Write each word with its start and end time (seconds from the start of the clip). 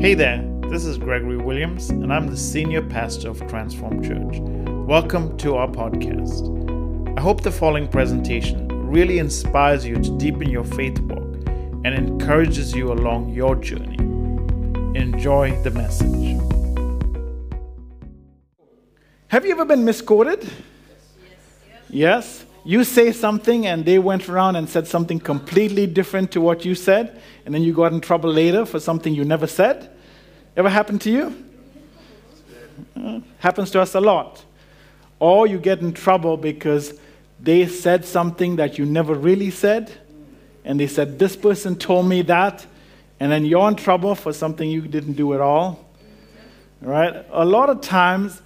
Hey 0.00 0.14
there, 0.14 0.48
this 0.68 0.84
is 0.84 0.96
Gregory 0.96 1.38
Williams, 1.38 1.90
and 1.90 2.12
I'm 2.12 2.28
the 2.28 2.36
senior 2.36 2.82
pastor 2.82 3.30
of 3.30 3.44
Transform 3.48 4.00
Church. 4.00 4.38
Welcome 4.86 5.36
to 5.38 5.56
our 5.56 5.66
podcast. 5.66 7.18
I 7.18 7.20
hope 7.20 7.40
the 7.40 7.50
following 7.50 7.88
presentation 7.88 8.68
really 8.68 9.18
inspires 9.18 9.84
you 9.84 9.96
to 9.96 10.16
deepen 10.16 10.50
your 10.50 10.62
faith 10.62 11.00
walk 11.00 11.48
and 11.84 11.88
encourages 11.88 12.76
you 12.76 12.92
along 12.92 13.30
your 13.30 13.56
journey. 13.56 13.96
Enjoy 14.96 15.60
the 15.64 15.72
message. 15.72 16.38
Have 19.26 19.44
you 19.44 19.50
ever 19.50 19.64
been 19.64 19.84
misquoted? 19.84 20.48
Yes. 21.90 22.44
yes. 22.44 22.44
You 22.68 22.84
say 22.84 23.12
something 23.12 23.66
and 23.66 23.86
they 23.86 23.98
went 23.98 24.28
around 24.28 24.56
and 24.56 24.68
said 24.68 24.86
something 24.86 25.18
completely 25.18 25.86
different 25.86 26.32
to 26.32 26.42
what 26.42 26.66
you 26.66 26.74
said, 26.74 27.18
and 27.46 27.54
then 27.54 27.62
you 27.62 27.72
got 27.72 27.94
in 27.94 28.02
trouble 28.02 28.30
later 28.30 28.66
for 28.66 28.78
something 28.78 29.14
you 29.14 29.24
never 29.24 29.46
said? 29.46 29.90
Ever 30.54 30.68
happened 30.68 31.00
to 31.00 31.10
you? 31.10 31.44
Uh, 32.94 33.20
happens 33.38 33.70
to 33.70 33.80
us 33.80 33.94
a 33.94 34.00
lot. 34.02 34.44
Or 35.18 35.46
you 35.46 35.58
get 35.58 35.80
in 35.80 35.94
trouble 35.94 36.36
because 36.36 36.92
they 37.40 37.66
said 37.66 38.04
something 38.04 38.56
that 38.56 38.76
you 38.76 38.84
never 38.84 39.14
really 39.14 39.50
said, 39.50 39.90
and 40.62 40.78
they 40.78 40.88
said, 40.88 41.18
This 41.18 41.36
person 41.36 41.74
told 41.74 42.06
me 42.06 42.20
that, 42.20 42.66
and 43.18 43.32
then 43.32 43.46
you're 43.46 43.66
in 43.68 43.76
trouble 43.76 44.14
for 44.14 44.34
something 44.34 44.68
you 44.68 44.82
didn't 44.82 45.14
do 45.14 45.32
at 45.32 45.40
all. 45.40 45.86
Right? 46.82 47.24
A 47.30 47.46
lot 47.46 47.70
of 47.70 47.80
times, 47.80 48.42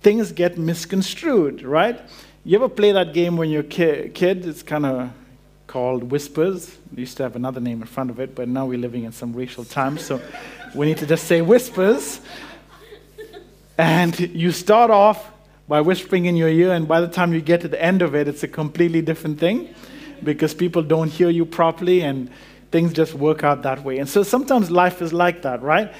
things 0.00 0.30
get 0.30 0.58
misconstrued, 0.58 1.62
right? 1.62 2.00
You 2.44 2.56
ever 2.56 2.68
play 2.68 2.92
that 2.92 3.12
game 3.12 3.36
when 3.36 3.50
you're 3.50 3.62
a 3.62 3.64
ki- 3.64 4.10
kid? 4.14 4.46
It's 4.46 4.62
kind 4.62 4.86
of 4.86 5.10
called 5.66 6.04
Whispers. 6.04 6.74
Used 6.94 7.16
to 7.18 7.24
have 7.24 7.36
another 7.36 7.60
name 7.60 7.82
in 7.82 7.88
front 7.88 8.10
of 8.10 8.20
it, 8.20 8.34
but 8.34 8.48
now 8.48 8.66
we're 8.66 8.78
living 8.78 9.04
in 9.04 9.12
some 9.12 9.32
racial 9.32 9.64
times, 9.64 10.04
so 10.04 10.20
we 10.74 10.86
need 10.86 10.98
to 10.98 11.06
just 11.06 11.24
say 11.24 11.42
Whispers. 11.42 12.20
And 13.76 14.18
you 14.18 14.52
start 14.52 14.90
off 14.90 15.30
by 15.68 15.80
whispering 15.80 16.24
in 16.24 16.36
your 16.36 16.48
ear, 16.48 16.72
and 16.72 16.88
by 16.88 17.00
the 17.00 17.08
time 17.08 17.32
you 17.32 17.40
get 17.40 17.60
to 17.60 17.68
the 17.68 17.80
end 17.82 18.02
of 18.02 18.14
it, 18.14 18.26
it's 18.28 18.42
a 18.42 18.48
completely 18.48 19.02
different 19.02 19.38
thing 19.38 19.74
because 20.24 20.54
people 20.54 20.82
don't 20.82 21.08
hear 21.08 21.28
you 21.28 21.44
properly 21.44 22.00
and 22.00 22.30
things 22.70 22.92
just 22.92 23.14
work 23.14 23.44
out 23.44 23.62
that 23.62 23.84
way. 23.84 23.98
And 23.98 24.08
so 24.08 24.22
sometimes 24.22 24.70
life 24.70 25.02
is 25.02 25.12
like 25.12 25.42
that, 25.42 25.62
right? 25.62 25.92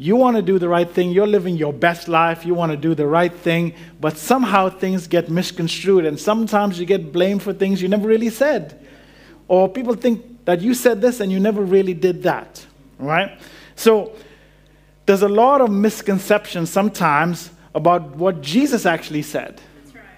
You 0.00 0.16
want 0.16 0.36
to 0.36 0.42
do 0.42 0.58
the 0.58 0.66
right 0.66 0.90
thing. 0.90 1.10
You're 1.10 1.26
living 1.26 1.58
your 1.58 1.74
best 1.74 2.08
life. 2.08 2.46
You 2.46 2.54
want 2.54 2.72
to 2.72 2.78
do 2.78 2.94
the 2.94 3.06
right 3.06 3.30
thing. 3.30 3.74
But 4.00 4.16
somehow 4.16 4.70
things 4.70 5.06
get 5.06 5.28
misconstrued. 5.28 6.06
And 6.06 6.18
sometimes 6.18 6.80
you 6.80 6.86
get 6.86 7.12
blamed 7.12 7.42
for 7.42 7.52
things 7.52 7.82
you 7.82 7.88
never 7.88 8.08
really 8.08 8.30
said. 8.30 8.82
Or 9.46 9.68
people 9.68 9.94
think 9.94 10.46
that 10.46 10.62
you 10.62 10.72
said 10.72 11.02
this 11.02 11.20
and 11.20 11.30
you 11.30 11.38
never 11.38 11.60
really 11.60 11.92
did 11.92 12.22
that. 12.22 12.64
Right? 12.98 13.38
So 13.76 14.14
there's 15.04 15.20
a 15.20 15.28
lot 15.28 15.60
of 15.60 15.70
misconceptions 15.70 16.70
sometimes 16.70 17.50
about 17.74 18.16
what 18.16 18.40
Jesus 18.40 18.86
actually 18.86 19.20
said. 19.20 19.60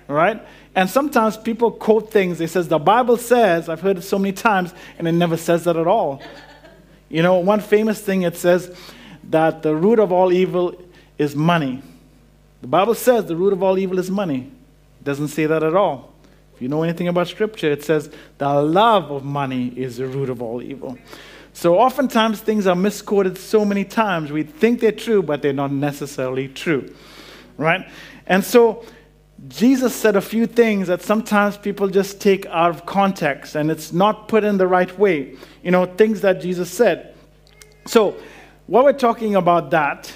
Right. 0.06 0.36
right. 0.36 0.46
And 0.76 0.88
sometimes 0.88 1.36
people 1.36 1.72
quote 1.72 2.12
things. 2.12 2.38
They 2.38 2.46
says 2.46 2.68
the 2.68 2.78
Bible 2.78 3.16
says. 3.16 3.68
I've 3.68 3.80
heard 3.80 3.98
it 3.98 4.02
so 4.02 4.16
many 4.16 4.32
times, 4.32 4.72
and 4.96 5.08
it 5.08 5.12
never 5.12 5.36
says 5.36 5.64
that 5.64 5.76
at 5.76 5.88
all. 5.88 6.22
You 7.08 7.22
know, 7.22 7.40
one 7.40 7.58
famous 7.58 8.00
thing 8.00 8.22
it 8.22 8.36
says 8.36 8.72
that 9.30 9.62
the 9.62 9.74
root 9.74 9.98
of 9.98 10.12
all 10.12 10.32
evil 10.32 10.74
is 11.18 11.36
money. 11.36 11.82
The 12.60 12.68
Bible 12.68 12.94
says 12.94 13.26
the 13.26 13.36
root 13.36 13.52
of 13.52 13.62
all 13.62 13.78
evil 13.78 13.98
is 13.98 14.10
money. 14.10 14.50
It 15.00 15.04
doesn't 15.04 15.28
say 15.28 15.46
that 15.46 15.62
at 15.62 15.74
all. 15.74 16.12
If 16.54 16.62
you 16.62 16.68
know 16.68 16.82
anything 16.82 17.08
about 17.08 17.28
Scripture, 17.28 17.70
it 17.70 17.82
says 17.82 18.10
the 18.38 18.52
love 18.62 19.10
of 19.10 19.24
money 19.24 19.68
is 19.68 19.96
the 19.96 20.06
root 20.06 20.30
of 20.30 20.40
all 20.40 20.62
evil. 20.62 20.98
So 21.52 21.78
oftentimes 21.78 22.40
things 22.40 22.66
are 22.66 22.76
misquoted 22.76 23.36
so 23.36 23.64
many 23.64 23.84
times. 23.84 24.32
We 24.32 24.42
think 24.42 24.80
they're 24.80 24.92
true, 24.92 25.22
but 25.22 25.42
they're 25.42 25.52
not 25.52 25.72
necessarily 25.72 26.48
true. 26.48 26.94
Right? 27.58 27.90
And 28.26 28.44
so 28.44 28.84
Jesus 29.48 29.94
said 29.94 30.14
a 30.14 30.20
few 30.20 30.46
things 30.46 30.86
that 30.86 31.02
sometimes 31.02 31.56
people 31.56 31.88
just 31.88 32.20
take 32.20 32.46
out 32.46 32.70
of 32.70 32.86
context 32.86 33.56
and 33.56 33.70
it's 33.70 33.92
not 33.92 34.28
put 34.28 34.44
in 34.44 34.56
the 34.56 34.68
right 34.68 34.96
way. 34.98 35.36
You 35.62 35.72
know, 35.72 35.84
things 35.84 36.20
that 36.20 36.40
Jesus 36.40 36.70
said. 36.70 37.14
So 37.86 38.16
while 38.66 38.84
we're 38.84 38.92
talking 38.92 39.36
about 39.36 39.70
that, 39.70 40.12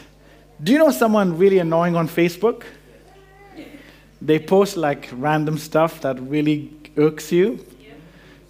do 0.63 0.73
you 0.73 0.79
know 0.79 0.91
someone 0.91 1.37
really 1.37 1.59
annoying 1.59 1.97
on 1.97 2.09
Facebook? 2.09 2.63
They 4.23 4.39
post 4.39 4.77
like 4.77 5.09
random 5.13 5.59
stuff 5.59 6.01
that 6.01 6.19
really 6.21 6.73
irks 6.97 7.31
you. 7.31 7.65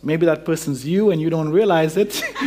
Maybe 0.03 0.27
that 0.27 0.45
person's 0.45 0.87
you 0.87 1.11
and 1.11 1.21
you 1.21 1.31
don't 1.31 1.49
realize 1.49 1.97
it. 1.97 2.11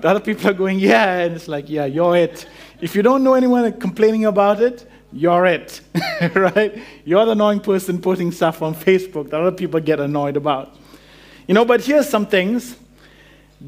the 0.00 0.08
other 0.08 0.20
people 0.20 0.50
are 0.50 0.54
going, 0.54 0.78
yeah, 0.80 1.18
and 1.20 1.36
it's 1.36 1.46
like, 1.46 1.68
yeah, 1.68 1.84
you're 1.84 2.16
it. 2.16 2.46
If 2.80 2.96
you 2.96 3.02
don't 3.02 3.22
know 3.22 3.34
anyone 3.34 3.72
complaining 3.78 4.24
about 4.24 4.60
it, 4.60 4.90
you're 5.12 5.46
it, 5.46 5.80
right? 6.34 6.82
You're 7.04 7.24
the 7.24 7.32
annoying 7.32 7.60
person 7.60 8.00
posting 8.00 8.32
stuff 8.32 8.60
on 8.62 8.74
Facebook 8.74 9.30
that 9.30 9.40
other 9.40 9.56
people 9.56 9.78
get 9.78 10.00
annoyed 10.00 10.36
about. 10.36 10.76
You 11.46 11.54
know, 11.54 11.64
but 11.64 11.84
here's 11.84 12.08
some 12.08 12.26
things. 12.26 12.76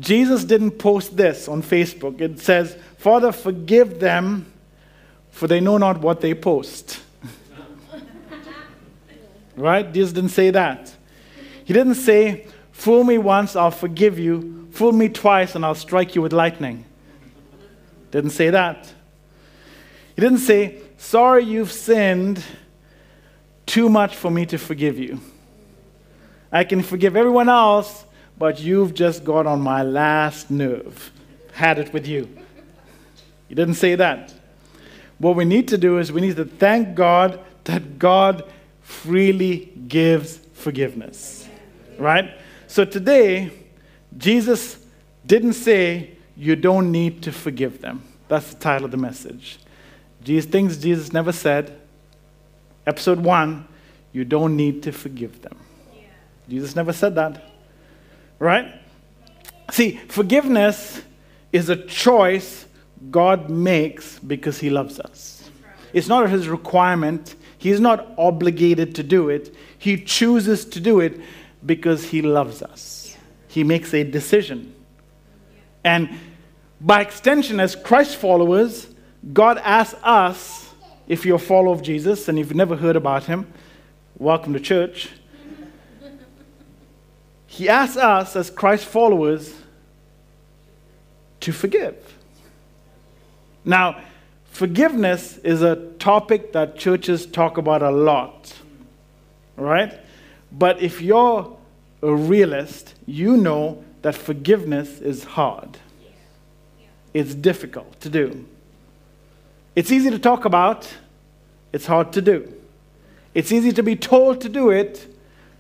Jesus 0.01 0.45
didn't 0.45 0.73
post 0.73 1.17
this 1.17 1.47
on 1.47 1.63
Facebook. 1.63 2.21
It 2.21 2.41
says, 2.41 2.77
Father, 3.07 3.31
forgive 3.31 4.01
them, 4.01 4.53
for 5.31 5.47
they 5.47 5.61
know 5.61 5.79
not 5.79 6.01
what 6.01 6.21
they 6.21 6.35
post. 6.35 7.01
right? 9.57 9.93
Jesus 9.93 10.13
didn't 10.13 10.31
say 10.31 10.51
that. 10.51 10.93
He 11.65 11.73
didn't 11.73 11.95
say, 11.95 12.49
Fool 12.73 13.05
me 13.05 13.17
once, 13.17 13.55
I'll 13.55 13.71
forgive 13.71 14.19
you. 14.19 14.67
Fool 14.73 14.91
me 14.91 15.09
twice, 15.09 15.55
and 15.55 15.65
I'll 15.65 15.77
strike 15.77 16.17
you 16.17 16.23
with 16.23 16.33
lightning. 16.33 16.85
Didn't 18.11 18.31
say 18.31 18.51
that. 18.51 18.93
He 20.17 20.21
didn't 20.21 20.39
say, 20.39 20.81
Sorry 20.97 21.45
you've 21.45 21.71
sinned, 21.71 22.43
too 23.67 23.89
much 23.89 24.17
for 24.17 24.33
me 24.33 24.47
to 24.47 24.59
forgive 24.59 24.99
you. 24.99 25.21
I 26.51 26.65
can 26.65 26.83
forgive 26.83 27.15
everyone 27.15 27.49
else, 27.49 28.05
but 28.37 28.59
you've 28.59 28.95
just 28.95 29.23
got 29.23 29.47
on 29.47 29.61
my 29.61 29.85
last 29.85 30.51
nerve. 30.51 31.13
Had 31.53 31.79
it 31.79 31.93
with 31.93 32.09
you. 32.09 32.29
He 33.49 33.55
didn't 33.55 33.75
say 33.75 33.95
that. 33.95 34.33
What 35.19 35.37
we 35.37 35.45
need 35.45 35.69
to 35.69 35.79
do 35.79 35.99
is 35.99 36.13
we 36.13 36.21
need 36.21 36.37
to 36.37 36.45
thank 36.45 36.95
God 36.95 37.41
that 37.65 37.99
God 37.99 38.45
freely 38.83 39.73
gives 39.89 40.39
forgiveness. 40.53 41.49
Right? 41.99 42.31
So 42.67 42.85
today, 42.85 43.53
Jesus 44.17 44.79
didn't 45.25 45.55
say 45.55 46.11
you 46.37 46.57
don't 46.57 46.93
need 46.93 47.23
to 47.23 47.33
forgive 47.33 47.81
them. 47.81 48.03
That's 48.29 48.53
the 48.53 48.61
title 48.61 48.85
of 48.85 48.91
the 48.91 48.97
message. 48.97 49.59
Jesus, 50.23 50.51
things 50.51 50.77
Jesus 50.77 51.13
never 51.13 51.33
said. 51.33 51.79
Episode 52.87 53.21
one, 53.21 53.67
you 54.13 54.25
don't 54.25 54.57
need 54.57 54.83
to 54.83 54.93
forgive 54.93 55.41
them. 55.43 55.57
Yeah. 55.95 56.03
Jesus 56.49 56.77
never 56.77 56.93
said 56.93 57.15
that. 57.15 57.43
Right? 58.39 58.75
See, 59.71 59.97
forgiveness 60.09 61.03
is 61.53 61.69
a 61.69 61.77
choice 61.77 62.66
God 63.11 63.51
makes 63.51 64.19
because 64.19 64.59
He 64.59 64.71
loves 64.71 64.99
us. 65.01 65.51
It's 65.93 66.09
not 66.09 66.29
His 66.31 66.49
requirement, 66.49 67.35
He's 67.59 67.81
not 67.81 68.15
obligated 68.19 68.95
to 68.97 69.03
do 69.03 69.29
it. 69.29 69.55
He 69.79 70.03
chooses 70.03 70.65
to 70.67 70.81
do 70.81 71.01
it 71.01 71.21
because 71.65 72.05
He 72.05 72.23
loves 72.23 72.63
us. 72.63 73.17
He 73.49 73.65
makes 73.65 73.95
a 73.95 74.05
decision. 74.05 74.75
And 75.83 76.11
by 76.81 77.01
extension, 77.01 77.61
as 77.61 77.75
Christ 77.75 78.17
followers, 78.17 78.89
God 79.33 79.59
asks 79.59 79.99
us, 80.03 80.73
if 81.09 81.25
you're 81.25 81.37
a 81.37 81.39
follower 81.39 81.73
of 81.73 81.83
Jesus 81.83 82.29
and 82.29 82.39
you've 82.39 82.55
never 82.55 82.77
heard 82.77 82.97
about 82.97 83.25
Him, 83.25 83.53
welcome 84.19 84.53
to 84.53 84.61
church. 84.61 85.09
He 87.47 87.69
asks 87.69 87.97
us, 87.97 88.37
as 88.37 88.51
Christ 88.51 88.85
followers, 88.85 89.55
to 91.41 91.53
forgive. 91.53 92.16
Now, 93.67 94.01
forgiveness 94.45 95.39
is 95.39 95.61
a 95.61 95.75
topic 95.99 96.53
that 96.53 96.79
churches 96.79 97.27
talk 97.27 97.59
about 97.59 97.83
a 97.83 97.91
lot, 97.91 98.55
right? 99.57 99.93
But 100.53 100.81
if 100.81 101.03
you're 101.03 101.55
a 102.01 102.15
realist, 102.15 102.95
you 103.07 103.37
know 103.37 103.83
that 104.03 104.15
forgiveness 104.15 105.01
is 105.01 105.25
hard. 105.25 105.79
It's 107.13 107.35
difficult 107.35 108.01
to 108.03 108.09
do. 108.09 108.47
It's 109.75 109.91
easy 109.91 110.11
to 110.11 110.19
talk 110.19 110.45
about, 110.45 110.89
it's 111.73 111.87
hard 111.87 112.13
to 112.13 112.23
do. 112.23 112.53
It's 113.35 113.51
easy 113.51 113.73
to 113.73 113.83
be 113.83 113.97
told 113.97 114.41
to 114.43 114.49
do 114.49 114.71
it, 114.71 115.13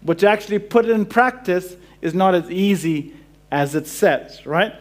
but 0.02 0.20
to 0.20 0.28
actually 0.28 0.60
put 0.60 0.84
it 0.84 0.92
in 0.92 1.06
practice 1.06 1.76
is 2.00 2.14
not 2.14 2.36
as 2.36 2.48
easy 2.50 3.14
as 3.50 3.74
it 3.74 3.88
says, 3.88 4.46
right? 4.46 4.74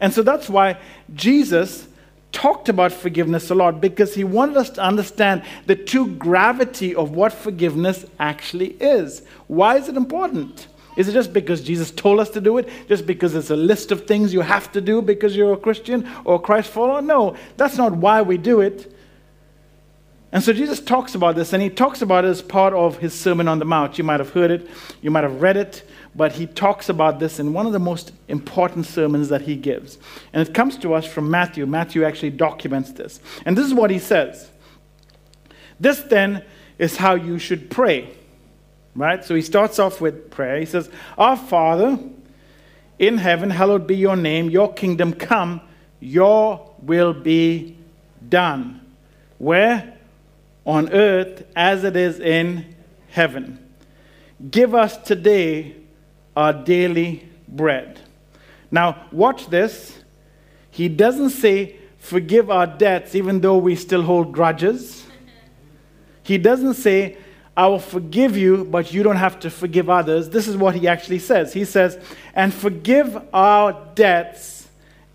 And 0.00 0.12
so 0.12 0.22
that's 0.22 0.50
why 0.50 0.78
Jesus 1.14 1.86
talked 2.32 2.68
about 2.68 2.92
forgiveness 2.92 3.50
a 3.50 3.54
lot 3.54 3.80
because 3.80 4.14
he 4.14 4.24
wanted 4.24 4.56
us 4.56 4.70
to 4.70 4.82
understand 4.82 5.42
the 5.66 5.76
true 5.76 6.06
gravity 6.06 6.94
of 6.94 7.12
what 7.12 7.32
forgiveness 7.32 8.04
actually 8.18 8.70
is. 8.80 9.22
Why 9.46 9.76
is 9.76 9.88
it 9.88 9.96
important? 9.96 10.68
Is 10.96 11.08
it 11.08 11.12
just 11.12 11.32
because 11.32 11.60
Jesus 11.62 11.90
told 11.90 12.20
us 12.20 12.30
to 12.30 12.40
do 12.40 12.58
it? 12.58 12.68
Just 12.88 13.06
because 13.06 13.34
it's 13.34 13.50
a 13.50 13.56
list 13.56 13.92
of 13.92 14.06
things 14.06 14.32
you 14.32 14.40
have 14.40 14.72
to 14.72 14.80
do 14.80 15.02
because 15.02 15.36
you're 15.36 15.52
a 15.52 15.58
Christian 15.58 16.08
or 16.24 16.36
a 16.36 16.38
Christ 16.38 16.70
follower? 16.70 17.02
No, 17.02 17.36
that's 17.56 17.76
not 17.76 17.92
why 17.92 18.22
we 18.22 18.38
do 18.38 18.60
it. 18.60 18.95
And 20.32 20.42
so 20.42 20.52
Jesus 20.52 20.80
talks 20.80 21.14
about 21.14 21.36
this, 21.36 21.52
and 21.52 21.62
he 21.62 21.70
talks 21.70 22.02
about 22.02 22.24
it 22.24 22.28
as 22.28 22.42
part 22.42 22.74
of 22.74 22.98
his 22.98 23.18
Sermon 23.18 23.46
on 23.46 23.58
the 23.58 23.64
Mount. 23.64 23.96
You 23.96 24.04
might 24.04 24.20
have 24.20 24.30
heard 24.30 24.50
it, 24.50 24.68
you 25.00 25.10
might 25.10 25.22
have 25.22 25.40
read 25.40 25.56
it, 25.56 25.88
but 26.14 26.32
he 26.32 26.46
talks 26.46 26.88
about 26.88 27.20
this 27.20 27.38
in 27.38 27.52
one 27.52 27.66
of 27.66 27.72
the 27.72 27.78
most 27.78 28.12
important 28.26 28.86
sermons 28.86 29.28
that 29.28 29.42
he 29.42 29.54
gives. 29.54 29.98
And 30.32 30.46
it 30.46 30.52
comes 30.52 30.76
to 30.78 30.94
us 30.94 31.06
from 31.06 31.30
Matthew. 31.30 31.64
Matthew 31.64 32.04
actually 32.04 32.30
documents 32.30 32.92
this. 32.92 33.20
And 33.44 33.56
this 33.56 33.66
is 33.66 33.74
what 33.74 33.90
he 33.90 33.98
says 33.98 34.50
This 35.78 36.00
then 36.00 36.44
is 36.78 36.96
how 36.96 37.14
you 37.14 37.38
should 37.38 37.70
pray. 37.70 38.12
Right? 38.94 39.22
So 39.24 39.34
he 39.34 39.42
starts 39.42 39.78
off 39.78 40.00
with 40.00 40.30
prayer. 40.30 40.58
He 40.58 40.66
says, 40.66 40.90
Our 41.18 41.36
Father 41.36 41.98
in 42.98 43.18
heaven, 43.18 43.50
hallowed 43.50 43.86
be 43.86 43.96
your 43.96 44.16
name, 44.16 44.48
your 44.48 44.72
kingdom 44.72 45.12
come, 45.12 45.60
your 46.00 46.74
will 46.80 47.12
be 47.12 47.76
done. 48.26 48.80
Where? 49.38 49.95
On 50.66 50.92
earth 50.92 51.46
as 51.56 51.84
it 51.84 51.96
is 51.96 52.20
in 52.20 52.74
heaven. 53.08 53.58
Give 54.50 54.74
us 54.74 54.98
today 54.98 55.76
our 56.36 56.52
daily 56.52 57.26
bread. 57.48 58.00
Now, 58.70 59.06
watch 59.10 59.48
this. 59.48 59.98
He 60.70 60.88
doesn't 60.88 61.30
say, 61.30 61.76
forgive 61.98 62.50
our 62.50 62.66
debts 62.66 63.14
even 63.14 63.40
though 63.40 63.56
we 63.56 63.76
still 63.76 64.02
hold 64.02 64.32
grudges. 64.32 65.06
He 66.22 66.36
doesn't 66.36 66.74
say, 66.74 67.16
I 67.56 67.68
will 67.68 67.78
forgive 67.78 68.36
you, 68.36 68.64
but 68.64 68.92
you 68.92 69.02
don't 69.02 69.16
have 69.16 69.40
to 69.40 69.50
forgive 69.50 69.88
others. 69.88 70.28
This 70.28 70.46
is 70.46 70.56
what 70.56 70.74
he 70.74 70.86
actually 70.86 71.20
says. 71.20 71.54
He 71.54 71.64
says, 71.64 71.98
and 72.34 72.52
forgive 72.52 73.16
our 73.32 73.86
debts 73.94 74.68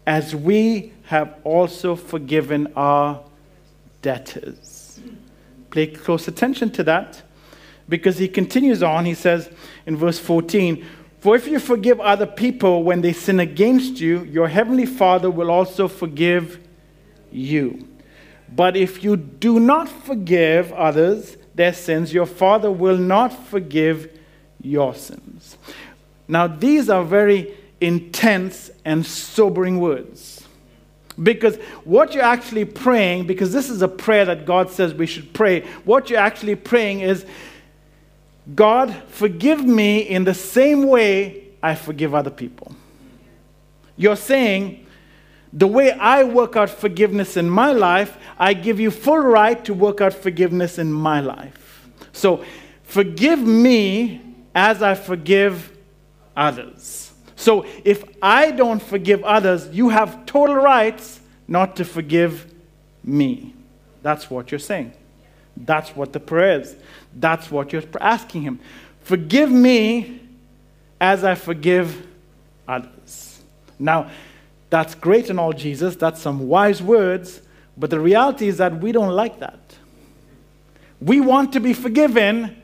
as 0.07 0.35
we 0.35 0.93
have 1.03 1.37
also 1.43 1.95
forgiven 1.95 2.73
our 2.75 3.23
debtors. 4.01 4.70
Pay 5.71 5.87
close 5.87 6.27
attention 6.27 6.69
to 6.71 6.83
that 6.83 7.23
because 7.89 8.17
he 8.17 8.27
continues 8.27 8.83
on. 8.83 9.05
He 9.05 9.13
says 9.13 9.49
in 9.85 9.97
verse 9.97 10.19
14, 10.19 10.85
For 11.19 11.35
if 11.35 11.47
you 11.47 11.59
forgive 11.59 11.99
other 11.99 12.27
people 12.27 12.83
when 12.83 13.01
they 13.01 13.13
sin 13.13 13.39
against 13.39 13.99
you, 13.99 14.23
your 14.23 14.47
heavenly 14.47 14.85
Father 14.85 15.31
will 15.31 15.49
also 15.49 15.87
forgive 15.87 16.59
you. 17.31 17.87
But 18.53 18.75
if 18.75 19.03
you 19.03 19.15
do 19.15 19.59
not 19.59 19.87
forgive 19.87 20.73
others 20.73 21.37
their 21.55 21.73
sins, 21.73 22.13
your 22.13 22.25
Father 22.25 22.69
will 22.69 22.97
not 22.97 23.31
forgive 23.47 24.17
your 24.61 24.93
sins. 24.93 25.57
Now, 26.27 26.47
these 26.47 26.89
are 26.89 27.03
very 27.03 27.53
intense 27.79 28.71
and 28.85 29.05
sobering 29.05 29.79
words. 29.79 30.40
Because 31.21 31.57
what 31.83 32.13
you're 32.13 32.23
actually 32.23 32.65
praying, 32.65 33.27
because 33.27 33.51
this 33.51 33.69
is 33.69 33.81
a 33.81 33.87
prayer 33.87 34.25
that 34.25 34.45
God 34.45 34.69
says 34.69 34.93
we 34.93 35.07
should 35.07 35.33
pray, 35.33 35.61
what 35.83 36.09
you're 36.09 36.19
actually 36.19 36.55
praying 36.55 37.01
is, 37.01 37.25
God, 38.55 38.93
forgive 39.07 39.63
me 39.63 39.99
in 39.99 40.23
the 40.23 40.33
same 40.33 40.87
way 40.87 41.49
I 41.61 41.75
forgive 41.75 42.15
other 42.15 42.31
people. 42.31 42.75
You're 43.97 44.15
saying, 44.15 44.87
the 45.53 45.67
way 45.67 45.91
I 45.91 46.23
work 46.23 46.55
out 46.55 46.69
forgiveness 46.69 47.35
in 47.35 47.49
my 47.49 47.71
life, 47.71 48.17
I 48.39 48.53
give 48.53 48.79
you 48.79 48.89
full 48.89 49.19
right 49.19 49.63
to 49.65 49.73
work 49.73 50.01
out 50.01 50.13
forgiveness 50.13 50.79
in 50.79 50.91
my 50.91 51.19
life. 51.19 51.89
So 52.13 52.43
forgive 52.83 53.39
me 53.39 54.21
as 54.55 54.81
I 54.81 54.95
forgive 54.95 55.77
others. 56.35 57.10
So 57.41 57.65
if 57.83 58.03
I 58.21 58.51
don't 58.51 58.79
forgive 58.79 59.23
others, 59.23 59.67
you 59.69 59.89
have 59.89 60.27
total 60.27 60.57
rights 60.57 61.19
not 61.47 61.75
to 61.77 61.85
forgive 61.85 62.53
me. 63.03 63.55
That's 64.03 64.29
what 64.29 64.51
you're 64.51 64.59
saying. 64.59 64.93
That's 65.57 65.95
what 65.95 66.13
the 66.13 66.19
prayer 66.19 66.61
is. 66.61 66.75
That's 67.15 67.49
what 67.49 67.73
you're 67.73 67.83
asking 67.99 68.43
Him. 68.43 68.59
Forgive 69.01 69.51
me 69.51 70.21
as 70.99 71.23
I 71.23 71.33
forgive 71.33 72.05
others. 72.67 73.41
Now, 73.79 74.11
that's 74.69 74.93
great 74.93 75.31
and 75.31 75.39
all, 75.39 75.51
Jesus. 75.51 75.95
That's 75.95 76.21
some 76.21 76.47
wise 76.47 76.81
words. 76.81 77.41
But 77.75 77.89
the 77.89 77.99
reality 77.99 78.49
is 78.49 78.57
that 78.57 78.79
we 78.79 78.91
don't 78.91 79.15
like 79.15 79.39
that. 79.39 79.59
We 81.01 81.19
want 81.19 81.53
to 81.53 81.59
be 81.59 81.73
forgiven, 81.73 82.61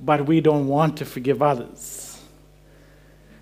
but 0.00 0.26
we 0.26 0.40
don't 0.40 0.68
want 0.68 0.98
to 0.98 1.04
forgive 1.04 1.42
others. 1.42 2.09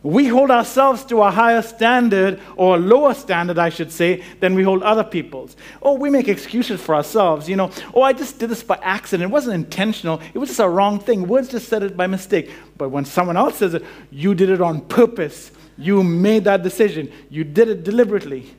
We 0.02 0.28
hold 0.28 0.50
ourselves 0.50 1.04
to 1.06 1.22
a 1.22 1.30
higher 1.30 1.60
standard, 1.60 2.40
or 2.56 2.76
a 2.76 2.78
lower 2.78 3.14
standard, 3.14 3.58
I 3.58 3.68
should 3.68 3.90
say, 3.90 4.22
than 4.38 4.54
we 4.54 4.62
hold 4.62 4.82
other 4.82 5.02
people's. 5.02 5.56
Oh, 5.82 5.94
we 5.94 6.08
make 6.08 6.28
excuses 6.28 6.80
for 6.80 6.94
ourselves. 6.94 7.48
You 7.48 7.56
know, 7.56 7.70
oh, 7.92 8.02
I 8.02 8.12
just 8.12 8.38
did 8.38 8.48
this 8.50 8.62
by 8.62 8.78
accident. 8.82 9.30
It 9.30 9.32
wasn't 9.32 9.56
intentional. 9.56 10.20
It 10.32 10.38
was 10.38 10.50
just 10.50 10.60
a 10.60 10.68
wrong 10.68 11.00
thing. 11.00 11.26
Words 11.26 11.48
just 11.48 11.68
said 11.68 11.82
it 11.82 11.96
by 11.96 12.06
mistake. 12.06 12.50
But 12.76 12.90
when 12.90 13.04
someone 13.04 13.36
else 13.36 13.56
says 13.56 13.74
it, 13.74 13.84
you 14.10 14.34
did 14.34 14.50
it 14.50 14.60
on 14.60 14.82
purpose. 14.82 15.50
You 15.76 16.04
made 16.04 16.44
that 16.44 16.62
decision. 16.62 17.10
You 17.28 17.42
did 17.42 17.68
it 17.68 17.82
deliberately. 17.82 18.54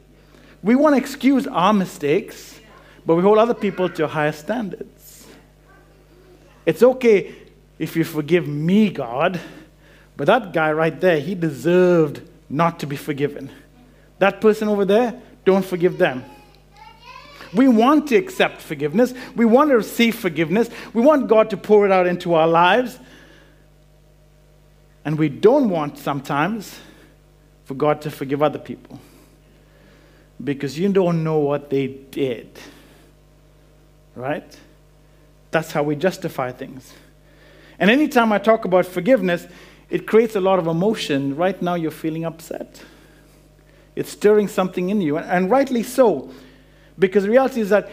We 0.62 0.76
want 0.76 0.96
to 0.96 1.02
excuse 1.02 1.48
our 1.48 1.72
mistakes, 1.72 2.60
but 3.06 3.16
we 3.16 3.22
hold 3.22 3.38
other 3.38 3.54
people 3.54 3.88
to 3.92 4.08
higher 4.08 4.34
standards. 4.34 5.26
It's 6.66 6.84
okay 6.84 7.34
if 7.78 7.96
you 7.96 8.04
forgive 8.04 8.46
me, 8.46 8.90
God, 8.90 9.40
but 10.20 10.26
that 10.26 10.52
guy 10.52 10.74
right 10.74 11.00
there, 11.00 11.18
he 11.18 11.34
deserved 11.34 12.22
not 12.50 12.82
to 12.82 12.86
be 12.86 12.98
forgiven. 12.98 13.50
That 14.18 14.42
person 14.42 14.68
over 14.68 14.84
there, 14.84 15.18
don't 15.46 15.64
forgive 15.64 15.98
them. 15.98 16.26
We 17.54 17.70
want 17.70 18.10
to 18.10 18.18
accept 18.18 18.60
forgiveness. 18.60 19.14
We 19.38 19.46
want 19.46 19.70
to 19.70 19.78
receive 19.78 20.16
forgiveness. 20.16 20.70
We 20.94 21.02
want 21.02 21.30
God 21.30 21.50
to 21.52 21.58
pour 21.58 21.86
it 21.86 21.92
out 21.94 22.06
into 22.06 22.34
our 22.34 22.50
lives. 22.50 23.00
And 25.06 25.18
we 25.18 25.30
don't 25.30 25.70
want 25.70 25.98
sometimes 25.98 26.78
for 27.64 27.76
God 27.76 28.02
to 28.02 28.12
forgive 28.12 28.44
other 28.44 28.60
people 28.60 29.00
because 30.44 30.78
you 30.78 30.90
don't 30.90 31.24
know 31.24 31.38
what 31.38 31.70
they 31.70 31.88
did. 31.88 32.60
Right? 34.16 34.60
That's 35.52 35.72
how 35.72 35.84
we 35.84 35.96
justify 35.96 36.52
things. 36.52 36.94
And 37.80 37.90
anytime 37.90 38.34
I 38.34 38.40
talk 38.40 38.66
about 38.66 38.86
forgiveness, 38.86 39.48
it 39.90 40.06
creates 40.06 40.36
a 40.36 40.40
lot 40.40 40.60
of 40.60 40.68
emotion. 40.68 41.36
Right 41.36 41.60
now, 41.62 41.76
you're 41.76 41.92
feeling 41.92 42.26
upset. 42.26 42.82
It's 43.96 44.12
stirring 44.12 44.48
something 44.48 44.90
in 44.90 45.02
you, 45.02 45.18
and 45.18 45.50
rightly 45.50 45.84
so, 45.84 46.32
because 46.98 47.24
the 47.24 47.30
reality 47.30 47.62
is 47.62 47.70
that 47.70 47.90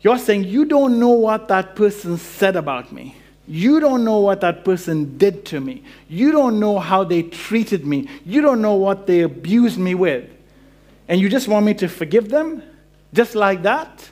you're 0.00 0.18
saying, 0.18 0.44
You 0.44 0.64
don't 0.64 0.98
know 0.98 1.10
what 1.10 1.48
that 1.48 1.76
person 1.76 2.18
said 2.18 2.56
about 2.56 2.92
me. 2.92 3.16
You 3.46 3.78
don't 3.78 4.04
know 4.04 4.20
what 4.20 4.40
that 4.40 4.64
person 4.64 5.18
did 5.18 5.44
to 5.46 5.60
me. 5.60 5.82
You 6.08 6.32
don't 6.32 6.58
know 6.58 6.78
how 6.78 7.04
they 7.04 7.22
treated 7.22 7.84
me. 7.84 8.08
You 8.24 8.40
don't 8.40 8.62
know 8.62 8.74
what 8.74 9.06
they 9.06 9.20
abused 9.20 9.78
me 9.78 9.94
with. 9.94 10.30
And 11.08 11.20
you 11.20 11.28
just 11.28 11.46
want 11.46 11.66
me 11.66 11.74
to 11.74 11.88
forgive 11.88 12.30
them? 12.30 12.62
Just 13.12 13.34
like 13.34 13.62
that? 13.62 14.10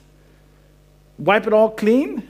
Wipe 1.19 1.47
it 1.47 1.53
all 1.53 1.71
clean? 1.71 2.29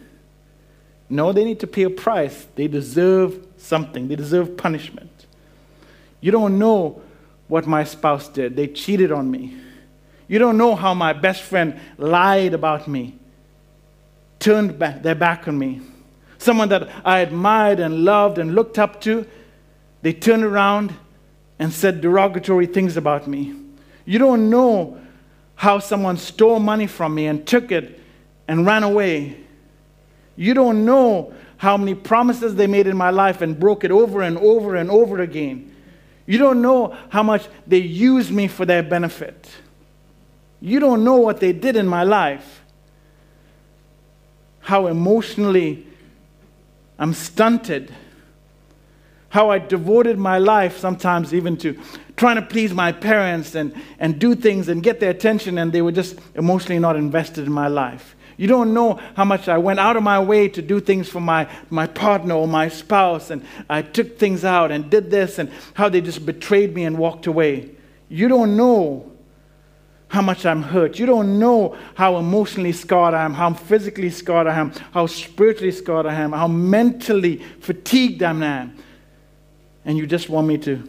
No, 1.09 1.33
they 1.33 1.45
need 1.45 1.61
to 1.61 1.67
pay 1.67 1.83
a 1.83 1.91
price. 1.91 2.47
They 2.55 2.69
deserve 2.69 3.52
something, 3.63 4.09
they 4.09 4.17
deserve 4.17 4.57
punishment. 4.57 5.27
You 6.21 6.31
don't 6.31 6.59
know 6.59 7.03
what 7.49 7.67
my 7.67 7.85
spouse 7.85 8.29
did. 8.29 8.57
They 8.57 8.69
cheated 8.69 9.13
on 9.13 9.31
me. 9.31 9.57
You 10.29 10.39
don't 10.39 10.57
know 10.57 10.75
how 10.75 10.95
my 10.95 11.13
best 11.13 11.43
friend 11.43 11.79
lied 11.99 12.55
about 12.55 12.89
me, 12.89 13.19
turned 14.39 14.79
back, 14.79 15.03
their 15.03 15.15
back 15.15 15.47
on 15.49 15.59
me 15.59 15.81
someone 16.43 16.69
that 16.71 16.89
I 17.05 17.21
admired 17.21 17.81
and 17.81 18.05
loved 18.05 18.39
and 18.39 18.55
looked 18.55 18.79
up 18.79 19.01
to, 19.03 19.27
they 20.03 20.13
turned 20.13 20.45
around 20.45 20.93
and 21.59 21.73
said 21.73 22.01
derogatory 22.01 22.67
things 22.67 22.97
about 22.97 23.29
me. 23.29 23.55
You 24.05 24.19
don't 24.19 24.51
know 24.51 25.01
how 25.55 25.79
someone 25.79 26.17
stole 26.17 26.59
money 26.59 26.89
from 26.89 27.15
me 27.15 27.27
and 27.27 27.47
took 27.47 27.71
it 27.71 28.01
and 28.49 28.67
ran 28.67 28.83
away. 28.83 29.39
You 30.35 30.55
don't 30.55 30.85
know 30.85 31.33
how 31.63 31.77
many 31.77 31.95
promises 31.95 32.57
they 32.57 32.67
made 32.67 32.89
in 32.89 32.97
my 32.97 33.11
life 33.11 33.41
and 33.41 33.57
broke 33.57 33.85
it 33.85 33.93
over 33.93 34.21
and 34.21 34.37
over 34.39 34.75
and 34.75 34.91
over 34.91 35.21
again. 35.21 35.73
You 36.27 36.37
don't 36.37 36.61
know 36.61 36.97
how 37.09 37.23
much 37.23 37.47
they 37.69 37.79
used 37.79 38.33
me 38.33 38.49
for 38.49 38.67
their 38.67 38.83
benefit. 38.83 39.49
You 40.61 40.81
don't 40.81 41.05
know 41.05 41.19
what 41.19 41.39
they 41.39 41.53
did 41.53 41.77
in 41.77 41.87
my 41.87 42.03
life. 42.03 42.65
How 44.59 44.89
emotionally 44.89 45.87
I'm 46.99 47.15
stunted. 47.15 47.95
How 49.29 49.51
I 49.51 49.61
devoted 49.61 50.19
my 50.19 50.39
life 50.39 50.79
sometimes 50.79 51.33
even 51.33 51.57
to 51.59 51.81
trying 52.17 52.37
to 52.37 52.43
please 52.43 52.75
my 52.75 52.91
parents 52.91 53.55
and, 53.55 53.73
and 54.01 54.19
do 54.19 54.35
things 54.35 54.67
and 54.67 54.83
get 54.83 54.99
their 54.99 55.11
attention, 55.11 55.59
and 55.59 55.73
they 55.73 55.81
were 55.81 55.93
just 55.93 56.19
emotionally 56.35 56.81
not 56.81 56.97
invested 56.97 57.47
in 57.47 57.53
my 57.53 57.69
life. 57.69 58.17
You 58.43 58.49
don't 58.49 58.75
know 58.75 58.99
how 59.15 59.25
much 59.25 59.47
I 59.47 59.57
went 59.57 59.79
out 59.79 59.97
of 59.97 60.03
my 60.03 60.19
way 60.19 60.49
to 60.49 60.61
do 60.61 60.81
things 60.81 61.09
for 61.09 61.21
my, 61.21 61.49
my 61.71 61.87
partner 61.87 62.35
or 62.35 62.49
my 62.49 62.67
spouse, 62.67 63.31
and 63.31 63.47
I 63.71 63.83
took 63.83 64.19
things 64.19 64.45
out 64.45 64.73
and 64.73 64.91
did 64.91 65.13
this, 65.13 65.39
and 65.39 65.49
how 65.75 65.89
they 65.89 66.01
just 66.01 66.27
betrayed 66.27 66.75
me 66.75 66.83
and 66.83 66.99
walked 66.99 67.29
away. 67.29 67.71
You 68.09 68.27
don't 68.27 68.57
know 68.57 69.13
how 70.09 70.23
much 70.23 70.45
I'm 70.45 70.61
hurt. 70.61 70.99
You 70.99 71.07
don't 71.07 71.39
know 71.39 71.77
how 71.95 72.17
emotionally 72.17 72.73
scarred 72.73 73.15
I 73.15 73.25
am, 73.25 73.33
how 73.33 73.53
physically 73.53 74.11
scarred 74.11 74.49
I 74.49 74.59
am, 74.59 74.73
how 74.91 75.07
spiritually 75.07 75.71
scarred 75.71 76.07
I 76.07 76.15
am, 76.15 76.33
how 76.33 76.49
mentally 76.49 77.45
fatigued 77.61 78.25
I 78.25 78.33
am. 78.33 78.77
And 79.85 79.97
you 79.97 80.05
just 80.05 80.29
want 80.29 80.49
me 80.49 80.59
to 80.59 80.83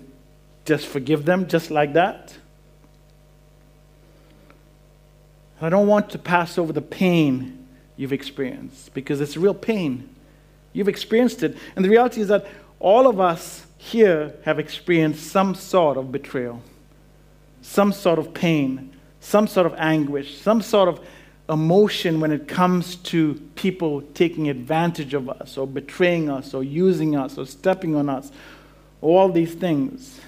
just 0.66 0.88
forgive 0.88 1.24
them 1.26 1.48
just 1.48 1.70
like 1.70 1.94
that? 1.94 2.36
I 5.64 5.70
don't 5.70 5.88
want 5.88 6.10
to 6.12 6.20
pass 6.20 6.58
over 6.58 6.74
the 6.74 6.82
pain 6.82 7.68
you've 7.96 8.14
experienced 8.14 8.94
because 8.94 9.22
it's 9.22 9.38
real 9.38 9.54
pain. 9.54 10.10
You've 10.74 10.90
experienced 10.90 11.44
it. 11.44 11.58
And 11.76 11.86
the 11.86 11.90
reality 11.90 12.22
is 12.22 12.28
that 12.28 12.48
all 12.80 13.08
of 13.08 13.20
us 13.20 13.66
here 13.78 14.34
have 14.44 14.60
experienced 14.60 15.28
some 15.28 15.56
sort 15.56 15.98
of 15.98 16.12
betrayal, 16.12 16.62
some 17.62 17.94
sort 17.94 18.20
of 18.20 18.34
pain, 18.34 18.94
some 19.20 19.48
sort 19.48 19.66
of 19.66 19.74
anguish, 19.78 20.38
some 20.42 20.62
sort 20.62 20.90
of 20.90 21.00
emotion 21.50 22.20
when 22.20 22.32
it 22.32 22.48
comes 22.48 22.96
to 22.98 23.36
people 23.56 24.02
taking 24.14 24.50
advantage 24.50 25.14
of 25.14 25.30
us 25.30 25.58
or 25.58 25.68
betraying 25.68 26.30
us 26.30 26.54
or 26.54 26.64
using 26.64 27.16
us 27.16 27.38
or 27.38 27.46
stepping 27.46 27.96
on 27.96 28.10
us, 28.10 28.32
all 29.02 29.30
these 29.30 29.54
things. 29.54 30.20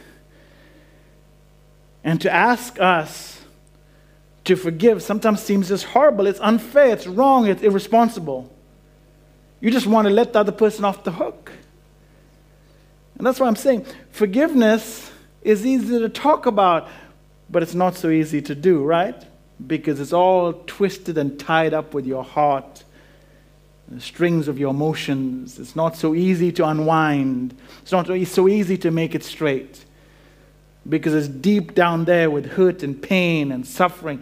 And 2.04 2.22
to 2.22 2.32
ask 2.32 2.80
us 2.80 3.35
to 4.46 4.56
forgive 4.56 5.02
sometimes 5.02 5.42
seems 5.42 5.68
just 5.68 5.86
horrible. 5.86 6.28
It's 6.28 6.40
unfair, 6.40 6.94
it's 6.94 7.08
wrong, 7.08 7.48
it's 7.48 7.64
irresponsible. 7.64 8.52
You 9.60 9.72
just 9.72 9.88
want 9.88 10.08
to 10.08 10.14
let 10.14 10.34
the 10.34 10.40
other 10.40 10.52
person 10.52 10.86
off 10.86 11.04
the 11.04 11.12
hook. 11.12 11.52
And 13.18 13.26
that's 13.26 13.40
why 13.40 13.48
I'm 13.48 13.56
saying 13.56 13.86
forgiveness 14.12 15.12
is 15.42 15.66
easy 15.66 16.00
to 16.00 16.10
talk 16.10 16.46
about, 16.46 16.88
but 17.50 17.64
it's 17.64 17.74
not 17.74 17.96
so 17.96 18.10
easy 18.10 18.42
to 18.44 18.56
do, 18.56 18.84
right? 18.84 19.16
Because 19.66 20.00
it's 20.00 20.14
all 20.14 20.54
twisted 20.68 21.18
and 21.18 21.40
tied 21.40 21.74
up 21.74 21.94
with 21.94 22.06
your 22.06 22.24
heart, 22.24 22.84
the 23.88 24.02
strings 24.02 24.48
of 24.48 24.60
your 24.60 24.72
emotions. 24.72 25.58
It's 25.58 25.76
not 25.76 25.96
so 25.96 26.14
easy 26.14 26.52
to 26.54 26.68
unwind, 26.68 27.58
it's 27.82 27.92
not 27.92 28.08
so 28.08 28.48
easy 28.48 28.78
to 28.80 28.92
make 28.92 29.16
it 29.16 29.24
straight 29.24 29.85
because 30.88 31.14
it's 31.14 31.28
deep 31.28 31.74
down 31.74 32.06
there 32.06 32.30
with 32.30 32.46
hurt 32.52 32.84
and 32.84 33.02
pain 33.02 33.52
and 33.52 33.66
suffering 33.66 34.22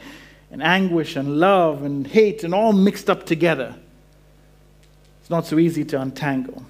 and 0.51 0.63
anguish 0.63 1.15
and 1.15 1.39
love 1.39 1.83
and 1.83 2.07
hate 2.07 2.43
and 2.43 2.53
all 2.53 2.73
mixed 2.73 3.09
up 3.09 3.25
together. 3.25 3.75
It's 5.19 5.29
not 5.29 5.45
so 5.45 5.59
easy 5.59 5.83
to 5.85 5.99
untangle. 5.99 6.63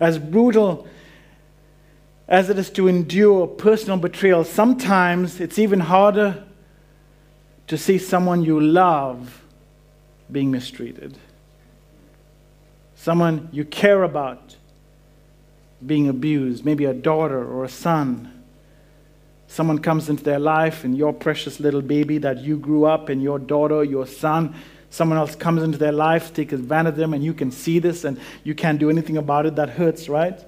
As 0.00 0.18
brutal 0.18 0.86
as 2.28 2.50
it 2.50 2.58
is 2.58 2.70
to 2.70 2.88
endure 2.88 3.46
personal 3.46 3.98
betrayal, 3.98 4.42
sometimes 4.44 5.40
it's 5.40 5.58
even 5.58 5.80
harder 5.80 6.44
to 7.68 7.78
see 7.78 7.98
someone 7.98 8.42
you 8.42 8.60
love 8.60 9.42
being 10.30 10.50
mistreated, 10.50 11.16
someone 12.96 13.48
you 13.52 13.64
care 13.64 14.02
about 14.02 14.56
being 15.84 16.08
abused, 16.08 16.64
maybe 16.64 16.84
a 16.84 16.94
daughter 16.94 17.44
or 17.44 17.64
a 17.64 17.68
son 17.68 18.35
Someone 19.48 19.78
comes 19.78 20.08
into 20.08 20.24
their 20.24 20.38
life 20.38 20.84
and 20.84 20.96
your 20.96 21.12
precious 21.12 21.60
little 21.60 21.82
baby 21.82 22.18
that 22.18 22.38
you 22.38 22.56
grew 22.56 22.84
up 22.84 23.08
and 23.08 23.22
your 23.22 23.38
daughter, 23.38 23.84
your 23.84 24.06
son, 24.06 24.54
someone 24.90 25.18
else 25.18 25.34
comes 25.34 25.62
into 25.62 25.78
their 25.78 25.92
life, 25.92 26.34
take 26.34 26.52
advantage 26.52 26.92
of 26.92 26.96
them, 26.96 27.14
and 27.14 27.24
you 27.24 27.32
can 27.32 27.50
see 27.50 27.78
this 27.78 28.04
and 28.04 28.18
you 28.44 28.54
can't 28.54 28.78
do 28.78 28.90
anything 28.90 29.16
about 29.16 29.46
it. 29.46 29.56
That 29.56 29.70
hurts, 29.70 30.08
right? 30.08 30.38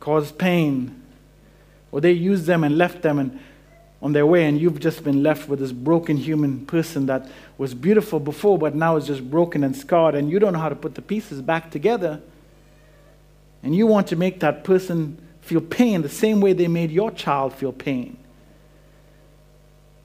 Cause 0.00 0.32
pain. 0.32 1.02
Or 1.90 2.00
they 2.00 2.12
used 2.12 2.46
them 2.46 2.64
and 2.64 2.76
left 2.76 3.02
them 3.02 3.18
and 3.18 3.40
on 4.00 4.12
their 4.12 4.26
way, 4.26 4.44
and 4.44 4.60
you've 4.60 4.78
just 4.78 5.02
been 5.02 5.24
left 5.24 5.48
with 5.48 5.58
this 5.58 5.72
broken 5.72 6.16
human 6.16 6.64
person 6.66 7.06
that 7.06 7.28
was 7.56 7.74
beautiful 7.74 8.20
before, 8.20 8.56
but 8.56 8.74
now 8.74 8.94
is 8.96 9.06
just 9.06 9.28
broken 9.28 9.64
and 9.64 9.76
scarred, 9.76 10.14
and 10.14 10.30
you 10.30 10.38
don't 10.38 10.52
know 10.52 10.58
how 10.60 10.68
to 10.68 10.76
put 10.76 10.94
the 10.94 11.02
pieces 11.02 11.42
back 11.42 11.70
together. 11.70 12.20
And 13.62 13.74
you 13.74 13.88
want 13.88 14.06
to 14.08 14.16
make 14.16 14.38
that 14.38 14.62
person 14.62 15.20
feel 15.48 15.60
pain 15.62 16.02
the 16.02 16.10
same 16.10 16.42
way 16.42 16.52
they 16.52 16.68
made 16.68 16.90
your 16.90 17.10
child 17.10 17.54
feel 17.54 17.72
pain. 17.72 18.18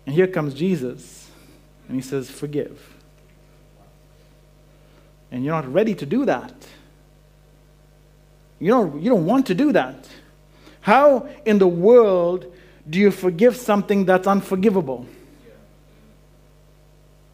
And 0.06 0.16
here 0.16 0.28
comes 0.28 0.54
Jesus, 0.54 1.30
and 1.88 1.96
he 1.96 2.02
says, 2.02 2.32
Forgive. 2.32 2.80
And 5.32 5.44
you're 5.44 5.54
not 5.54 5.72
ready 5.72 5.96
to 5.96 6.06
do 6.06 6.26
that. 6.26 6.54
You 8.60 8.70
don't, 8.70 9.02
you 9.02 9.10
don't 9.10 9.26
want 9.26 9.48
to 9.48 9.56
do 9.56 9.74
that. 9.74 10.08
How 10.80 11.28
in 11.44 11.58
the 11.58 11.68
world 11.68 12.54
do 12.90 13.00
you 13.00 13.12
forgive 13.12 13.58
something 13.58 14.06
that's 14.06 14.28
unforgivable? 14.28 15.06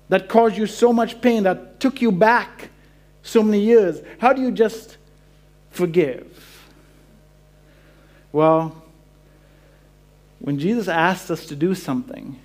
That 0.08 0.28
caused 0.30 0.58
you 0.58 0.66
so 0.66 0.92
much 0.92 1.22
pain, 1.22 1.44
that 1.44 1.80
took 1.80 2.01
you 2.01 2.12
back 2.12 2.70
so 3.22 3.44
many 3.44 3.60
years? 3.60 4.01
How 4.18 4.34
do 4.34 4.42
you 4.42 4.51
just 4.51 4.98
forgive? 5.70 6.49
Well, 8.31 8.83
when 10.39 10.59
Jesus 10.59 10.88
asks 10.88 11.29
us 11.29 11.45
to 11.48 11.55
do 11.55 11.75
something, 11.75 12.39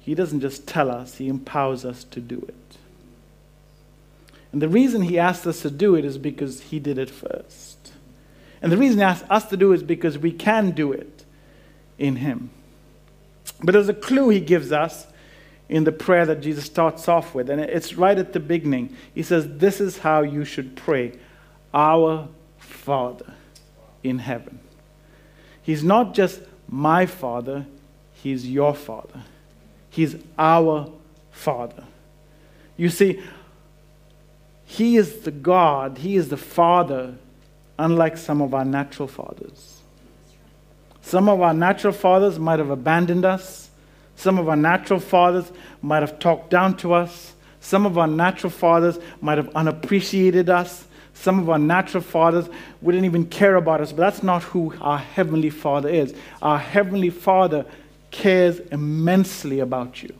he 0.00 0.14
doesn't 0.14 0.40
just 0.40 0.66
tell 0.66 0.90
us, 0.90 1.16
he 1.16 1.28
empowers 1.28 1.84
us 1.84 2.04
to 2.04 2.20
do 2.20 2.44
it. 2.48 2.78
And 4.52 4.60
the 4.60 4.68
reason 4.68 5.02
he 5.02 5.18
asks 5.18 5.46
us 5.46 5.62
to 5.62 5.70
do 5.70 5.94
it 5.94 6.04
is 6.04 6.18
because 6.18 6.60
he 6.60 6.78
did 6.78 6.98
it 6.98 7.10
first. 7.10 7.92
And 8.60 8.70
the 8.70 8.76
reason 8.76 8.98
he 8.98 9.04
asks 9.04 9.26
us 9.30 9.48
to 9.48 9.56
do 9.56 9.72
it 9.72 9.76
is 9.76 9.82
because 9.82 10.18
we 10.18 10.30
can 10.30 10.72
do 10.72 10.92
it 10.92 11.24
in 11.98 12.16
him. 12.16 12.50
But 13.62 13.72
there's 13.72 13.88
a 13.88 13.94
clue 13.94 14.28
he 14.28 14.40
gives 14.40 14.72
us 14.72 15.06
in 15.68 15.84
the 15.84 15.92
prayer 15.92 16.26
that 16.26 16.40
Jesus 16.40 16.64
starts 16.64 17.08
off 17.08 17.34
with, 17.34 17.48
and 17.48 17.60
it's 17.60 17.94
right 17.94 18.18
at 18.18 18.32
the 18.32 18.40
beginning. 18.40 18.94
He 19.14 19.22
says, 19.22 19.46
This 19.58 19.80
is 19.80 19.98
how 19.98 20.22
you 20.22 20.44
should 20.44 20.76
pray 20.76 21.18
Our 21.72 22.28
Father 22.58 23.34
in 24.04 24.20
heaven. 24.20 24.60
He's 25.62 25.82
not 25.82 26.14
just 26.14 26.40
my 26.68 27.06
Father, 27.06 27.66
He's 28.12 28.48
your 28.48 28.74
Father. 28.74 29.22
He's 29.90 30.16
our 30.38 30.90
Father. 31.30 31.84
You 32.76 32.88
see, 32.90 33.22
He 34.64 34.96
is 34.96 35.20
the 35.20 35.30
God, 35.30 35.98
He 35.98 36.16
is 36.16 36.28
the 36.28 36.36
Father, 36.36 37.14
unlike 37.78 38.16
some 38.16 38.40
of 38.40 38.54
our 38.54 38.64
natural 38.64 39.08
fathers. 39.08 39.80
Some 41.02 41.28
of 41.28 41.42
our 41.42 41.54
natural 41.54 41.92
fathers 41.92 42.38
might 42.38 42.58
have 42.58 42.70
abandoned 42.70 43.24
us. 43.24 43.68
Some 44.16 44.38
of 44.38 44.48
our 44.48 44.56
natural 44.56 45.00
fathers 45.00 45.50
might 45.82 46.00
have 46.00 46.18
talked 46.18 46.50
down 46.50 46.76
to 46.78 46.94
us. 46.94 47.34
Some 47.60 47.84
of 47.84 47.98
our 47.98 48.06
natural 48.06 48.50
fathers 48.50 48.98
might 49.20 49.38
have 49.38 49.54
unappreciated 49.54 50.48
us. 50.48 50.86
Some 51.14 51.38
of 51.38 51.48
our 51.48 51.58
natural 51.58 52.02
fathers 52.02 52.48
wouldn't 52.82 53.04
even 53.04 53.26
care 53.26 53.56
about 53.56 53.80
us, 53.80 53.92
but 53.92 53.98
that's 53.98 54.22
not 54.22 54.42
who 54.42 54.74
our 54.80 54.98
Heavenly 54.98 55.50
Father 55.50 55.88
is. 55.88 56.14
Our 56.42 56.58
Heavenly 56.58 57.10
Father 57.10 57.64
cares 58.10 58.60
immensely 58.70 59.60
about 59.60 60.02
you. 60.02 60.14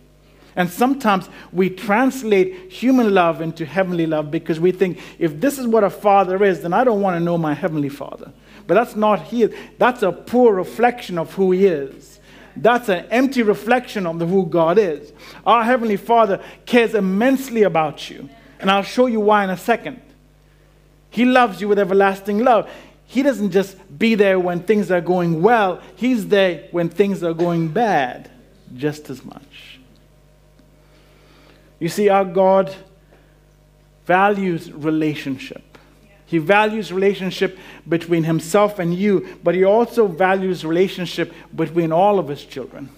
And 0.57 0.71
sometimes 0.71 1.29
we 1.53 1.69
translate 1.69 2.71
human 2.71 3.13
love 3.13 3.41
into 3.41 3.67
heavenly 3.67 4.07
love 4.07 4.31
because 4.31 4.61
we 4.61 4.71
think 4.71 5.01
if 5.19 5.41
this 5.41 5.59
is 5.59 5.67
what 5.67 5.83
a 5.83 5.91
father 5.91 6.43
is, 6.45 6.63
then 6.63 6.73
I 6.73 6.85
don't 6.85 7.01
want 7.01 7.17
to 7.17 7.21
know 7.21 7.37
my 7.37 7.55
heavenly 7.55 7.89
father. 7.89 8.33
But 8.67 8.75
that's 8.75 8.95
not 8.95 9.23
he. 9.23 9.47
That's 9.79 10.03
a 10.03 10.13
poor 10.13 10.55
reflection 10.55 11.19
of 11.19 11.35
who 11.35 11.51
he 11.53 11.67
is. 11.67 12.21
That's 12.57 12.89
an 12.89 13.07
empty 13.11 13.43
reflection 13.43 14.07
of 14.07 14.21
who 14.21 14.47
God 14.47 14.79
is. 14.79 15.13
Our 15.45 15.65
heavenly 15.65 15.97
father 15.97 16.41
cares 16.67 16.95
immensely 16.95 17.65
about 17.65 18.09
you. 18.09 18.29
And 18.61 18.71
I'll 18.71 18.85
show 18.85 19.07
you 19.07 19.21
why 19.21 19.43
in 19.43 19.51
a 19.51 19.57
second. 19.57 20.01
He 21.15 21.25
loves 21.25 21.61
you 21.61 21.69
with 21.69 21.79
everlasting 21.79 22.41
love. 22.41 22.69
He 23.07 23.23
doesn't 23.23 23.53
just 23.53 23.77
be 23.97 24.17
there 24.17 24.41
when 24.41 24.65
things 24.65 24.91
are 24.91 25.01
going 25.01 25.43
well, 25.43 25.81
He's 25.95 26.27
there 26.27 26.67
when 26.73 26.89
things 26.89 27.23
are 27.23 27.33
going 27.33 27.69
bad 27.69 28.29
just 28.75 29.09
as 29.11 29.25
much. 29.25 29.79
You 31.79 31.89
see, 31.89 32.09
our 32.09 32.25
God 32.25 32.75
values 34.07 34.73
relationship. 34.73 35.79
He 36.27 36.39
values 36.39 36.93
relationship 36.93 37.61
between 37.89 38.25
himself 38.25 38.81
and 38.81 38.93
you, 38.93 39.39
but 39.45 39.55
he 39.55 39.63
also 39.63 40.09
values 40.09 40.65
relationship 40.65 41.33
between 41.55 41.93
all 41.93 42.19
of 42.19 42.27
his 42.27 42.45
children. 42.45 42.89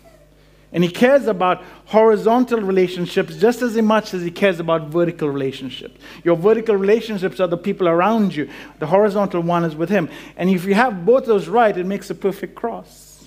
And 0.76 0.84
he 0.84 0.90
cares 0.90 1.26
about 1.26 1.64
horizontal 1.86 2.60
relationships 2.60 3.36
just 3.36 3.62
as 3.62 3.76
much 3.76 4.12
as 4.12 4.20
he 4.20 4.30
cares 4.30 4.60
about 4.60 4.88
vertical 4.88 5.26
relationships. 5.30 5.98
Your 6.22 6.36
vertical 6.36 6.76
relationships 6.76 7.40
are 7.40 7.46
the 7.46 7.56
people 7.56 7.88
around 7.88 8.36
you, 8.36 8.50
the 8.78 8.86
horizontal 8.86 9.40
one 9.40 9.64
is 9.64 9.74
with 9.74 9.88
him. 9.88 10.10
And 10.36 10.50
if 10.50 10.66
you 10.66 10.74
have 10.74 11.06
both 11.06 11.24
those 11.24 11.48
right, 11.48 11.74
it 11.74 11.86
makes 11.86 12.10
a 12.10 12.14
perfect 12.14 12.56
cross. 12.56 13.26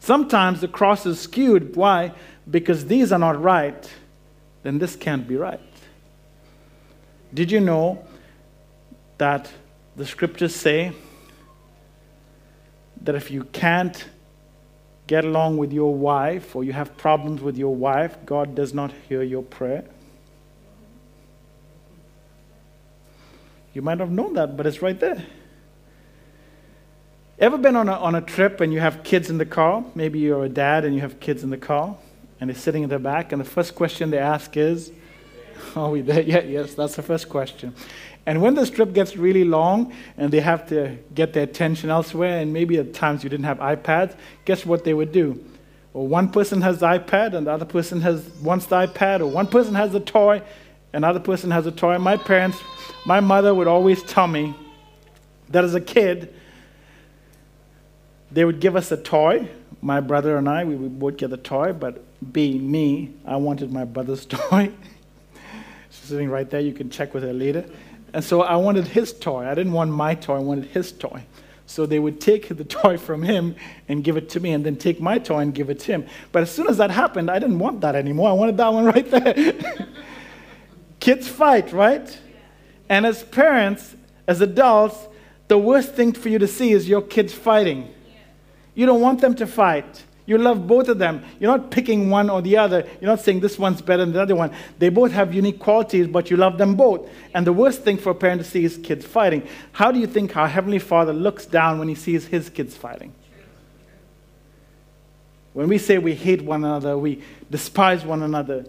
Sometimes 0.00 0.62
the 0.62 0.68
cross 0.68 1.04
is 1.04 1.20
skewed. 1.20 1.76
Why? 1.76 2.12
Because 2.50 2.86
these 2.86 3.12
are 3.12 3.18
not 3.18 3.38
right, 3.38 3.90
then 4.62 4.78
this 4.78 4.96
can't 4.96 5.28
be 5.28 5.36
right. 5.36 5.60
Did 7.34 7.50
you 7.50 7.60
know 7.60 8.02
that 9.18 9.50
the 9.96 10.06
scriptures 10.06 10.54
say 10.56 10.94
that 13.02 13.14
if 13.14 13.30
you 13.30 13.44
can't 13.44 14.04
get 15.06 15.24
along 15.24 15.56
with 15.56 15.72
your 15.72 15.94
wife 15.94 16.54
or 16.54 16.64
you 16.64 16.72
have 16.72 16.96
problems 16.96 17.40
with 17.40 17.56
your 17.56 17.74
wife, 17.74 18.16
God 18.26 18.54
does 18.54 18.74
not 18.74 18.92
hear 19.08 19.22
your 19.22 19.42
prayer? 19.42 19.84
You 23.72 23.82
might 23.82 24.00
have 24.00 24.10
known 24.10 24.34
that, 24.34 24.56
but 24.56 24.66
it's 24.66 24.82
right 24.82 24.98
there. 24.98 25.24
Ever 27.38 27.56
been 27.56 27.76
on 27.76 27.88
a, 27.88 27.92
on 27.92 28.14
a 28.16 28.20
trip 28.20 28.60
and 28.60 28.72
you 28.72 28.80
have 28.80 29.04
kids 29.04 29.30
in 29.30 29.38
the 29.38 29.46
car? 29.46 29.84
Maybe 29.94 30.18
you're 30.18 30.44
a 30.44 30.48
dad 30.48 30.84
and 30.84 30.94
you 30.94 31.00
have 31.00 31.20
kids 31.20 31.44
in 31.44 31.50
the 31.50 31.56
car 31.56 31.96
and 32.40 32.50
they're 32.50 32.56
sitting 32.56 32.82
in 32.82 32.88
the 32.88 32.98
back, 32.98 33.32
and 33.32 33.40
the 33.40 33.44
first 33.44 33.74
question 33.74 34.10
they 34.10 34.18
ask 34.18 34.56
is, 34.56 34.92
Are 35.76 35.90
we 35.90 36.00
there 36.00 36.22
yet? 36.22 36.48
Yes, 36.48 36.74
that's 36.74 36.96
the 36.96 37.02
first 37.02 37.28
question. 37.28 37.74
And 38.26 38.42
when 38.42 38.54
the 38.54 38.66
strip 38.66 38.92
gets 38.92 39.16
really 39.16 39.44
long 39.44 39.92
and 40.16 40.30
they 40.30 40.40
have 40.40 40.68
to 40.68 40.98
get 41.14 41.32
their 41.32 41.44
attention 41.44 41.88
elsewhere, 41.88 42.40
and 42.40 42.52
maybe 42.52 42.76
at 42.76 42.92
times 42.92 43.24
you 43.24 43.30
didn't 43.30 43.46
have 43.46 43.58
iPads, 43.58 44.16
guess 44.44 44.66
what 44.66 44.84
they 44.84 44.92
would 44.92 45.12
do? 45.12 45.42
Or 45.94 46.06
one 46.06 46.30
person 46.30 46.60
has 46.60 46.80
the 46.80 46.86
iPad 46.86 47.34
and 47.34 47.46
the 47.46 47.52
other 47.52 47.64
person 47.64 48.02
has 48.02 48.28
wants 48.42 48.66
the 48.66 48.86
iPad, 48.86 49.20
or 49.20 49.26
one 49.26 49.46
person 49.46 49.74
has 49.74 49.94
a 49.94 50.00
toy, 50.00 50.42
another 50.92 51.20
person 51.20 51.50
has 51.50 51.66
a 51.66 51.72
toy. 51.72 51.98
My 51.98 52.16
parents, 52.16 52.58
my 53.06 53.20
mother 53.20 53.54
would 53.54 53.66
always 53.66 54.02
tell 54.02 54.26
me 54.26 54.54
that 55.48 55.64
as 55.64 55.74
a 55.74 55.80
kid, 55.80 56.34
they 58.30 58.44
would 58.44 58.60
give 58.60 58.76
us 58.76 58.92
a 58.92 58.96
toy. 58.96 59.48
My 59.80 60.00
brother 60.00 60.36
and 60.36 60.48
I, 60.48 60.64
we 60.64 60.76
would 60.76 60.98
both 60.98 61.16
get 61.16 61.32
a 61.32 61.36
toy, 61.36 61.72
but 61.72 62.04
being 62.32 62.70
me, 62.70 63.14
I 63.24 63.36
wanted 63.36 63.72
my 63.72 63.84
brother's 63.84 64.26
toy. 64.26 64.72
Sitting 66.08 66.30
right 66.30 66.48
there. 66.48 66.60
You 66.60 66.72
can 66.72 66.88
check 66.88 67.12
with 67.12 67.22
her 67.22 67.34
later. 67.34 67.66
And 68.14 68.24
so 68.24 68.40
I 68.40 68.56
wanted 68.56 68.86
his 68.86 69.12
toy. 69.12 69.46
I 69.46 69.54
didn't 69.54 69.72
want 69.72 69.90
my 69.90 70.14
toy, 70.14 70.36
I 70.36 70.38
wanted 70.38 70.70
his 70.70 70.90
toy. 70.90 71.22
So 71.66 71.84
they 71.84 71.98
would 71.98 72.18
take 72.18 72.48
the 72.56 72.64
toy 72.64 72.96
from 72.96 73.22
him 73.22 73.56
and 73.88 74.02
give 74.02 74.16
it 74.16 74.30
to 74.30 74.40
me, 74.40 74.52
and 74.52 74.64
then 74.64 74.76
take 74.76 75.02
my 75.02 75.18
toy 75.18 75.40
and 75.40 75.54
give 75.54 75.68
it 75.68 75.80
to 75.80 75.92
him. 75.92 76.06
But 76.32 76.44
as 76.44 76.50
soon 76.50 76.66
as 76.68 76.78
that 76.78 76.90
happened, 76.90 77.30
I 77.30 77.38
didn't 77.38 77.58
want 77.58 77.82
that 77.82 77.94
anymore. 77.94 78.30
I 78.30 78.32
wanted 78.32 78.56
that 78.56 78.72
one 78.72 78.84
right 78.96 79.10
there. 79.10 79.54
Kids 81.00 81.28
fight, 81.28 81.72
right? 81.74 82.18
And 82.88 83.04
as 83.04 83.22
parents, 83.22 83.94
as 84.26 84.40
adults, 84.40 84.96
the 85.48 85.58
worst 85.58 85.94
thing 85.94 86.14
for 86.14 86.30
you 86.30 86.38
to 86.38 86.48
see 86.48 86.72
is 86.72 86.88
your 86.88 87.02
kids 87.02 87.34
fighting. 87.34 87.92
You 88.74 88.86
don't 88.86 89.02
want 89.02 89.20
them 89.20 89.34
to 89.34 89.46
fight. 89.46 90.04
You 90.28 90.36
love 90.36 90.66
both 90.66 90.88
of 90.88 90.98
them. 90.98 91.24
You're 91.40 91.56
not 91.56 91.70
picking 91.70 92.10
one 92.10 92.28
or 92.28 92.42
the 92.42 92.58
other. 92.58 92.86
You're 93.00 93.10
not 93.10 93.20
saying 93.20 93.40
this 93.40 93.58
one's 93.58 93.80
better 93.80 94.04
than 94.04 94.12
the 94.12 94.20
other 94.20 94.36
one. 94.36 94.50
They 94.78 94.90
both 94.90 95.10
have 95.12 95.32
unique 95.32 95.58
qualities, 95.58 96.06
but 96.06 96.30
you 96.30 96.36
love 96.36 96.58
them 96.58 96.74
both. 96.74 97.08
And 97.32 97.46
the 97.46 97.52
worst 97.54 97.80
thing 97.80 97.96
for 97.96 98.10
a 98.10 98.14
parent 98.14 98.42
to 98.42 98.46
see 98.46 98.62
is 98.62 98.76
kids 98.76 99.06
fighting. 99.06 99.48
How 99.72 99.90
do 99.90 99.98
you 99.98 100.06
think 100.06 100.36
our 100.36 100.46
Heavenly 100.46 100.80
Father 100.80 101.14
looks 101.14 101.46
down 101.46 101.78
when 101.78 101.88
he 101.88 101.94
sees 101.94 102.26
his 102.26 102.50
kids 102.50 102.76
fighting? 102.76 103.14
When 105.54 105.66
we 105.66 105.78
say 105.78 105.96
we 105.96 106.14
hate 106.14 106.42
one 106.42 106.62
another, 106.62 106.98
we 106.98 107.22
despise 107.50 108.04
one 108.04 108.22
another, 108.22 108.66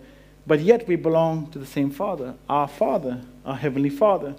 but 0.48 0.62
yet 0.62 0.88
we 0.88 0.96
belong 0.96 1.52
to 1.52 1.60
the 1.60 1.66
same 1.66 1.92
Father, 1.92 2.36
our 2.48 2.70
Father, 2.70 3.20
our 3.46 3.58
Heavenly 3.58 3.90
Father. 3.90 4.34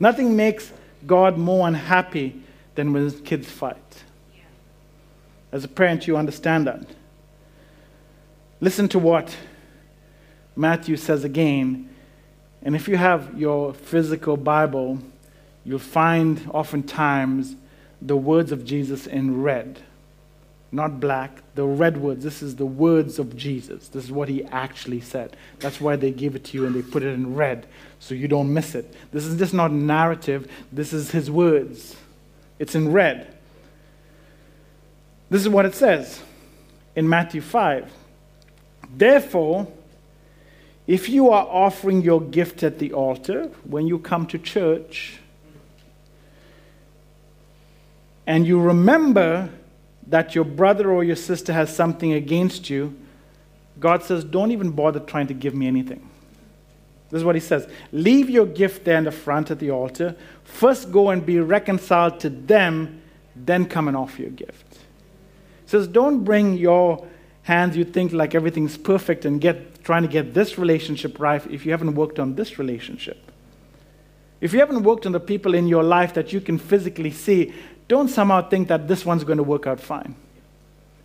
Nothing 0.00 0.34
makes 0.34 0.72
God 1.06 1.36
more 1.36 1.68
unhappy 1.68 2.40
than 2.76 2.94
when 2.94 3.02
his 3.02 3.20
kids 3.20 3.50
fight. 3.50 4.04
As 5.54 5.62
a 5.62 5.68
parent, 5.68 6.08
you 6.08 6.16
understand 6.16 6.66
that. 6.66 6.84
Listen 8.60 8.88
to 8.88 8.98
what 8.98 9.36
Matthew 10.56 10.96
says 10.96 11.22
again. 11.22 11.88
And 12.64 12.74
if 12.74 12.88
you 12.88 12.96
have 12.96 13.38
your 13.38 13.72
physical 13.72 14.36
Bible, 14.36 14.98
you'll 15.64 15.78
find 15.78 16.50
oftentimes 16.52 17.54
the 18.02 18.16
words 18.16 18.50
of 18.50 18.64
Jesus 18.64 19.06
in 19.06 19.42
red, 19.42 19.78
not 20.72 20.98
black, 20.98 21.40
the 21.54 21.64
red 21.64 21.98
words. 21.98 22.24
This 22.24 22.42
is 22.42 22.56
the 22.56 22.66
words 22.66 23.20
of 23.20 23.36
Jesus. 23.36 23.86
This 23.86 24.02
is 24.02 24.10
what 24.10 24.28
he 24.28 24.42
actually 24.46 25.02
said. 25.02 25.36
That's 25.60 25.80
why 25.80 25.94
they 25.94 26.10
give 26.10 26.34
it 26.34 26.42
to 26.46 26.58
you 26.58 26.66
and 26.66 26.74
they 26.74 26.82
put 26.82 27.04
it 27.04 27.12
in 27.14 27.36
red 27.36 27.68
so 28.00 28.16
you 28.16 28.26
don't 28.26 28.52
miss 28.52 28.74
it. 28.74 28.92
This 29.12 29.24
is 29.24 29.38
just 29.38 29.54
not 29.54 29.70
narrative, 29.70 30.50
this 30.72 30.92
is 30.92 31.12
his 31.12 31.30
words. 31.30 31.94
It's 32.58 32.74
in 32.74 32.90
red. 32.90 33.33
This 35.34 35.42
is 35.42 35.48
what 35.48 35.66
it 35.66 35.74
says 35.74 36.22
in 36.94 37.08
Matthew 37.08 37.40
5. 37.40 37.90
Therefore, 38.96 39.66
if 40.86 41.08
you 41.08 41.30
are 41.30 41.44
offering 41.44 42.02
your 42.02 42.20
gift 42.20 42.62
at 42.62 42.78
the 42.78 42.92
altar 42.92 43.50
when 43.64 43.88
you 43.88 43.98
come 43.98 44.28
to 44.28 44.38
church, 44.38 45.18
and 48.28 48.46
you 48.46 48.60
remember 48.60 49.50
that 50.06 50.36
your 50.36 50.44
brother 50.44 50.92
or 50.92 51.02
your 51.02 51.16
sister 51.16 51.52
has 51.52 51.74
something 51.74 52.12
against 52.12 52.70
you, 52.70 52.96
God 53.80 54.04
says, 54.04 54.22
don't 54.22 54.52
even 54.52 54.70
bother 54.70 55.00
trying 55.00 55.26
to 55.26 55.34
give 55.34 55.52
me 55.52 55.66
anything. 55.66 56.08
This 57.10 57.18
is 57.18 57.24
what 57.24 57.34
he 57.34 57.40
says 57.40 57.66
Leave 57.90 58.30
your 58.30 58.46
gift 58.46 58.84
there 58.84 58.98
in 58.98 59.02
the 59.02 59.10
front 59.10 59.50
at 59.50 59.58
the 59.58 59.72
altar. 59.72 60.14
First 60.44 60.92
go 60.92 61.10
and 61.10 61.26
be 61.26 61.40
reconciled 61.40 62.20
to 62.20 62.30
them, 62.30 63.02
then 63.34 63.66
come 63.66 63.88
and 63.88 63.96
offer 63.96 64.22
your 64.22 64.30
gift 64.30 64.83
says, 65.74 65.88
Don't 65.88 66.24
bring 66.24 66.54
your 66.54 67.04
hands, 67.42 67.76
you 67.76 67.84
think 67.84 68.12
like 68.12 68.34
everything's 68.34 68.76
perfect, 68.76 69.24
and 69.24 69.40
get 69.40 69.84
trying 69.84 70.02
to 70.02 70.08
get 70.08 70.32
this 70.32 70.56
relationship 70.56 71.20
right 71.20 71.44
if 71.50 71.66
you 71.66 71.72
haven't 71.72 71.94
worked 71.94 72.18
on 72.18 72.36
this 72.36 72.58
relationship. 72.58 73.30
If 74.40 74.52
you 74.52 74.60
haven't 74.60 74.82
worked 74.82 75.04
on 75.04 75.12
the 75.12 75.20
people 75.20 75.54
in 75.54 75.66
your 75.68 75.82
life 75.82 76.14
that 76.14 76.32
you 76.32 76.40
can 76.40 76.58
physically 76.58 77.10
see, 77.10 77.52
don't 77.88 78.08
somehow 78.08 78.48
think 78.48 78.68
that 78.68 78.88
this 78.88 79.04
one's 79.04 79.24
going 79.24 79.36
to 79.38 79.42
work 79.42 79.66
out 79.66 79.80
fine. 79.80 80.14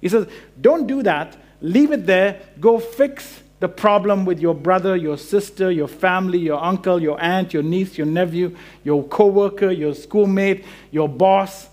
He 0.01 0.09
says, 0.09 0.27
Don't 0.59 0.87
do 0.87 1.03
that. 1.03 1.37
Leave 1.61 1.91
it 1.91 2.05
there. 2.05 2.41
Go 2.59 2.79
fix 2.79 3.43
the 3.59 3.67
problem 3.67 4.23
with 4.23 4.39
your 4.39 4.55
brother, 4.55 4.95
your 4.95 5.17
sister, 5.17 5.69
your 5.69 5.89
family, 5.89 6.39
your 6.39 6.63
uncle, 6.63 7.01
your 7.01 7.19
aunt, 7.21 7.53
your 7.53 7.63
niece, 7.63 7.97
your 7.97 8.07
nephew, 8.07 8.55
your 8.85 9.03
coworker, 9.03 9.71
your 9.71 9.93
schoolmate, 9.93 10.63
your 10.91 11.09
boss. 11.09 11.67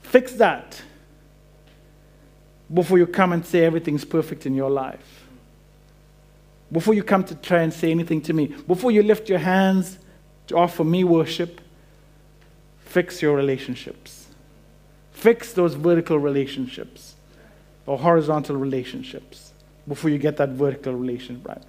Fix 0.00 0.32
that 0.34 0.82
before 2.72 2.98
you 2.98 3.06
come 3.06 3.32
and 3.32 3.44
say 3.44 3.64
everything's 3.64 4.04
perfect 4.04 4.46
in 4.46 4.54
your 4.54 4.70
life. 4.70 5.26
Before 6.70 6.94
you 6.94 7.02
come 7.02 7.24
to 7.24 7.34
try 7.34 7.62
and 7.62 7.72
say 7.72 7.90
anything 7.90 8.20
to 8.22 8.32
me. 8.32 8.46
Before 8.66 8.90
you 8.90 9.02
lift 9.02 9.28
your 9.28 9.38
hands 9.38 9.98
to 10.48 10.56
offer 10.56 10.84
me 10.84 11.02
worship, 11.02 11.60
fix 12.80 13.22
your 13.22 13.34
relationships. 13.34 14.26
Fix 15.12 15.52
those 15.52 15.74
vertical 15.74 16.18
relationships 16.18 17.14
or 17.86 17.98
horizontal 17.98 18.56
relationships 18.56 19.52
before 19.86 20.10
you 20.10 20.18
get 20.18 20.36
that 20.36 20.50
vertical 20.50 20.92
relationship 20.92 21.48
right. 21.48 21.62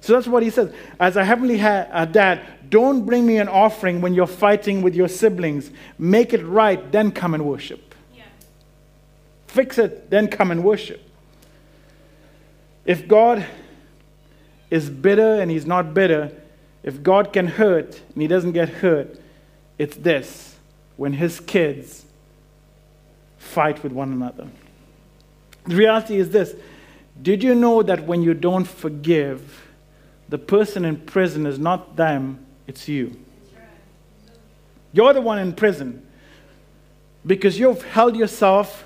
So 0.00 0.12
that's 0.12 0.28
what 0.28 0.44
he 0.44 0.50
says. 0.50 0.72
As 1.00 1.16
a 1.16 1.24
heavenly 1.24 1.58
ha- 1.58 2.04
dad, 2.04 2.40
don't 2.70 3.04
bring 3.04 3.26
me 3.26 3.38
an 3.38 3.48
offering 3.48 4.00
when 4.00 4.14
you're 4.14 4.28
fighting 4.28 4.80
with 4.82 4.94
your 4.94 5.08
siblings. 5.08 5.72
Make 5.98 6.32
it 6.32 6.44
right, 6.44 6.92
then 6.92 7.10
come 7.10 7.34
and 7.34 7.44
worship. 7.44 7.95
Fix 9.56 9.78
it, 9.78 10.10
then 10.10 10.28
come 10.28 10.50
and 10.50 10.62
worship. 10.62 11.00
If 12.84 13.08
God 13.08 13.46
is 14.70 14.90
bitter 14.90 15.40
and 15.40 15.50
He's 15.50 15.64
not 15.64 15.94
bitter, 15.94 16.30
if 16.82 17.02
God 17.02 17.32
can 17.32 17.46
hurt 17.46 18.02
and 18.12 18.20
He 18.20 18.28
doesn't 18.28 18.52
get 18.52 18.68
hurt, 18.68 19.18
it's 19.78 19.96
this 19.96 20.56
when 20.98 21.14
His 21.14 21.40
kids 21.40 22.04
fight 23.38 23.82
with 23.82 23.92
one 23.92 24.12
another. 24.12 24.46
The 25.64 25.74
reality 25.74 26.18
is 26.18 26.28
this 26.28 26.54
Did 27.22 27.42
you 27.42 27.54
know 27.54 27.82
that 27.82 28.04
when 28.04 28.20
you 28.22 28.34
don't 28.34 28.66
forgive, 28.66 29.68
the 30.28 30.36
person 30.36 30.84
in 30.84 30.98
prison 30.98 31.46
is 31.46 31.58
not 31.58 31.96
them, 31.96 32.44
it's 32.66 32.88
you? 32.88 33.18
You're 34.92 35.14
the 35.14 35.22
one 35.22 35.38
in 35.38 35.54
prison 35.54 36.06
because 37.24 37.58
you've 37.58 37.82
held 37.82 38.16
yourself 38.16 38.82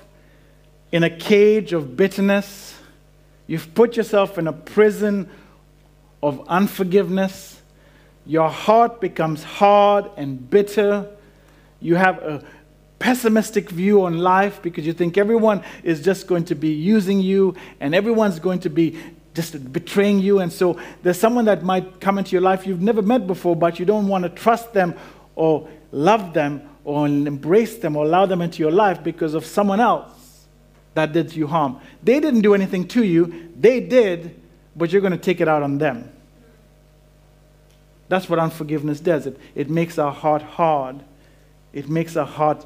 in 0.91 1.03
a 1.03 1.09
cage 1.09 1.73
of 1.73 1.95
bitterness. 1.95 2.77
You've 3.47 3.73
put 3.73 3.97
yourself 3.97 4.37
in 4.37 4.47
a 4.47 4.53
prison 4.53 5.29
of 6.21 6.47
unforgiveness. 6.47 7.61
Your 8.25 8.49
heart 8.49 9.01
becomes 9.01 9.43
hard 9.43 10.09
and 10.17 10.49
bitter. 10.49 11.07
You 11.79 11.95
have 11.95 12.17
a 12.19 12.43
pessimistic 12.99 13.69
view 13.69 14.03
on 14.03 14.19
life 14.19 14.61
because 14.61 14.85
you 14.85 14.93
think 14.93 15.17
everyone 15.17 15.63
is 15.83 16.01
just 16.03 16.27
going 16.27 16.45
to 16.45 16.55
be 16.55 16.69
using 16.69 17.19
you 17.19 17.55
and 17.79 17.95
everyone's 17.95 18.39
going 18.39 18.59
to 18.59 18.69
be 18.69 18.97
just 19.33 19.73
betraying 19.73 20.19
you. 20.19 20.39
And 20.39 20.51
so 20.51 20.79
there's 21.01 21.19
someone 21.19 21.45
that 21.45 21.63
might 21.63 21.99
come 21.99 22.17
into 22.19 22.31
your 22.33 22.41
life 22.41 22.67
you've 22.67 22.81
never 22.81 23.01
met 23.01 23.25
before, 23.25 23.55
but 23.55 23.79
you 23.79 23.85
don't 23.85 24.07
want 24.07 24.23
to 24.23 24.29
trust 24.29 24.73
them 24.73 24.93
or 25.35 25.67
love 25.91 26.33
them 26.33 26.69
or 26.83 27.07
embrace 27.07 27.77
them 27.77 27.95
or 27.95 28.05
allow 28.05 28.25
them 28.25 28.41
into 28.41 28.61
your 28.61 28.71
life 28.71 29.01
because 29.01 29.33
of 29.33 29.45
someone 29.45 29.79
else 29.79 30.20
that 30.93 31.13
did 31.13 31.35
you 31.35 31.47
harm. 31.47 31.79
They 32.03 32.19
didn't 32.19 32.41
do 32.41 32.53
anything 32.53 32.87
to 32.89 33.03
you, 33.03 33.49
they 33.57 33.79
did, 33.79 34.39
but 34.75 34.91
you're 34.91 35.01
going 35.01 35.11
to 35.11 35.17
take 35.17 35.41
it 35.41 35.47
out 35.47 35.63
on 35.63 35.77
them. 35.77 36.11
That's 38.07 38.27
what 38.29 38.39
unforgiveness 38.39 38.99
does. 38.99 39.25
It, 39.25 39.39
it 39.55 39.69
makes 39.69 39.97
our 39.97 40.11
heart 40.11 40.41
hard, 40.41 41.01
it 41.73 41.87
makes 41.87 42.17
our 42.17 42.25
heart 42.25 42.65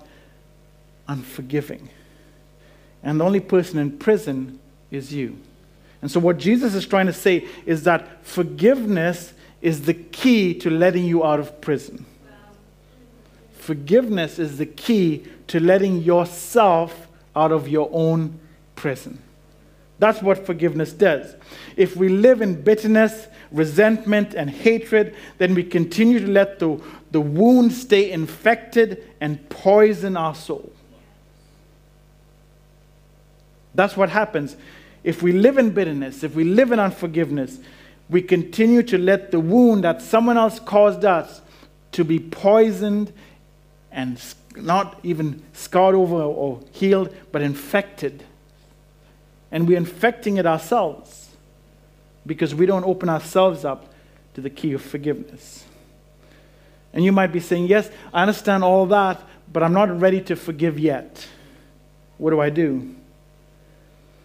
unforgiving. 1.07 1.89
And 3.03 3.19
the 3.19 3.25
only 3.25 3.39
person 3.39 3.77
in 3.77 3.99
prison 3.99 4.59
is 4.89 5.13
you. 5.13 5.38
And 6.01 6.09
so, 6.09 6.19
what 6.19 6.38
Jesus 6.38 6.73
is 6.73 6.85
trying 6.88 7.05
to 7.05 7.13
say 7.13 7.47
is 7.65 7.83
that 7.83 8.25
forgiveness 8.25 9.33
is 9.61 9.83
the 9.83 9.93
key 9.93 10.53
to 10.55 10.69
letting 10.69 11.05
you 11.05 11.23
out 11.23 11.39
of 11.39 11.61
prison. 11.61 12.05
Forgiveness 13.53 14.38
is 14.38 14.57
the 14.57 14.65
key 14.65 15.25
to 15.47 15.59
letting 15.59 16.01
yourself 16.01 17.04
out 17.36 17.52
of 17.52 17.67
your 17.67 17.89
own 17.91 18.39
prison. 18.76 19.21
That's 20.00 20.21
what 20.21 20.45
forgiveness 20.45 20.91
does. 20.91 21.36
If 21.78 21.95
we 21.95 22.10
live 22.10 22.41
in 22.41 22.62
bitterness, 22.62 23.28
resentment, 23.52 24.34
and 24.34 24.50
hatred, 24.50 25.15
then 25.38 25.56
we 25.56 25.63
continue 25.63 26.19
to 26.19 26.28
let 26.28 26.60
the, 26.60 26.82
the 27.12 27.21
wound 27.21 27.71
stay 27.71 28.12
infected 28.12 29.04
and 29.21 29.50
poison 29.50 30.17
our 30.17 30.36
soul. 30.36 30.71
That's 33.74 33.95
what 33.95 34.10
happens. 34.10 34.56
If 35.04 35.21
we 35.21 35.32
live 35.32 35.58
in 35.58 35.71
bitterness, 35.71 36.24
if 36.24 36.36
we 36.36 36.43
live 36.43 36.71
in 36.71 36.80
unforgiveness, 36.80 37.60
we 38.10 38.21
continue 38.21 38.84
to 38.84 38.98
let 38.98 39.32
the 39.32 39.39
wound 39.39 39.84
that 39.84 40.02
someone 40.02 40.38
else 40.38 40.60
caused 40.60 41.06
us 41.06 41.41
to 41.91 42.04
be 42.04 42.19
poisoned 42.19 43.13
and 43.91 44.19
not 44.57 44.99
even 45.03 45.43
scarred 45.53 45.95
over 45.95 46.21
or 46.21 46.61
healed, 46.71 47.15
but 47.31 47.41
infected. 47.41 48.23
And 49.51 49.67
we're 49.67 49.77
infecting 49.77 50.37
it 50.37 50.45
ourselves 50.45 51.29
because 52.25 52.55
we 52.55 52.65
don't 52.65 52.83
open 52.83 53.09
ourselves 53.09 53.63
up 53.65 53.93
to 54.33 54.41
the 54.41 54.49
key 54.49 54.73
of 54.73 54.81
forgiveness. 54.81 55.63
And 56.93 57.03
you 57.03 57.11
might 57.11 57.31
be 57.31 57.39
saying, 57.39 57.67
Yes, 57.67 57.89
I 58.13 58.21
understand 58.21 58.63
all 58.63 58.85
that, 58.87 59.21
but 59.51 59.63
I'm 59.63 59.73
not 59.73 59.99
ready 59.99 60.21
to 60.21 60.35
forgive 60.35 60.79
yet. 60.79 61.27
What 62.17 62.31
do 62.31 62.39
I 62.39 62.49
do? 62.49 62.95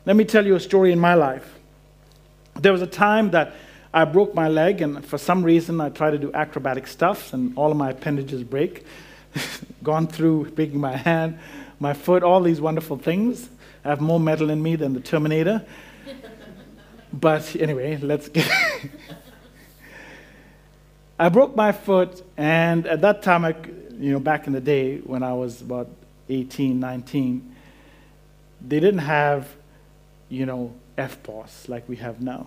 Let 0.06 0.16
me 0.16 0.24
tell 0.24 0.46
you 0.46 0.54
a 0.54 0.60
story 0.60 0.92
in 0.92 0.98
my 0.98 1.14
life. 1.14 1.58
There 2.54 2.72
was 2.72 2.82
a 2.82 2.86
time 2.86 3.30
that 3.30 3.54
I 3.92 4.04
broke 4.04 4.34
my 4.34 4.48
leg, 4.48 4.80
and 4.82 5.04
for 5.04 5.18
some 5.18 5.42
reason, 5.42 5.80
I 5.80 5.88
tried 5.88 6.12
to 6.12 6.18
do 6.18 6.32
acrobatic 6.32 6.86
stuff, 6.86 7.32
and 7.32 7.52
all 7.56 7.70
of 7.70 7.76
my 7.76 7.90
appendages 7.90 8.44
break. 8.44 8.84
Gone 9.82 10.06
through 10.06 10.50
breaking 10.50 10.80
my 10.80 10.96
hand, 10.96 11.38
my 11.78 11.94
foot, 11.94 12.22
all 12.22 12.40
these 12.40 12.60
wonderful 12.60 12.96
things. 12.96 13.48
I 13.84 13.88
have 13.88 14.00
more 14.00 14.20
metal 14.20 14.50
in 14.50 14.62
me 14.62 14.76
than 14.76 14.92
the 14.92 15.00
Terminator. 15.00 15.64
but 17.12 17.56
anyway, 17.56 17.96
let's 17.96 18.28
get. 18.28 18.50
I 21.18 21.28
broke 21.28 21.54
my 21.54 21.72
foot, 21.72 22.22
and 22.36 22.86
at 22.86 23.02
that 23.02 23.22
time, 23.22 23.44
I, 23.44 23.54
you 23.98 24.12
know, 24.12 24.20
back 24.20 24.46
in 24.46 24.54
the 24.54 24.60
day 24.60 24.98
when 24.98 25.22
I 25.22 25.34
was 25.34 25.60
about 25.60 25.90
18, 26.28 26.80
19, 26.80 27.56
they 28.66 28.80
didn't 28.80 29.00
have, 29.00 29.48
you 30.28 30.46
know, 30.46 30.74
EFTPOS 30.96 31.68
like 31.68 31.86
we 31.88 31.96
have 31.96 32.22
now 32.22 32.46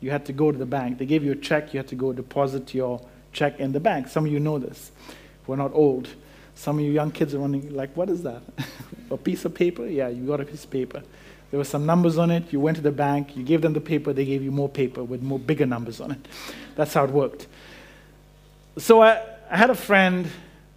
you 0.00 0.10
had 0.10 0.24
to 0.26 0.32
go 0.32 0.50
to 0.50 0.58
the 0.58 0.66
bank. 0.66 0.98
They 0.98 1.06
gave 1.06 1.22
you 1.22 1.32
a 1.32 1.36
check, 1.36 1.72
you 1.72 1.78
had 1.78 1.88
to 1.88 1.94
go 1.94 2.12
deposit 2.12 2.74
your 2.74 3.00
check 3.32 3.60
in 3.60 3.72
the 3.72 3.80
bank. 3.80 4.08
Some 4.08 4.26
of 4.26 4.32
you 4.32 4.40
know 4.40 4.58
this. 4.58 4.90
We're 5.50 5.56
not 5.56 5.72
old. 5.74 6.06
Some 6.54 6.78
of 6.78 6.84
you 6.84 6.92
young 6.92 7.10
kids 7.10 7.34
are 7.34 7.40
running 7.40 7.74
like, 7.74 7.96
what 7.96 8.08
is 8.08 8.22
that? 8.22 8.40
a 9.10 9.16
piece 9.16 9.44
of 9.44 9.52
paper? 9.52 9.84
Yeah, 9.84 10.06
you 10.06 10.24
got 10.24 10.40
a 10.40 10.44
piece 10.44 10.62
of 10.62 10.70
paper. 10.70 11.02
There 11.50 11.58
were 11.58 11.64
some 11.64 11.84
numbers 11.84 12.18
on 12.18 12.30
it. 12.30 12.52
You 12.52 12.60
went 12.60 12.76
to 12.76 12.82
the 12.84 12.92
bank, 12.92 13.36
you 13.36 13.42
gave 13.42 13.60
them 13.60 13.72
the 13.72 13.80
paper, 13.80 14.12
they 14.12 14.24
gave 14.24 14.44
you 14.44 14.52
more 14.52 14.68
paper 14.68 15.02
with 15.02 15.22
more 15.22 15.40
bigger 15.40 15.66
numbers 15.66 16.00
on 16.00 16.12
it. 16.12 16.28
That's 16.76 16.94
how 16.94 17.02
it 17.02 17.10
worked. 17.10 17.48
So 18.78 19.02
I, 19.02 19.20
I 19.50 19.56
had 19.56 19.70
a 19.70 19.74
friend 19.74 20.28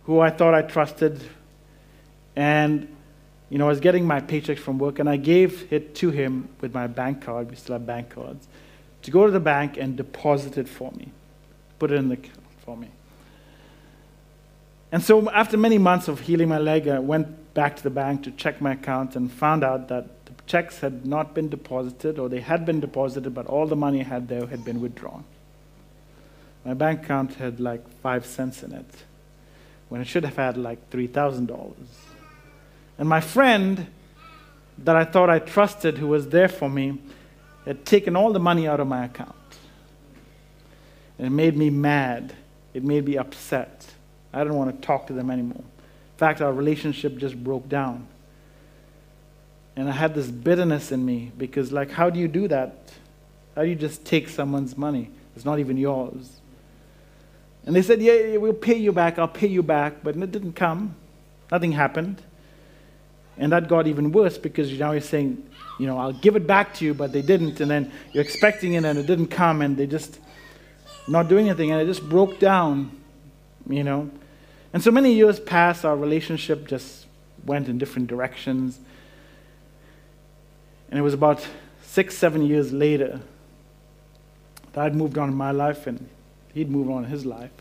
who 0.06 0.20
I 0.20 0.32
thought 0.32 0.56
I 0.56 0.64
trusted, 0.64 1.22
and 2.36 2.88
you 3.52 3.60
know, 3.60 3.66
I 3.66 3.70
was 3.70 3.80
getting 3.80 4.08
my 4.08 4.22
paychecks 4.22 4.58
from 4.58 4.80
work, 4.80 4.98
and 4.98 5.08
I 5.08 5.18
gave 5.18 5.72
it 5.72 5.94
to 5.98 6.10
him 6.10 6.50
with 6.62 6.74
my 6.74 6.88
bank 6.88 7.22
card. 7.22 7.52
We 7.52 7.58
still 7.58 7.74
have 7.74 7.86
bank 7.86 8.10
cards 8.10 8.48
to 9.04 9.12
go 9.12 9.28
to 9.28 9.32
the 9.32 9.40
bank 9.40 9.78
and 9.78 9.96
deposit 9.96 10.58
it 10.58 10.68
for 10.68 10.92
me, 10.94 11.12
put 11.78 11.92
it 11.92 11.96
in 11.96 12.08
the 12.08 12.16
account 12.16 12.40
for 12.66 12.76
me. 12.76 12.90
And 14.93 15.01
so, 15.01 15.27
after 15.32 15.58
many 15.58 15.79
months 15.79 16.08
of 16.08 16.19
healing 16.19 16.49
my 16.49 16.60
leg, 16.60 16.88
I 16.88 16.99
went 16.99 17.56
back 17.56 17.75
to 17.77 17.82
the 17.82 17.89
bank 17.89 18.25
to 18.25 18.32
check 18.32 18.62
my 18.62 18.73
account 18.73 19.15
and 19.15 19.32
found 19.32 19.63
out 19.63 19.88
that 19.88 20.27
the 20.27 20.34
checks 20.45 20.82
had 20.82 21.03
not 21.03 21.34
been 21.34 21.49
deposited, 21.49 22.19
or 22.19 22.29
they 22.29 22.41
had 22.41 22.63
been 22.63 22.79
deposited, 22.79 23.34
but 23.34 23.47
all 23.47 23.65
the 23.65 23.75
money 23.75 24.01
I 24.01 24.03
had 24.03 24.27
there 24.27 24.45
had 24.45 24.63
been 24.63 24.82
withdrawn. 24.82 25.23
My 26.63 26.75
bank 26.75 27.06
account 27.06 27.34
had 27.34 27.60
like 27.60 27.82
five 28.01 28.23
cents 28.27 28.62
in 28.62 28.71
it, 28.71 28.86
when 29.89 29.99
it 29.99 30.06
should 30.06 30.25
have 30.25 30.36
had 30.36 30.58
like 30.58 30.91
$3,000. 30.91 31.73
And 32.99 33.10
my 33.10 33.19
friend 33.19 33.88
that 34.77 34.95
I 34.95 35.06
thought 35.06 35.27
I 35.27 35.39
trusted, 35.39 35.97
who 35.97 36.10
was 36.10 36.29
there 36.29 36.47
for 36.47 36.69
me, 36.69 37.01
had 37.65 37.84
taken 37.84 38.15
all 38.15 38.32
the 38.32 38.39
money 38.39 38.67
out 38.67 38.79
of 38.79 38.86
my 38.86 39.06
account. 39.06 39.34
And 41.17 41.25
it 41.25 41.32
made 41.32 41.58
me 41.58 41.71
mad. 41.71 42.36
It 42.75 42.84
made 42.84 43.06
me 43.06 43.17
upset. 43.17 43.88
I 44.34 44.39
didn't 44.39 44.56
want 44.56 44.76
to 44.82 44.86
talk 44.86 45.08
to 45.08 45.13
them 45.13 45.30
anymore. 45.30 45.60
In 45.62 46.17
fact, 46.17 46.41
our 46.41 46.52
relationship 46.52 47.17
just 47.17 47.41
broke 47.41 47.69
down. 47.69 48.08
And 49.76 49.89
I 49.89 49.91
had 49.91 50.13
this 50.13 50.28
bitterness 50.28 50.91
in 50.91 51.06
me 51.06 51.32
because, 51.38 51.72
like, 51.72 51.91
how 51.91 52.10
do 52.10 52.19
you 52.19 52.28
do 52.28 52.48
that? 52.48 52.91
How 53.56 53.63
do 53.63 53.69
you 53.69 53.76
just 53.76 54.06
take 54.06 54.30
someone's 54.30 54.78
money? 54.78 55.10
It's 55.36 55.46
not 55.46 55.60
even 55.60 55.78
yours. 55.78 56.39
And 57.65 57.76
they 57.76 57.82
said, 57.82 58.02
Yeah, 58.02 58.13
yeah 58.13 58.38
we'll 58.38 58.54
pay 58.54 58.76
you 58.76 58.91
back. 58.91 59.17
I'll 59.17 59.28
pay 59.28 59.48
you 59.48 59.63
back. 59.63 60.04
But 60.04 60.15
it 60.15 60.32
didn't 60.32 60.54
come. 60.54 60.96
Nothing 61.52 61.72
happened. 61.72 62.22
And 63.38 63.52
that 63.52 63.67
got 63.67 63.88
even 63.88 64.12
worse 64.12 64.38
because 64.38 64.72
now 64.78 64.91
you're 64.91 65.02
saying, 65.02 65.43
you 65.80 65.88
know, 65.88 65.98
I'll 65.98 66.13
give 66.13 66.36
it 66.36 66.46
back 66.46 66.76
to 66.76 66.86
you, 66.86 66.93
but 66.93 67.12
they 67.12 67.24
didn't. 67.24 67.60
And 67.62 67.72
then 67.72 67.91
you're 68.12 68.24
expecting 68.24 68.74
it 68.74 68.86
and 68.86 69.00
it 69.00 69.08
didn't 69.08 69.28
come 69.28 69.62
and 69.62 69.76
they 69.76 69.88
just 69.88 70.19
not 71.08 71.30
doing 71.30 71.50
anything 71.50 71.72
and 71.72 71.82
it 71.82 71.86
just 71.86 72.08
broke 72.08 72.39
down, 72.39 72.91
you 73.67 73.84
know. 73.84 74.10
And 74.74 74.82
so 74.82 74.90
many 74.90 75.14
years 75.14 75.40
passed, 75.40 75.86
our 75.86 75.96
relationship 75.96 76.68
just 76.68 77.06
went 77.46 77.70
in 77.70 77.78
different 77.78 78.08
directions. 78.08 78.80
And 80.90 81.00
it 81.00 81.04
was 81.04 81.14
about 81.14 81.46
six, 81.84 82.18
seven 82.18 82.42
years 82.42 82.74
later 82.74 83.22
that 84.74 84.86
I'd 84.86 84.96
moved 84.96 85.20
on 85.20 85.30
in 85.30 85.36
my 85.36 85.52
life 85.52 85.86
and 85.86 86.10
he'd 86.54 86.72
moved 86.72 86.90
on 86.90 87.04
in 87.06 87.10
his 87.12 87.26
life. 87.26 87.52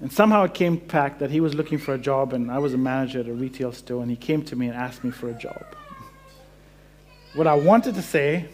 And 0.00 0.12
somehow 0.12 0.44
it 0.44 0.54
came 0.54 0.76
back 0.76 1.18
that 1.18 1.30
he 1.30 1.40
was 1.40 1.54
looking 1.54 1.76
for 1.76 1.92
a 1.92 1.98
job, 1.98 2.32
and 2.32 2.52
I 2.52 2.58
was 2.58 2.72
a 2.72 2.78
manager 2.78 3.18
at 3.18 3.26
a 3.26 3.32
retail 3.32 3.72
store, 3.72 4.00
and 4.00 4.08
he 4.08 4.16
came 4.16 4.44
to 4.44 4.54
me 4.54 4.68
and 4.68 4.76
asked 4.76 5.02
me 5.02 5.10
for 5.10 5.28
a 5.28 5.32
job. 5.32 5.64
What 7.34 7.48
I 7.48 7.54
wanted 7.54 7.96
to 7.96 8.02
say 8.02 8.46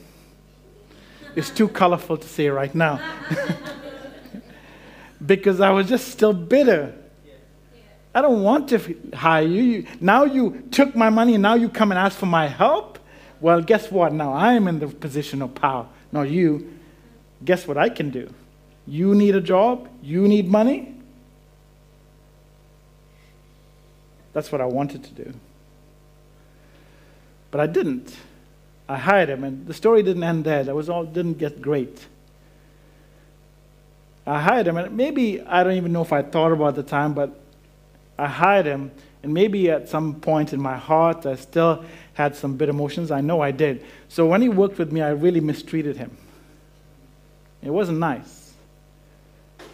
is 1.36 1.50
too 1.50 1.68
colorful 1.68 2.16
to 2.16 2.26
say 2.26 2.48
right 2.48 2.74
now. 2.74 2.98
because 5.24 5.60
I 5.60 5.70
was 5.70 5.88
just 5.88 6.08
still 6.08 6.32
bitter. 6.32 6.94
I 8.14 8.22
don't 8.22 8.42
want 8.42 8.68
to 8.68 8.96
hire 9.12 9.46
you. 9.46 9.86
Now 10.00 10.24
you 10.24 10.62
took 10.70 10.94
my 10.94 11.10
money 11.10 11.34
and 11.34 11.42
now 11.42 11.54
you 11.54 11.68
come 11.68 11.90
and 11.90 11.98
ask 11.98 12.16
for 12.16 12.26
my 12.26 12.46
help? 12.46 12.98
Well, 13.40 13.60
guess 13.60 13.90
what? 13.90 14.12
Now 14.12 14.32
I 14.32 14.54
am 14.54 14.68
in 14.68 14.78
the 14.78 14.86
position 14.86 15.42
of 15.42 15.54
power, 15.54 15.86
not 16.12 16.30
you. 16.30 16.72
Guess 17.44 17.66
what 17.66 17.76
I 17.76 17.88
can 17.88 18.10
do? 18.10 18.32
You 18.86 19.14
need 19.14 19.34
a 19.34 19.40
job? 19.40 19.88
You 20.02 20.28
need 20.28 20.48
money? 20.48 20.94
That's 24.32 24.52
what 24.52 24.60
I 24.60 24.66
wanted 24.66 25.04
to 25.04 25.10
do. 25.10 25.34
But 27.50 27.60
I 27.60 27.66
didn't. 27.66 28.14
I 28.88 28.98
hired 28.98 29.30
him, 29.30 29.44
and 29.44 29.66
the 29.66 29.74
story 29.74 30.02
didn't 30.02 30.24
end 30.24 30.44
there. 30.44 30.64
That 30.64 30.74
was 30.74 30.88
all 30.88 31.04
didn't 31.04 31.38
get 31.38 31.62
great. 31.62 32.06
I 34.26 34.40
hired 34.40 34.66
him, 34.66 34.76
and 34.76 34.96
maybe 34.96 35.40
I 35.42 35.62
don't 35.64 35.74
even 35.74 35.92
know 35.92 36.02
if 36.02 36.12
I 36.12 36.22
thought 36.22 36.52
about 36.52 36.76
the 36.76 36.82
time, 36.82 37.14
but 37.14 37.38
I 38.18 38.26
hired 38.26 38.66
him, 38.66 38.90
and 39.22 39.34
maybe 39.34 39.70
at 39.70 39.88
some 39.88 40.20
point 40.20 40.52
in 40.52 40.60
my 40.60 40.76
heart 40.76 41.26
I 41.26 41.36
still 41.36 41.84
had 42.14 42.36
some 42.36 42.56
bitter 42.56 42.70
emotions. 42.70 43.10
I 43.10 43.20
know 43.20 43.40
I 43.40 43.50
did. 43.50 43.84
So 44.08 44.26
when 44.26 44.40
he 44.40 44.48
worked 44.48 44.78
with 44.78 44.92
me, 44.92 45.02
I 45.02 45.10
really 45.10 45.40
mistreated 45.40 45.96
him. 45.96 46.16
It 47.62 47.70
wasn't 47.70 47.98
nice. 47.98 48.52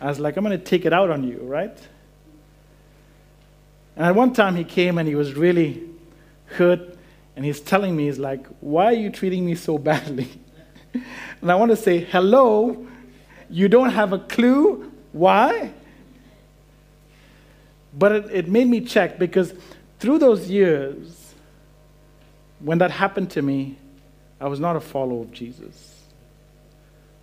I 0.01 0.07
was 0.07 0.19
like, 0.19 0.37
I'm 0.37 0.45
going 0.45 0.59
to 0.59 0.65
take 0.65 0.87
it 0.87 0.93
out 0.93 1.11
on 1.11 1.25
you, 1.25 1.39
right? 1.43 1.77
And 3.97 4.07
at 4.07 4.15
one 4.15 4.33
time 4.33 4.57
he 4.57 4.65
came 4.65 4.97
and 4.99 5.07
he 5.07 5.15
was 5.15 5.35
really 5.35 5.83
hurt 6.47 6.97
and 7.37 7.45
he's 7.45 7.61
telling 7.61 7.97
me, 7.97 8.07
he's 8.07 8.19
like, 8.19 8.47
Why 8.61 8.87
are 8.87 8.93
you 8.93 9.11
treating 9.11 9.45
me 9.45 9.55
so 9.55 9.79
badly? 9.79 10.29
and 10.95 11.51
I 11.51 11.55
want 11.55 11.71
to 11.71 11.77
say, 11.77 11.99
Hello, 11.99 12.87
you 13.51 13.69
don't 13.69 13.91
have 13.91 14.13
a 14.13 14.19
clue 14.19 14.91
why? 15.13 15.73
But 17.97 18.13
it, 18.13 18.31
it 18.31 18.49
made 18.49 18.69
me 18.69 18.81
check 18.81 19.19
because 19.19 19.53
through 19.99 20.19
those 20.19 20.49
years, 20.49 21.35
when 22.61 22.79
that 22.79 22.91
happened 22.91 23.31
to 23.33 23.43
me, 23.43 23.77
I 24.41 24.47
was 24.49 24.61
not 24.61 24.77
a 24.77 24.81
follower 24.81 25.23
of 25.23 25.33
Jesus. 25.33 26.05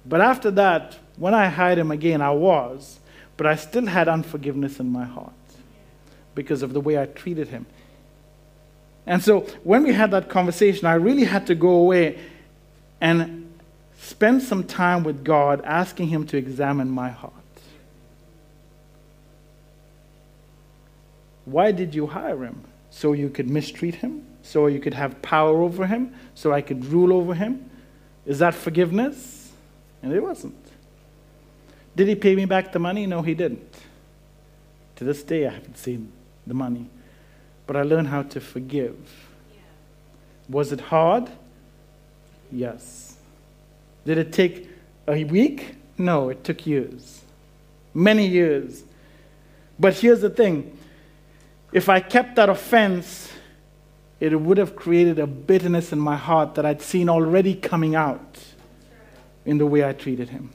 But 0.06 0.22
after 0.22 0.52
that, 0.52 0.98
when 1.18 1.34
I 1.34 1.48
hired 1.48 1.78
him 1.78 1.92
again, 1.92 2.22
I 2.22 2.32
was, 2.32 3.00
but 3.38 3.48
I 3.48 3.56
still 3.56 3.86
had 3.86 4.08
unforgiveness 4.08 4.80
in 4.80 4.92
my 4.92 5.06
heart 5.06 5.34
because 6.36 6.62
of 6.62 6.74
the 6.74 6.82
way 6.82 7.02
I 7.02 7.06
treated 7.06 7.48
him. 7.48 7.66
And 9.06 9.24
so 9.24 9.42
when 9.64 9.84
we 9.84 9.94
had 9.94 10.12
that 10.12 10.30
conversation, 10.30 10.86
I 10.86 10.96
really 10.96 11.24
had 11.24 11.48
to 11.48 11.56
go 11.56 11.70
away 11.70 12.20
and 13.00 13.47
spend 13.98 14.42
some 14.44 14.64
time 14.64 15.04
with 15.04 15.24
God, 15.24 15.62
asking 15.66 16.08
Him 16.08 16.26
to 16.28 16.38
examine 16.38 16.90
my 16.90 17.10
heart. 17.10 17.34
Why 21.48 21.72
did 21.72 21.96
you 21.96 22.08
hire 22.08 22.44
him? 22.44 22.62
So 22.90 23.14
you 23.14 23.30
could 23.30 23.50
mistreat 23.50 23.96
him? 23.96 24.26
So 24.42 24.68
you 24.68 24.82
could 24.82 24.94
have 24.94 25.22
power 25.22 25.62
over 25.62 25.88
him? 25.88 26.14
So 26.36 26.52
I 26.52 26.62
could 26.62 26.84
rule 26.84 27.14
over 27.14 27.34
him? 27.34 27.70
Is 28.26 28.40
that 28.40 28.54
forgiveness? 28.54 29.54
And 30.04 30.12
it 30.12 30.22
wasn't. 30.22 30.58
Did 31.96 32.10
he 32.10 32.16
pay 32.16 32.36
me 32.36 32.44
back 32.44 32.74
the 32.74 32.80
money? 32.80 33.06
No, 33.06 33.22
he 33.22 33.34
didn't. 33.34 33.76
To 34.98 35.06
this 35.06 35.24
day, 35.24 35.48
I 35.48 35.52
haven't 35.52 35.78
seen 35.78 36.12
the 36.46 36.54
money. 36.54 36.90
But 37.66 37.78
I 37.78 37.84
learned 37.84 38.10
how 38.10 38.24
to 38.24 38.42
forgive. 38.42 38.98
Yeah. 39.54 39.62
Was 40.50 40.74
it 40.74 40.82
hard? 40.82 41.30
Yes. 42.52 43.07
Did 44.08 44.18
it 44.20 44.32
take 44.32 44.70
a 45.06 45.26
week? 45.26 45.76
No, 45.98 46.30
it 46.30 46.46
took 46.46 46.66
years. 46.66 47.24
Many 47.94 48.26
years. 48.26 48.84
But 49.78 49.96
here's 49.96 50.22
the 50.22 50.30
thing 50.30 50.78
if 51.74 51.90
I 51.90 52.00
kept 52.00 52.38
that 52.38 52.48
offense, 52.48 53.30
it 54.22 54.34
would 54.40 54.58
have 54.60 54.78
created 54.78 55.20
a 55.20 55.28
bitterness 55.28 55.92
in 55.92 56.00
my 56.00 56.16
heart 56.16 56.56
that 56.56 56.66
I'd 56.66 56.82
seen 56.82 57.10
already 57.10 57.54
coming 57.54 57.96
out 57.96 58.40
in 59.46 59.58
the 59.58 59.66
way 59.66 59.84
I 59.84 59.92
treated 59.92 60.30
him. 60.30 60.52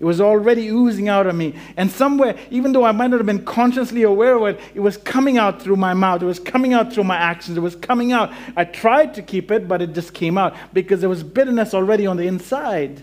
It 0.00 0.04
was 0.04 0.20
already 0.20 0.68
oozing 0.68 1.08
out 1.08 1.26
of 1.26 1.34
me. 1.34 1.54
And 1.76 1.90
somewhere, 1.90 2.38
even 2.50 2.72
though 2.72 2.84
I 2.84 2.92
might 2.92 3.08
not 3.08 3.18
have 3.18 3.26
been 3.26 3.44
consciously 3.44 4.04
aware 4.04 4.36
of 4.36 4.54
it, 4.54 4.60
it 4.74 4.80
was 4.80 4.96
coming 4.96 5.38
out 5.38 5.60
through 5.60 5.74
my 5.74 5.92
mouth. 5.92 6.22
It 6.22 6.26
was 6.26 6.38
coming 6.38 6.72
out 6.72 6.92
through 6.92 7.04
my 7.04 7.16
actions. 7.16 7.56
It 7.56 7.62
was 7.62 7.74
coming 7.74 8.12
out. 8.12 8.32
I 8.56 8.64
tried 8.64 9.14
to 9.14 9.22
keep 9.22 9.50
it, 9.50 9.66
but 9.66 9.82
it 9.82 9.94
just 9.94 10.14
came 10.14 10.38
out 10.38 10.54
because 10.72 11.00
there 11.00 11.08
was 11.08 11.24
bitterness 11.24 11.74
already 11.74 12.06
on 12.06 12.16
the 12.16 12.28
inside. 12.28 13.02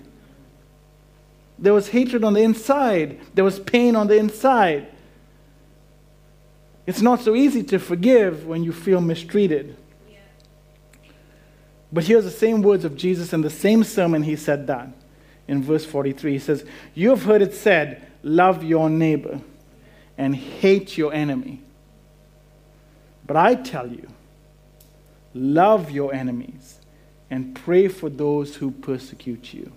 There 1.59 1.73
was 1.73 1.89
hatred 1.89 2.23
on 2.23 2.33
the 2.33 2.41
inside. 2.41 3.19
There 3.33 3.43
was 3.43 3.59
pain 3.59 3.97
on 3.97 4.07
the 4.07 4.15
inside. 4.15 4.87
It's 6.87 7.01
not 7.01 7.19
so 7.19 7.35
easy 7.35 7.63
to 7.63 7.79
forgive 7.79 8.45
when 8.45 8.63
you 8.63 8.71
feel 8.71 9.01
mistreated. 9.01 9.75
But 11.91 12.05
here's 12.05 12.23
the 12.23 12.31
same 12.31 12.61
words 12.61 12.85
of 12.85 12.95
Jesus 12.95 13.33
in 13.33 13.41
the 13.41 13.49
same 13.49 13.83
sermon, 13.83 14.23
he 14.23 14.37
said 14.37 14.67
that 14.67 14.89
in 15.47 15.63
verse 15.63 15.85
43. 15.85 16.33
He 16.33 16.39
says, 16.39 16.65
You 16.93 17.09
have 17.09 17.23
heard 17.23 17.41
it 17.41 17.53
said, 17.53 18.05
Love 18.23 18.63
your 18.63 18.89
neighbor 18.89 19.41
and 20.17 20.35
hate 20.35 20.97
your 20.97 21.13
enemy. 21.13 21.61
But 23.27 23.37
I 23.37 23.55
tell 23.55 23.87
you, 23.87 24.07
love 25.33 25.91
your 25.91 26.13
enemies 26.13 26.79
and 27.29 27.55
pray 27.55 27.87
for 27.87 28.09
those 28.09 28.55
who 28.55 28.71
persecute 28.71 29.53
you. 29.53 29.71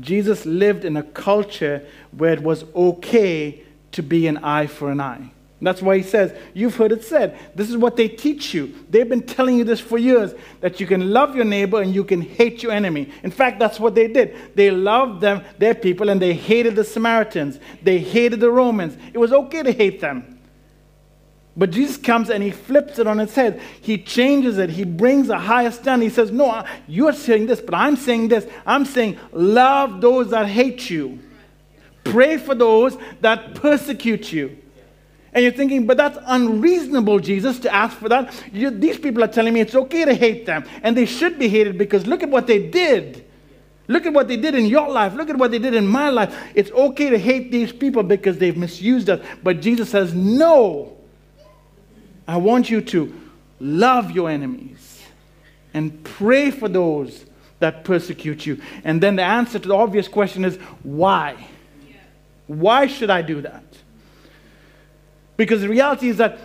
Jesus 0.00 0.44
lived 0.44 0.84
in 0.84 0.96
a 0.96 1.02
culture 1.02 1.86
where 2.12 2.32
it 2.32 2.42
was 2.42 2.64
okay 2.74 3.62
to 3.92 4.02
be 4.02 4.26
an 4.26 4.36
eye 4.38 4.66
for 4.66 4.90
an 4.90 5.00
eye. 5.00 5.30
That's 5.60 5.82
why 5.82 5.96
he 5.96 6.02
says, 6.04 6.32
You've 6.54 6.76
heard 6.76 6.92
it 6.92 7.04
said. 7.04 7.36
This 7.54 7.68
is 7.68 7.76
what 7.76 7.96
they 7.96 8.08
teach 8.08 8.54
you. 8.54 8.74
They've 8.88 9.08
been 9.08 9.22
telling 9.22 9.58
you 9.58 9.64
this 9.64 9.80
for 9.80 9.98
years 9.98 10.32
that 10.60 10.78
you 10.78 10.86
can 10.86 11.10
love 11.10 11.34
your 11.34 11.44
neighbor 11.44 11.82
and 11.82 11.92
you 11.92 12.04
can 12.04 12.20
hate 12.20 12.62
your 12.62 12.70
enemy. 12.70 13.10
In 13.24 13.32
fact, 13.32 13.58
that's 13.58 13.80
what 13.80 13.94
they 13.94 14.06
did. 14.06 14.54
They 14.54 14.70
loved 14.70 15.20
them, 15.20 15.42
their 15.58 15.74
people, 15.74 16.10
and 16.10 16.22
they 16.22 16.32
hated 16.32 16.76
the 16.76 16.84
Samaritans. 16.84 17.58
They 17.82 17.98
hated 17.98 18.38
the 18.38 18.50
Romans. 18.50 18.96
It 19.12 19.18
was 19.18 19.32
okay 19.32 19.64
to 19.64 19.72
hate 19.72 20.00
them. 20.00 20.38
But 21.56 21.72
Jesus 21.72 21.96
comes 21.96 22.30
and 22.30 22.40
he 22.40 22.52
flips 22.52 23.00
it 23.00 23.08
on 23.08 23.18
its 23.18 23.34
head. 23.34 23.60
He 23.80 23.98
changes 23.98 24.58
it. 24.58 24.70
He 24.70 24.84
brings 24.84 25.28
a 25.28 25.40
higher 25.40 25.72
standard. 25.72 26.04
He 26.04 26.10
says, 26.10 26.30
No, 26.30 26.64
you're 26.86 27.12
saying 27.12 27.46
this, 27.46 27.60
but 27.60 27.74
I'm 27.74 27.96
saying 27.96 28.28
this. 28.28 28.46
I'm 28.64 28.84
saying, 28.84 29.18
Love 29.32 30.00
those 30.00 30.30
that 30.30 30.46
hate 30.46 30.88
you, 30.88 31.18
pray 32.04 32.36
for 32.36 32.54
those 32.54 32.96
that 33.22 33.56
persecute 33.56 34.32
you. 34.32 34.56
And 35.38 35.44
you're 35.44 35.52
thinking, 35.52 35.86
but 35.86 35.96
that's 35.96 36.18
unreasonable, 36.26 37.20
Jesus, 37.20 37.60
to 37.60 37.72
ask 37.72 37.96
for 37.96 38.08
that. 38.08 38.34
You, 38.52 38.70
these 38.70 38.98
people 38.98 39.22
are 39.22 39.28
telling 39.28 39.54
me 39.54 39.60
it's 39.60 39.76
okay 39.76 40.04
to 40.04 40.12
hate 40.12 40.46
them, 40.46 40.64
and 40.82 40.96
they 40.96 41.06
should 41.06 41.38
be 41.38 41.48
hated 41.48 41.78
because 41.78 42.08
look 42.08 42.24
at 42.24 42.28
what 42.28 42.48
they 42.48 42.66
did. 42.66 43.24
Look 43.86 44.04
at 44.04 44.12
what 44.12 44.26
they 44.26 44.36
did 44.36 44.56
in 44.56 44.66
your 44.66 44.88
life. 44.90 45.14
Look 45.14 45.30
at 45.30 45.36
what 45.36 45.52
they 45.52 45.60
did 45.60 45.74
in 45.74 45.86
my 45.86 46.10
life. 46.10 46.36
It's 46.56 46.72
okay 46.72 47.10
to 47.10 47.18
hate 47.18 47.52
these 47.52 47.70
people 47.70 48.02
because 48.02 48.38
they've 48.38 48.56
misused 48.56 49.08
us. 49.10 49.24
But 49.40 49.60
Jesus 49.60 49.90
says, 49.90 50.12
no. 50.12 50.96
I 52.26 52.38
want 52.38 52.68
you 52.68 52.80
to 52.80 53.14
love 53.60 54.10
your 54.10 54.28
enemies 54.28 55.00
and 55.72 56.02
pray 56.02 56.50
for 56.50 56.68
those 56.68 57.26
that 57.60 57.84
persecute 57.84 58.44
you. 58.44 58.60
And 58.82 59.00
then 59.00 59.14
the 59.14 59.22
answer 59.22 59.60
to 59.60 59.68
the 59.68 59.76
obvious 59.76 60.08
question 60.08 60.44
is, 60.44 60.56
why? 60.82 61.46
Why 62.48 62.88
should 62.88 63.10
I 63.10 63.22
do 63.22 63.42
that? 63.42 63.62
Because 65.38 65.62
the 65.62 65.68
reality 65.68 66.10
is 66.10 66.18
that 66.18 66.38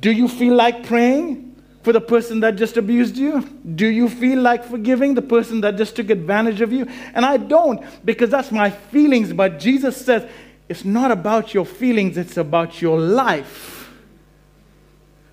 do 0.00 0.10
you 0.10 0.26
feel 0.26 0.54
like 0.54 0.86
praying 0.86 1.62
for 1.82 1.92
the 1.92 2.00
person 2.00 2.40
that 2.40 2.56
just 2.56 2.76
abused 2.76 3.16
you? 3.16 3.42
Do 3.74 3.86
you 3.86 4.08
feel 4.08 4.40
like 4.40 4.64
forgiving 4.64 5.14
the 5.14 5.22
person 5.22 5.60
that 5.60 5.76
just 5.76 5.94
took 5.94 6.10
advantage 6.10 6.60
of 6.60 6.72
you? 6.72 6.86
And 7.14 7.24
I 7.24 7.36
don't 7.36 7.84
because 8.04 8.30
that's 8.30 8.50
my 8.50 8.70
feelings. 8.70 9.32
But 9.32 9.60
Jesus 9.60 10.04
says 10.04 10.28
it's 10.68 10.84
not 10.84 11.10
about 11.10 11.52
your 11.52 11.66
feelings, 11.66 12.16
it's 12.16 12.38
about 12.38 12.80
your 12.80 12.98
life. 12.98 13.90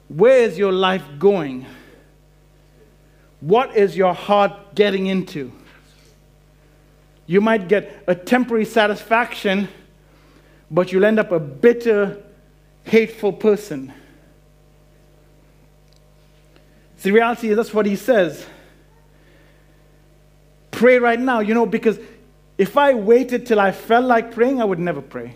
Where 0.10 0.39
is 0.39 0.58
your 0.58 0.74
life 0.74 1.04
going? 1.17 1.65
What 3.39 3.78
is 3.78 3.96
your 3.96 4.13
heart 4.13 4.76
getting 4.76 5.08
into? 5.08 5.52
You 7.26 7.39
might 7.39 7.67
get 7.67 8.04
a 8.08 8.15
temporary 8.15 8.65
satisfaction, 8.65 9.70
but 10.72 10.91
you'll 10.91 11.06
end 11.06 11.20
up 11.20 11.32
a 11.32 11.39
bitter 11.39 12.24
hateful 12.88 13.34
person. 13.34 13.93
The 17.02 17.12
reality 17.12 17.50
is 17.50 17.56
that's 17.56 17.73
what 17.73 17.86
he 17.86 17.95
says. 17.95 18.45
Pray 20.71 21.00
right 21.00 21.19
now, 21.19 21.39
you 21.39 21.54
know, 21.54 21.65
because 21.65 22.00
if 22.58 22.76
I 22.76 22.95
waited 22.95 23.45
till 23.45 23.60
I 23.60 23.71
felt 23.71 24.06
like 24.06 24.34
praying, 24.34 24.62
I 24.62 24.65
would 24.65 24.80
never 24.80 25.02
pray. 25.02 25.36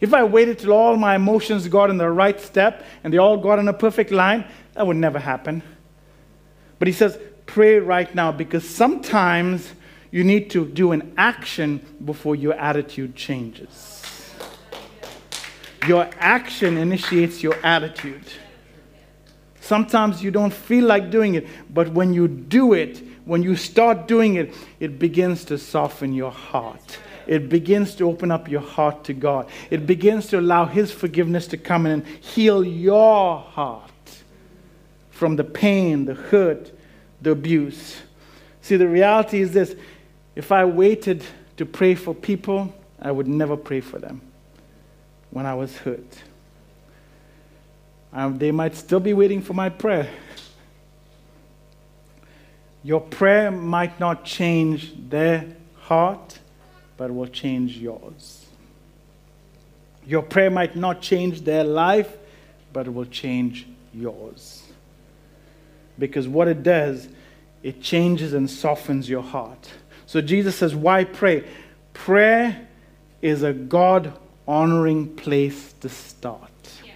If 0.00 0.12
I 0.12 0.24
waited 0.24 0.58
till 0.58 0.72
all 0.72 0.96
my 0.96 1.14
emotions 1.14 1.68
got 1.68 1.88
in 1.88 1.98
the 1.98 2.10
right 2.10 2.40
step 2.40 2.84
and 3.04 3.12
they 3.12 3.18
all 3.18 3.36
got 3.36 3.58
in 3.58 3.68
a 3.68 3.72
perfect 3.72 4.10
line, 4.10 4.44
that 4.72 4.86
would 4.86 4.96
never 4.96 5.18
happen. 5.18 5.62
But 6.78 6.88
he 6.88 6.92
says, 6.92 7.16
pray 7.46 7.78
right 7.78 8.12
now 8.14 8.32
because 8.32 8.68
sometimes 8.68 9.72
you 10.10 10.24
need 10.24 10.50
to 10.50 10.66
do 10.66 10.92
an 10.92 11.14
action 11.16 11.80
before 12.04 12.34
your 12.34 12.54
attitude 12.54 13.14
changes. 13.14 13.93
Your 15.86 16.08
action 16.18 16.76
initiates 16.76 17.42
your 17.42 17.56
attitude. 17.64 18.24
Sometimes 19.60 20.22
you 20.22 20.30
don't 20.30 20.52
feel 20.52 20.84
like 20.84 21.10
doing 21.10 21.34
it, 21.34 21.46
but 21.72 21.88
when 21.88 22.12
you 22.12 22.28
do 22.28 22.74
it, 22.74 23.02
when 23.24 23.42
you 23.42 23.56
start 23.56 24.06
doing 24.06 24.34
it, 24.34 24.54
it 24.80 24.98
begins 24.98 25.44
to 25.46 25.58
soften 25.58 26.12
your 26.12 26.30
heart. 26.30 26.98
It 27.26 27.48
begins 27.48 27.94
to 27.96 28.04
open 28.04 28.30
up 28.30 28.50
your 28.50 28.60
heart 28.60 29.04
to 29.04 29.14
God. 29.14 29.48
It 29.70 29.86
begins 29.86 30.26
to 30.28 30.38
allow 30.38 30.66
His 30.66 30.92
forgiveness 30.92 31.46
to 31.48 31.56
come 31.56 31.86
in 31.86 31.92
and 31.92 32.06
heal 32.06 32.62
your 32.62 33.40
heart 33.40 33.90
from 35.10 35.36
the 35.36 35.44
pain, 35.44 36.04
the 36.04 36.14
hurt, 36.14 36.70
the 37.22 37.30
abuse. 37.30 38.02
See, 38.60 38.76
the 38.76 38.88
reality 38.88 39.40
is 39.40 39.52
this 39.52 39.74
if 40.36 40.52
I 40.52 40.64
waited 40.66 41.24
to 41.56 41.64
pray 41.64 41.94
for 41.94 42.14
people, 42.14 42.74
I 43.00 43.10
would 43.10 43.28
never 43.28 43.56
pray 43.56 43.80
for 43.80 43.98
them 43.98 44.20
when 45.34 45.46
I 45.46 45.54
was 45.54 45.76
hurt. 45.76 46.22
Um, 48.12 48.38
they 48.38 48.52
might 48.52 48.76
still 48.76 49.00
be 49.00 49.12
waiting 49.12 49.42
for 49.42 49.52
my 49.52 49.68
prayer. 49.68 50.08
Your 52.84 53.00
prayer 53.00 53.50
might 53.50 53.98
not 53.98 54.24
change 54.24 54.94
their 55.10 55.44
heart, 55.74 56.38
but 56.96 57.12
will 57.12 57.26
change 57.26 57.76
yours. 57.76 58.46
Your 60.06 60.22
prayer 60.22 60.50
might 60.50 60.76
not 60.76 61.02
change 61.02 61.40
their 61.40 61.64
life, 61.64 62.16
but 62.72 62.86
it 62.86 62.90
will 62.90 63.06
change 63.06 63.66
yours. 63.92 64.62
Because 65.98 66.28
what 66.28 66.46
it 66.46 66.62
does, 66.62 67.08
it 67.64 67.82
changes 67.82 68.34
and 68.34 68.48
softens 68.48 69.08
your 69.08 69.22
heart. 69.22 69.72
So 70.06 70.20
Jesus 70.20 70.54
says, 70.54 70.76
Why 70.76 71.02
pray? 71.02 71.44
Prayer 71.92 72.68
is 73.20 73.42
a 73.42 73.52
God 73.52 74.12
honoring 74.46 75.14
place 75.16 75.72
to 75.80 75.88
start. 75.88 76.50
Yes. 76.84 76.94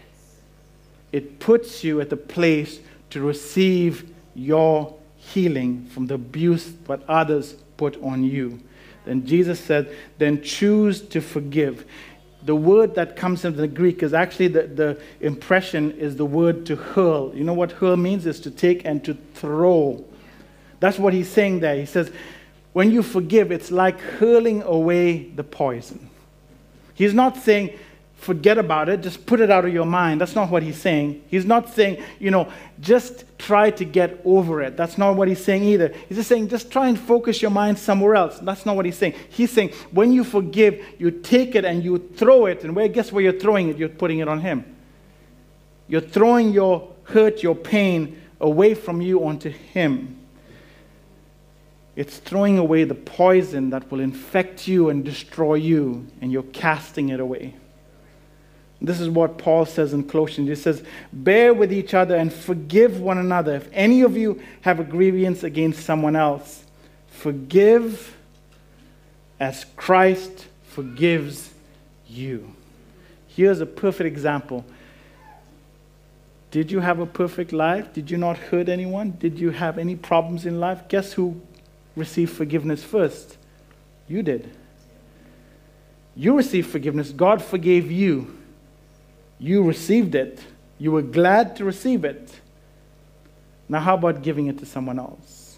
it 1.13 1.41
puts 1.41 1.83
you 1.83 2.01
at 2.01 2.11
the 2.11 2.17
place 2.17 2.81
to 3.11 3.21
receive 3.21 4.11
your 4.35 4.95
healing 5.17 5.87
from 5.87 6.07
the 6.07 6.15
abuse 6.15 6.73
that 6.87 7.01
others 7.09 7.55
put 7.77 8.01
on 8.03 8.25
you. 8.25 8.61
Then 9.05 9.27
Jesus 9.27 9.59
said, 9.59 9.95
then 10.19 10.43
choose 10.43 11.01
to 11.01 11.21
forgive. 11.21 11.87
The 12.45 12.55
word 12.55 12.95
that 12.95 13.17
comes 13.17 13.45
into 13.45 13.61
the 13.61 13.69
Greek 13.69 14.03
is 14.03 14.15
actually 14.15 14.49
the, 14.49 14.63
the 14.63 15.01
impression 15.21 15.93
is 15.93 16.17
the 16.17 16.25
word 16.25 16.67
to 16.67 16.77
hurl. 16.77 17.35
You 17.35 17.45
know 17.45 17.55
what 17.55 17.73
hurl 17.73 17.97
means? 17.97 18.27
Is 18.27 18.41
to 18.41 18.51
take 18.51 18.85
and 18.85 19.05
to 19.05 19.15
throw. 19.35 20.05
That's 20.81 20.99
what 20.99 21.13
he's 21.13 21.29
saying 21.29 21.61
there. 21.61 21.77
He 21.77 21.87
says, 21.87 22.13
when 22.73 22.93
you 22.93 23.03
forgive, 23.03 23.51
it's 23.51 23.71
like 23.71 23.99
hurling 24.01 24.63
away 24.63 25.31
the 25.31 25.43
poison. 25.43 26.08
He's 26.99 27.15
not 27.15 27.37
saying, 27.37 27.79
forget 28.17 28.59
about 28.59 28.89
it, 28.89 29.03
just 29.03 29.25
put 29.25 29.39
it 29.39 29.53
out 29.53 29.65
of 29.65 29.73
your 29.73 29.87
mind. 29.87 30.21
That's 30.21 30.35
not 30.35 30.51
what 30.51 30.65
he's 30.65 30.77
saying. 30.77 31.23
He's 31.29 31.45
not 31.45 31.73
saying, 31.73 32.03
you 32.19 32.33
know, 32.33 32.51
just 32.81 33.25
try 33.39 33.71
to 33.71 33.85
get 33.85 34.21
over 34.25 34.61
it. 34.63 34.77
That's 34.77 34.99
not 34.99 35.15
what 35.15 35.29
he's 35.29 35.43
saying 35.43 35.63
either. 35.63 35.95
He's 36.09 36.19
just 36.19 36.29
saying, 36.29 36.49
just 36.49 36.73
try 36.73 36.89
and 36.89 36.99
focus 36.99 37.41
your 37.41 37.53
mind 37.53 37.79
somewhere 37.79 38.17
else. 38.17 38.41
That's 38.41 38.67
not 38.67 38.75
what 38.75 38.85
he's 38.85 38.99
saying. 38.99 39.15
He's 39.31 39.53
saying, 39.53 39.71
when 39.93 40.11
you 40.13 40.25
forgive, 40.25 40.85
you 40.99 41.13
take 41.13 41.55
it 41.55 41.65
and 41.65 41.85
you 41.85 41.99
throw 42.17 42.47
it. 42.47 42.65
And 42.65 42.75
where, 42.75 42.89
guess 42.89 43.13
where 43.13 43.23
you're 43.23 43.39
throwing 43.39 43.69
it? 43.69 43.79
You're 43.79 43.91
putting 43.91 44.19
it 44.19 44.27
on 44.27 44.41
him. 44.41 44.65
You're 45.87 46.01
throwing 46.01 46.51
your 46.51 46.93
hurt, 47.05 47.45
your 47.45 47.55
pain 47.55 48.21
away 48.41 48.75
from 48.75 49.01
you 49.01 49.25
onto 49.25 49.51
him. 49.51 50.18
It's 51.99 52.19
throwing 52.19 52.59
away 52.59 52.85
the 52.85 52.95
poison 52.95 53.71
that 53.71 53.91
will 53.91 53.99
infect 53.99 54.69
you 54.69 54.89
and 54.89 55.05
destroy 55.05 55.55
you, 55.55 56.07
and 56.21 56.31
you're 56.31 56.45
casting 56.45 57.09
it 57.09 57.19
away. 57.19 57.57
This 58.81 59.01
is 59.01 59.09
what 59.09 59.37
Paul 59.37 59.67
says 59.67 59.93
in 59.93 60.05
Colossians. 60.05 60.49
He 60.49 60.55
says, 60.55 60.85
Bear 61.13 61.53
with 61.53 61.73
each 61.73 61.95
other 61.95 62.15
and 62.15 62.33
forgive 62.33 63.01
one 63.01 63.19
another. 63.19 63.57
If 63.57 63.69
any 63.73 64.03
of 64.03 64.17
you 64.17 64.41
have 64.61 64.79
a 64.79 64.85
grievance 64.85 65.43
against 65.43 65.85
someone 65.85 66.15
else, 66.15 66.63
forgive 67.09 68.17
as 69.41 69.67
Christ 69.75 70.47
forgives 70.63 71.51
you. 72.07 72.55
Here's 73.27 73.61
a 73.61 73.67
perfect 73.67 74.07
example. 74.07 74.65
Did 76.53 76.71
you 76.71 76.79
have 76.79 77.01
a 77.01 77.07
perfect 77.07 77.53
life? 77.53 77.93
Did 77.93 78.09
you 78.09 78.19
not 78.19 78.39
hurt 78.39 78.69
anyone? 78.69 79.17
Did 79.19 79.37
you 79.37 79.51
have 79.51 79.79
any 79.79 79.97
problems 79.97 80.47
in 80.47 80.61
life? 80.61 80.87
Guess 80.87 81.15
who 81.15 81.41
received 81.99 82.33
forgiveness 82.33 82.83
first? 82.83 83.37
You 84.09 84.23
did. 84.23 84.51
You 86.17 86.37
received 86.37 86.71
forgiveness. 86.71 87.11
God 87.11 87.43
forgave 87.43 87.91
you. 87.93 88.37
You 89.39 89.63
received 89.63 90.15
it. 90.15 90.41
You 90.79 90.93
were 90.93 91.03
glad 91.03 91.57
to 91.57 91.65
receive 91.65 92.05
it. 92.05 92.41
Now, 93.69 93.81
how 93.81 93.95
about 93.95 94.23
giving 94.23 94.47
it 94.47 94.59
to 94.59 94.67
someone 94.67 94.99
else? 94.99 95.57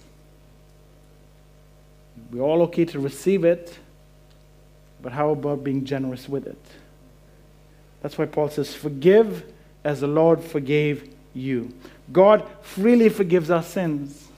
We're 2.31 2.43
all 2.43 2.63
okay 2.63 2.85
to 2.87 2.99
receive 2.99 3.45
it, 3.45 3.77
but 5.01 5.13
how 5.13 5.31
about 5.31 5.65
being 5.65 5.85
generous 5.85 6.29
with 6.29 6.47
it? 6.47 6.61
That's 8.03 8.19
why 8.19 8.27
Paul 8.27 8.51
says, 8.51 8.75
Forgive 8.75 9.45
as 9.85 10.01
the 10.01 10.07
Lord 10.07 10.43
forgave 10.43 11.15
you. 11.35 11.73
God 12.13 12.47
freely 12.63 13.09
forgives 13.09 13.51
our 13.51 13.63
sins. 13.63 14.30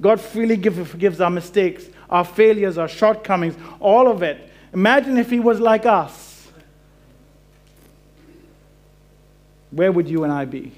God 0.00 0.20
freely 0.20 0.56
give, 0.56 0.88
forgives 0.88 1.20
our 1.20 1.30
mistakes, 1.30 1.84
our 2.08 2.24
failures, 2.24 2.78
our 2.78 2.88
shortcomings, 2.88 3.56
all 3.80 4.08
of 4.08 4.22
it. 4.22 4.50
Imagine 4.72 5.18
if 5.18 5.30
He 5.30 5.40
was 5.40 5.60
like 5.60 5.86
us. 5.86 6.28
where 9.70 9.92
would 9.92 10.08
you 10.08 10.24
and 10.24 10.32
I 10.32 10.44
be? 10.44 10.72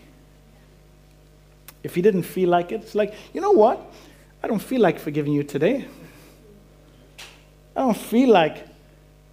If 1.82 1.94
he 1.94 2.02
didn't 2.02 2.24
feel 2.24 2.48
like 2.48 2.72
it, 2.72 2.82
it's 2.82 2.94
like, 2.94 3.14
you 3.32 3.40
know 3.40 3.52
what? 3.52 3.80
I 4.42 4.48
don't 4.48 4.60
feel 4.60 4.80
like 4.80 4.98
forgiving 4.98 5.32
you 5.32 5.42
today. 5.42 5.86
I 7.76 7.80
don't 7.80 7.96
feel 7.96 8.30
like 8.30 8.66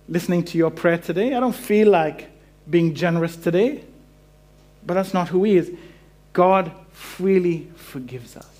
listening 0.08 0.44
to 0.46 0.58
your 0.58 0.72
prayer 0.72 0.98
today. 0.98 1.34
I 1.34 1.40
don't 1.40 1.56
feel 1.56 1.90
like 1.90 2.30
being 2.70 2.94
generous 2.94 3.36
today. 3.36 3.84
But 4.86 4.94
that's 4.94 5.14
not 5.14 5.28
who 5.28 5.44
he 5.44 5.58
is. 5.58 5.72
God 6.32 6.72
freely 6.92 7.70
forgives 7.76 8.38
us 8.38 8.57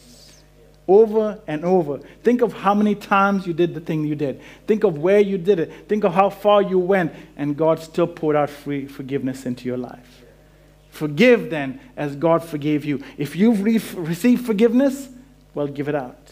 over 0.88 1.40
and 1.48 1.66
over. 1.66 2.00
Think 2.24 2.42
of 2.42 2.54
how 2.54 2.74
many 2.74 2.96
times 2.96 3.46
you 3.46 3.54
did 3.54 3.74
the 3.74 3.82
thing 3.82 4.06
you 4.06 4.16
did. 4.16 4.42
Think 4.66 4.84
of 4.84 4.98
where 4.98 5.20
you 5.20 5.38
did 5.38 5.60
it. 5.60 5.88
Think 5.88 6.04
of 6.04 6.14
how 6.14 6.30
far 6.30 6.62
you 6.62 6.80
went, 6.80 7.14
and 7.36 7.58
God 7.58 7.80
still 7.80 8.08
poured 8.08 8.36
out 8.36 8.50
free 8.50 8.88
forgiveness 8.88 9.46
into 9.46 9.66
your 9.66 9.78
life. 9.78 10.24
Forgive 10.90 11.50
then 11.50 11.80
as 11.96 12.16
God 12.16 12.44
forgave 12.44 12.86
you. 12.86 13.04
If 13.18 13.36
you've 13.36 13.62
re- 13.62 13.82
received 13.96 14.46
forgiveness, 14.46 15.10
well, 15.54 15.68
give 15.68 15.90
it 15.90 15.96
out. 15.96 16.32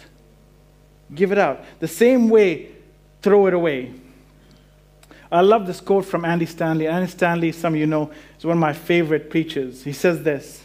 Give 1.13 1.31
it 1.31 1.37
out. 1.37 1.63
The 1.79 1.87
same 1.87 2.29
way, 2.29 2.69
throw 3.21 3.47
it 3.47 3.53
away. 3.53 3.93
I 5.31 5.41
love 5.41 5.67
this 5.67 5.81
quote 5.81 6.05
from 6.05 6.23
Andy 6.23 6.45
Stanley. 6.45 6.87
Andy 6.87 7.11
Stanley, 7.11 7.51
some 7.51 7.73
of 7.73 7.79
you 7.79 7.85
know, 7.85 8.11
is 8.37 8.45
one 8.45 8.57
of 8.57 8.61
my 8.61 8.73
favorite 8.73 9.29
preachers. 9.29 9.83
He 9.83 9.93
says 9.93 10.23
this 10.23 10.63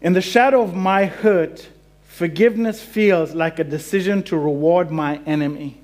In 0.00 0.12
the 0.14 0.22
shadow 0.22 0.62
of 0.62 0.74
my 0.74 1.06
hurt, 1.06 1.68
forgiveness 2.14 2.80
feels 2.80 3.34
like 3.34 3.58
a 3.58 3.64
decision 3.64 4.22
to 4.22 4.38
reward 4.38 4.88
my 4.88 5.20
enemy. 5.26 5.80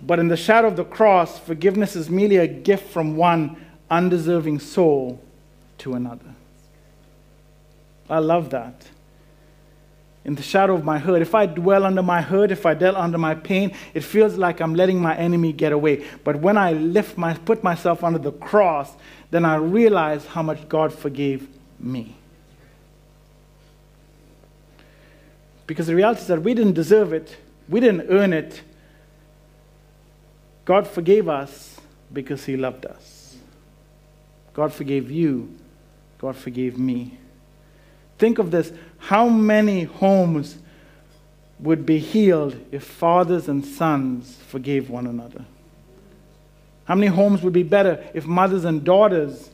But 0.00 0.18
in 0.18 0.28
the 0.28 0.36
shadow 0.36 0.68
of 0.68 0.76
the 0.76 0.84
cross, 0.84 1.38
forgiveness 1.38 1.94
is 1.94 2.08
merely 2.08 2.38
a 2.38 2.46
gift 2.46 2.90
from 2.90 3.14
one 3.14 3.62
undeserving 3.90 4.60
soul 4.60 5.20
to 5.78 5.92
another. 5.92 6.34
I 8.08 8.20
love 8.20 8.48
that. 8.50 8.88
In 10.24 10.36
the 10.36 10.42
shadow 10.42 10.74
of 10.74 10.84
my 10.84 10.98
hurt, 10.98 11.20
if 11.20 11.34
I 11.34 11.44
dwell 11.44 11.84
under 11.84 12.02
my 12.02 12.22
hurt, 12.22 12.50
if 12.50 12.64
I 12.64 12.72
dwell 12.72 12.96
under 12.96 13.18
my 13.18 13.34
pain, 13.34 13.76
it 13.92 14.00
feels 14.00 14.38
like 14.38 14.60
I'm 14.60 14.74
letting 14.74 15.02
my 15.02 15.14
enemy 15.16 15.52
get 15.52 15.72
away. 15.72 16.06
But 16.24 16.36
when 16.36 16.56
I 16.56 16.72
lift 16.72 17.18
my, 17.18 17.34
put 17.34 17.62
myself 17.62 18.02
under 18.02 18.18
the 18.18 18.32
cross, 18.32 18.90
then 19.30 19.44
I 19.44 19.56
realize 19.56 20.24
how 20.24 20.42
much 20.42 20.66
God 20.66 20.94
forgave 20.94 21.46
me. 21.78 22.17
Because 25.68 25.86
the 25.86 25.94
reality 25.94 26.22
is 26.22 26.26
that 26.28 26.42
we 26.42 26.54
didn't 26.54 26.72
deserve 26.72 27.12
it, 27.12 27.36
we 27.68 27.78
didn't 27.78 28.06
earn 28.08 28.32
it. 28.32 28.62
God 30.64 30.88
forgave 30.88 31.28
us 31.28 31.78
because 32.12 32.46
He 32.46 32.56
loved 32.56 32.86
us. 32.86 33.36
God 34.54 34.72
forgave 34.72 35.10
you. 35.10 35.54
God 36.18 36.36
forgave 36.36 36.78
me. 36.78 37.18
Think 38.18 38.38
of 38.38 38.50
this 38.50 38.72
how 38.98 39.28
many 39.28 39.84
homes 39.84 40.58
would 41.60 41.84
be 41.84 41.98
healed 41.98 42.58
if 42.72 42.82
fathers 42.82 43.46
and 43.48 43.64
sons 43.64 44.36
forgave 44.48 44.88
one 44.88 45.06
another? 45.06 45.44
How 46.86 46.94
many 46.94 47.08
homes 47.08 47.42
would 47.42 47.52
be 47.52 47.62
better 47.62 48.04
if 48.14 48.26
mothers 48.26 48.64
and 48.64 48.82
daughters 48.82 49.50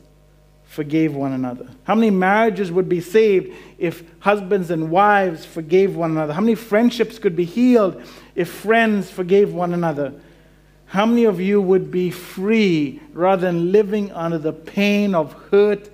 forgave 0.75 1.15
one 1.15 1.31
another? 1.31 1.67
How 1.85 1.95
many 1.95 2.11
marriages 2.11 2.69
would 2.69 2.89
be 2.89 2.99
saved 2.99 3.55
if 3.77 4.03
husbands 4.19 4.69
and 4.69 4.91
wives 4.91 5.45
forgave 5.45 5.95
one 5.95 6.11
another? 6.11 6.33
How 6.33 6.41
many 6.41 6.55
friendships 6.55 7.17
could 7.17 7.35
be 7.35 7.45
healed 7.45 8.03
if 8.35 8.49
friends 8.49 9.09
forgave 9.09 9.53
one 9.53 9.73
another? 9.73 10.13
How 10.87 11.05
many 11.05 11.23
of 11.23 11.39
you 11.39 11.61
would 11.61 11.91
be 11.91 12.11
free 12.11 13.01
rather 13.13 13.43
than 13.43 13.71
living 13.71 14.11
under 14.11 14.37
the 14.37 14.51
pain 14.51 15.15
of 15.15 15.31
hurt 15.49 15.89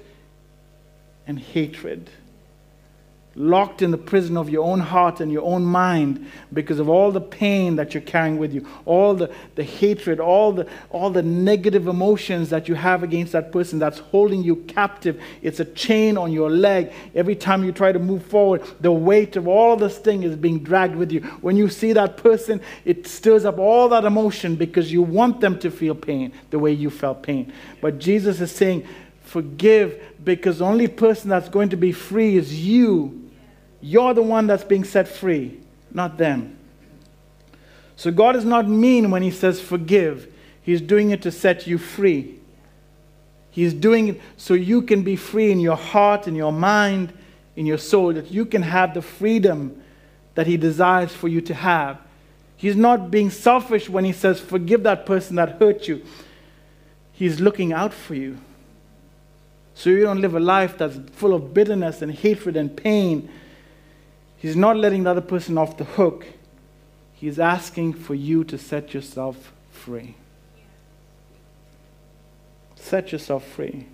and 1.28 1.38
hatred? 1.38 2.10
Locked 3.36 3.82
in 3.82 3.92
the 3.92 3.98
prison 3.98 4.36
of 4.36 4.50
your 4.50 4.66
own 4.66 4.82
heart 4.82 5.22
and 5.22 5.32
your 5.32 5.44
own 5.44 5.64
mind 5.64 6.30
because 6.52 6.80
of 6.80 6.90
all 6.90 7.12
the 7.12 7.22
pain 7.22 7.78
that 7.78 7.94
you're 7.94 8.02
carrying 8.02 8.38
with 8.38 8.54
you, 8.54 8.68
all 8.86 9.14
the, 9.14 9.34
the 9.56 9.64
hatred, 9.64 10.20
all 10.20 10.52
the, 10.52 10.68
all 10.90 11.10
the 11.10 11.24
negative 11.24 11.88
emotions 11.88 12.50
that 12.50 12.68
you 12.68 12.76
have 12.76 13.04
against 13.04 13.32
that 13.32 13.52
person 13.52 13.80
that's 13.80 14.00
holding 14.00 14.44
you 14.44 14.58
captive. 14.58 15.22
It's 15.42 15.62
a 15.62 15.66
chain 15.66 16.18
on 16.18 16.34
your 16.34 16.50
leg. 16.50 16.92
Every 17.16 17.36
time 17.36 17.64
you 17.64 17.72
try 17.72 17.94
to 17.94 18.00
move 18.00 18.26
forward, 18.26 18.64
the 18.82 18.92
weight 18.92 19.38
of 19.38 19.48
all 19.48 19.78
this 19.78 19.98
thing 19.98 20.24
is 20.24 20.36
being 20.36 20.60
dragged 20.60 20.96
with 20.96 21.12
you. 21.12 21.22
When 21.40 21.56
you 21.56 21.70
see 21.70 21.94
that 21.94 22.18
person, 22.18 22.60
it 22.84 23.08
stirs 23.08 23.46
up 23.46 23.60
all 23.60 23.88
that 23.90 24.04
emotion 24.04 24.58
because 24.58 24.92
you 24.92 25.02
want 25.02 25.40
them 25.40 25.58
to 25.60 25.72
feel 25.72 25.96
pain 25.96 26.34
the 26.50 26.60
way 26.60 26.74
you 26.74 26.90
felt 26.90 27.24
pain. 27.24 27.54
But 27.80 27.98
Jesus 28.00 28.42
is 28.42 28.52
saying, 28.52 28.86
forgive 29.22 30.04
because 30.22 30.60
the 30.60 30.66
only 30.66 30.90
person 30.90 31.30
that's 31.30 31.48
going 31.48 31.70
to 31.70 31.78
be 31.78 31.94
free 31.94 32.36
is 32.36 32.62
you 32.66 33.21
you're 33.82 34.14
the 34.14 34.22
one 34.22 34.48
that's 34.48 34.64
being 34.64 34.84
set 34.84 35.08
free, 35.08 35.60
not 35.92 36.18
them. 36.18 36.58
So 37.96 38.12
God 38.12 38.36
is 38.36 38.46
not 38.46 38.68
mean 38.68 39.12
when 39.12 39.24
He 39.24 39.32
says 39.32 39.60
forgive, 39.60 40.32
He's 40.62 40.82
doing 40.82 41.12
it 41.12 41.22
to 41.24 41.32
set 41.32 41.68
you 41.68 41.78
free. 41.78 42.40
He's 43.50 43.74
doing 43.74 44.10
it 44.10 44.22
so 44.38 44.54
you 44.54 44.82
can 44.82 45.04
be 45.04 45.16
free 45.16 45.52
in 45.52 45.60
your 45.60 45.76
heart, 45.76 46.28
in 46.28 46.36
your 46.36 46.54
mind, 46.54 47.12
in 47.56 47.66
your 47.66 47.78
soul, 47.78 48.14
that 48.14 48.32
you 48.32 48.46
can 48.46 48.62
have 48.62 48.94
the 48.94 49.02
freedom 49.02 49.82
that 50.36 50.48
He 50.48 50.56
desires 50.58 51.12
for 51.12 51.28
you 51.28 51.42
to 51.42 51.54
have. 51.54 52.00
He's 52.56 52.76
not 52.76 53.12
being 53.12 53.30
selfish 53.30 53.90
when 53.90 54.06
He 54.06 54.14
says, 54.14 54.40
Forgive 54.40 54.84
that 54.84 55.06
person 55.06 55.36
that 55.36 55.60
hurt 55.60 55.88
you. 55.88 56.04
He's 57.12 57.40
looking 57.40 57.74
out 57.74 57.94
for 57.94 58.16
you 58.16 58.38
so 59.74 59.90
you 59.90 60.02
don't 60.02 60.22
live 60.22 60.36
a 60.36 60.40
life 60.40 60.78
that's 60.78 60.98
full 61.14 61.34
of 61.34 61.54
bitterness 61.54 62.02
and 62.02 62.12
hatred 62.12 62.56
and 62.56 62.76
pain. 62.76 63.30
He's 64.42 64.56
not 64.56 64.76
letting 64.76 65.04
the 65.04 65.12
other 65.12 65.22
person 65.22 65.58
off 65.58 65.78
the 65.78 65.84
hook. 65.84 66.26
He's 67.14 67.40
asking 67.40 67.94
for 67.94 68.16
you 68.16 68.44
to 68.46 68.58
set 68.58 68.94
yourself 68.94 69.54
free. 69.70 70.16
Set 72.76 73.12
yourself 73.12 73.46
free. 73.46 73.86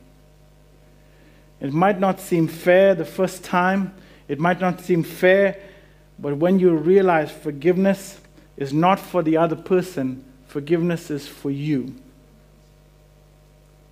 It 1.60 1.74
might 1.74 2.00
not 2.00 2.22
seem 2.22 2.48
fair 2.48 2.96
the 2.96 3.04
first 3.04 3.44
time, 3.44 3.94
it 4.28 4.40
might 4.40 4.62
not 4.62 4.80
seem 4.80 5.04
fair, 5.04 5.60
but 6.20 6.38
when 6.38 6.60
you 6.60 6.72
realize 6.76 7.32
forgiveness 7.32 8.20
is 8.56 8.72
not 8.74 9.00
for 9.00 9.22
the 9.22 9.38
other 9.38 9.56
person, 9.56 10.24
forgiveness 10.48 11.12
is 11.12 11.28
for 11.28 11.52
you. 11.52 11.94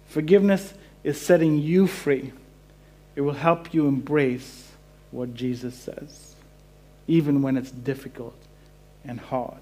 Forgiveness 0.07 0.73
is 1.03 1.19
setting 1.19 1.59
you 1.59 1.87
free. 1.87 2.31
It 3.15 3.21
will 3.21 3.33
help 3.33 3.73
you 3.73 3.87
embrace 3.87 4.71
what 5.11 5.33
Jesus 5.33 5.75
says, 5.75 6.34
even 7.07 7.41
when 7.41 7.57
it's 7.57 7.71
difficult 7.71 8.35
and 9.03 9.19
hard. 9.19 9.61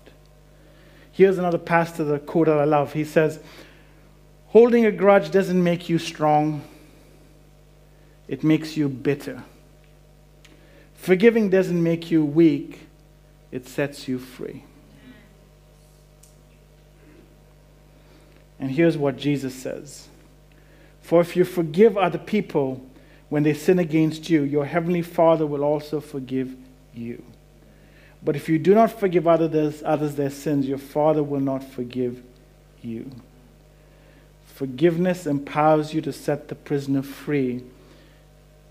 Here's 1.11 1.37
another 1.37 1.57
pastor, 1.57 2.03
the 2.03 2.19
quote 2.19 2.47
that 2.47 2.57
I 2.57 2.63
love. 2.63 2.93
He 2.93 3.03
says, 3.03 3.39
Holding 4.47 4.85
a 4.85 4.91
grudge 4.91 5.31
doesn't 5.31 5.63
make 5.63 5.89
you 5.89 5.99
strong, 5.99 6.63
it 8.27 8.43
makes 8.43 8.77
you 8.77 8.89
bitter. 8.89 9.43
Forgiving 10.95 11.49
doesn't 11.49 11.81
make 11.81 12.09
you 12.09 12.23
weak, 12.23 12.87
it 13.51 13.67
sets 13.67 14.07
you 14.07 14.17
free. 14.17 14.63
And 18.59 18.71
here's 18.71 18.97
what 18.97 19.17
Jesus 19.17 19.53
says 19.53 20.07
For 21.01 21.19
if 21.19 21.35
you 21.35 21.43
forgive 21.43 21.97
other 21.97 22.17
people 22.17 22.85
when 23.29 23.43
they 23.43 23.53
sin 23.53 23.79
against 23.79 24.29
you, 24.29 24.43
your 24.43 24.65
heavenly 24.65 25.01
Father 25.01 25.45
will 25.45 25.63
also 25.63 25.99
forgive 25.99 26.55
you. 26.93 27.23
But 28.23 28.35
if 28.35 28.47
you 28.47 28.57
do 28.57 28.73
not 28.73 28.97
forgive 28.97 29.27
others, 29.27 29.83
others 29.85 30.15
their 30.15 30.29
sins, 30.29 30.65
your 30.65 30.77
Father 30.77 31.21
will 31.21 31.41
not 31.41 31.63
forgive 31.63 32.23
you. 32.81 33.11
Forgiveness 34.45 35.25
empowers 35.25 35.93
you 35.93 36.01
to 36.01 36.13
set 36.13 36.47
the 36.47 36.55
prisoner 36.55 37.01
free 37.01 37.63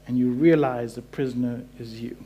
and 0.06 0.18
you 0.18 0.30
realize 0.30 0.94
the 0.94 1.02
prisoner 1.02 1.64
is 1.78 2.00
you. 2.00 2.16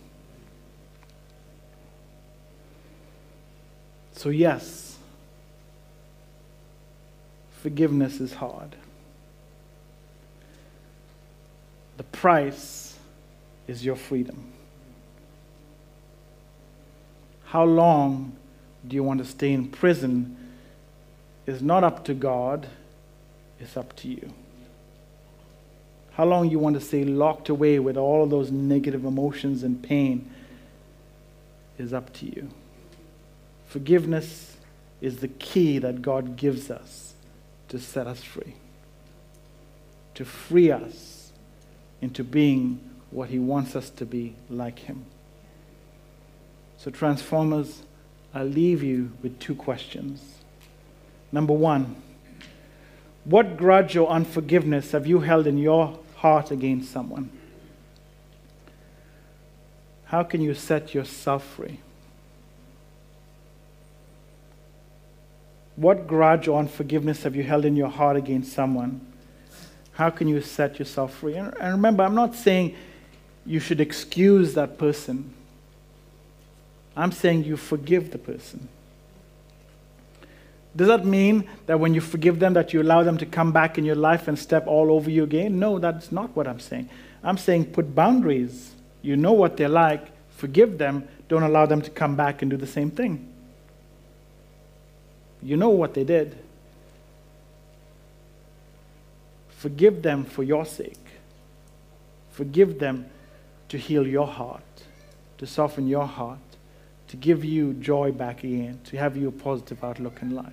So, 4.12 4.30
yes, 4.30 4.96
forgiveness 7.60 8.20
is 8.20 8.34
hard. 8.34 8.76
The 11.96 12.04
price 12.04 12.96
is 13.66 13.84
your 13.84 13.96
freedom. 13.96 14.52
How 17.56 17.64
long 17.64 18.36
do 18.86 18.94
you 18.94 19.02
want 19.02 19.20
to 19.20 19.24
stay 19.24 19.50
in 19.50 19.68
prison 19.68 20.36
is 21.46 21.62
not 21.62 21.84
up 21.84 22.04
to 22.04 22.12
God, 22.12 22.68
it's 23.58 23.78
up 23.78 23.96
to 23.96 24.08
you 24.08 24.30
how 26.16 26.24
long 26.24 26.50
you 26.50 26.58
want 26.58 26.74
to 26.74 26.80
stay 26.80 27.04
locked 27.04 27.50
away 27.50 27.78
with 27.78 27.98
all 27.98 28.24
of 28.24 28.30
those 28.30 28.50
negative 28.50 29.04
emotions 29.04 29.62
and 29.62 29.82
pain 29.82 30.30
is 31.78 31.92
up 31.94 32.10
to 32.14 32.26
you. 32.26 32.48
Forgiveness 33.68 34.56
is 35.02 35.18
the 35.18 35.28
key 35.28 35.78
that 35.78 36.00
God 36.00 36.36
gives 36.36 36.70
us 36.70 37.14
to 37.68 37.78
set 37.78 38.06
us 38.06 38.22
free, 38.22 38.54
to 40.14 40.24
free 40.26 40.70
us 40.70 41.32
into 42.02 42.22
being 42.22 42.80
what 43.10 43.28
He 43.28 43.38
wants 43.38 43.76
us 43.76 43.90
to 43.90 44.06
be 44.06 44.36
like 44.48 44.78
Him. 44.78 45.04
So, 46.78 46.90
Transformers, 46.90 47.82
I 48.34 48.42
leave 48.42 48.82
you 48.82 49.12
with 49.22 49.38
two 49.38 49.54
questions. 49.54 50.22
Number 51.32 51.52
one, 51.52 51.96
what 53.24 53.56
grudge 53.56 53.96
or 53.96 54.08
unforgiveness 54.08 54.92
have 54.92 55.06
you 55.06 55.20
held 55.20 55.46
in 55.46 55.58
your 55.58 55.98
heart 56.16 56.50
against 56.50 56.92
someone? 56.92 57.30
How 60.04 60.22
can 60.22 60.40
you 60.40 60.54
set 60.54 60.94
yourself 60.94 61.44
free? 61.44 61.80
What 65.74 66.06
grudge 66.06 66.48
or 66.48 66.58
unforgiveness 66.58 67.24
have 67.24 67.34
you 67.34 67.42
held 67.42 67.64
in 67.64 67.76
your 67.76 67.88
heart 67.88 68.16
against 68.16 68.52
someone? 68.52 69.00
How 69.92 70.10
can 70.10 70.28
you 70.28 70.40
set 70.40 70.78
yourself 70.78 71.14
free? 71.14 71.34
And 71.34 71.54
remember, 71.60 72.02
I'm 72.02 72.14
not 72.14 72.34
saying 72.34 72.76
you 73.44 73.60
should 73.60 73.80
excuse 73.80 74.54
that 74.54 74.78
person. 74.78 75.32
I'm 76.96 77.12
saying 77.12 77.44
you 77.44 77.56
forgive 77.56 78.10
the 78.10 78.18
person. 78.18 78.68
Does 80.74 80.88
that 80.88 81.04
mean 81.04 81.48
that 81.66 81.80
when 81.80 81.94
you 81.94 82.00
forgive 82.00 82.38
them 82.38 82.52
that 82.54 82.72
you 82.72 82.82
allow 82.82 83.02
them 83.02 83.16
to 83.18 83.26
come 83.26 83.52
back 83.52 83.78
in 83.78 83.84
your 83.84 83.96
life 83.96 84.28
and 84.28 84.38
step 84.38 84.66
all 84.66 84.90
over 84.92 85.10
you 85.10 85.24
again? 85.24 85.58
No, 85.58 85.78
that's 85.78 86.12
not 86.12 86.34
what 86.36 86.46
I'm 86.46 86.60
saying. 86.60 86.88
I'm 87.22 87.38
saying 87.38 87.66
put 87.66 87.94
boundaries. 87.94 88.74
You 89.02 89.16
know 89.16 89.32
what 89.32 89.56
they're 89.56 89.68
like. 89.68 90.06
Forgive 90.30 90.78
them. 90.78 91.08
Don't 91.28 91.42
allow 91.42 91.66
them 91.66 91.80
to 91.82 91.90
come 91.90 92.14
back 92.14 92.42
and 92.42 92.50
do 92.50 92.56
the 92.56 92.66
same 92.66 92.90
thing. 92.90 93.32
You 95.42 95.56
know 95.56 95.70
what 95.70 95.94
they 95.94 96.04
did. 96.04 96.36
Forgive 99.48 100.02
them 100.02 100.24
for 100.24 100.42
your 100.42 100.66
sake. 100.66 100.98
Forgive 102.30 102.78
them 102.78 103.06
to 103.70 103.78
heal 103.78 104.06
your 104.06 104.26
heart, 104.26 104.62
to 105.38 105.46
soften 105.46 105.88
your 105.88 106.06
heart, 106.06 106.38
to 107.16 107.26
give 107.26 107.44
you 107.44 107.72
joy 107.74 108.12
back 108.12 108.44
again, 108.44 108.78
to 108.84 108.96
have 108.96 109.16
you 109.16 109.28
a 109.28 109.32
positive 109.32 109.82
outlook 109.82 110.20
in 110.22 110.34
life. 110.34 110.52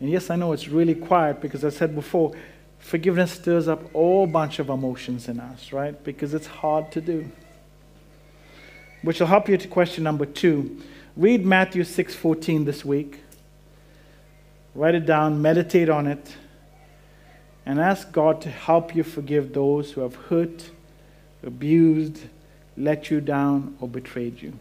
And 0.00 0.10
yes, 0.10 0.30
I 0.30 0.36
know 0.36 0.52
it's 0.52 0.68
really 0.68 0.94
quiet 0.94 1.40
because 1.40 1.64
I 1.64 1.70
said 1.70 1.94
before, 1.94 2.32
forgiveness 2.78 3.32
stirs 3.32 3.66
up 3.66 3.82
all 3.94 4.26
bunch 4.26 4.58
of 4.58 4.68
emotions 4.68 5.28
in 5.28 5.40
us, 5.40 5.72
right? 5.72 6.02
Because 6.04 6.34
it's 6.34 6.46
hard 6.46 6.92
to 6.92 7.00
do. 7.00 7.30
Which 9.02 9.20
will 9.20 9.26
help 9.26 9.48
you 9.48 9.56
to 9.56 9.68
question 9.68 10.04
number 10.04 10.26
two. 10.26 10.82
Read 11.16 11.44
Matthew 11.46 11.82
6:14 11.82 12.66
this 12.66 12.84
week. 12.84 13.20
Write 14.74 14.94
it 14.94 15.06
down, 15.06 15.40
meditate 15.40 15.88
on 15.88 16.06
it, 16.06 16.36
and 17.64 17.80
ask 17.80 18.12
God 18.12 18.42
to 18.42 18.50
help 18.50 18.94
you 18.94 19.02
forgive 19.02 19.54
those 19.54 19.92
who 19.92 20.02
have 20.02 20.14
hurt, 20.14 20.70
abused, 21.42 22.20
let 22.76 23.10
you 23.10 23.20
down, 23.20 23.76
or 23.80 23.88
betrayed 23.88 24.40
you. 24.40 24.52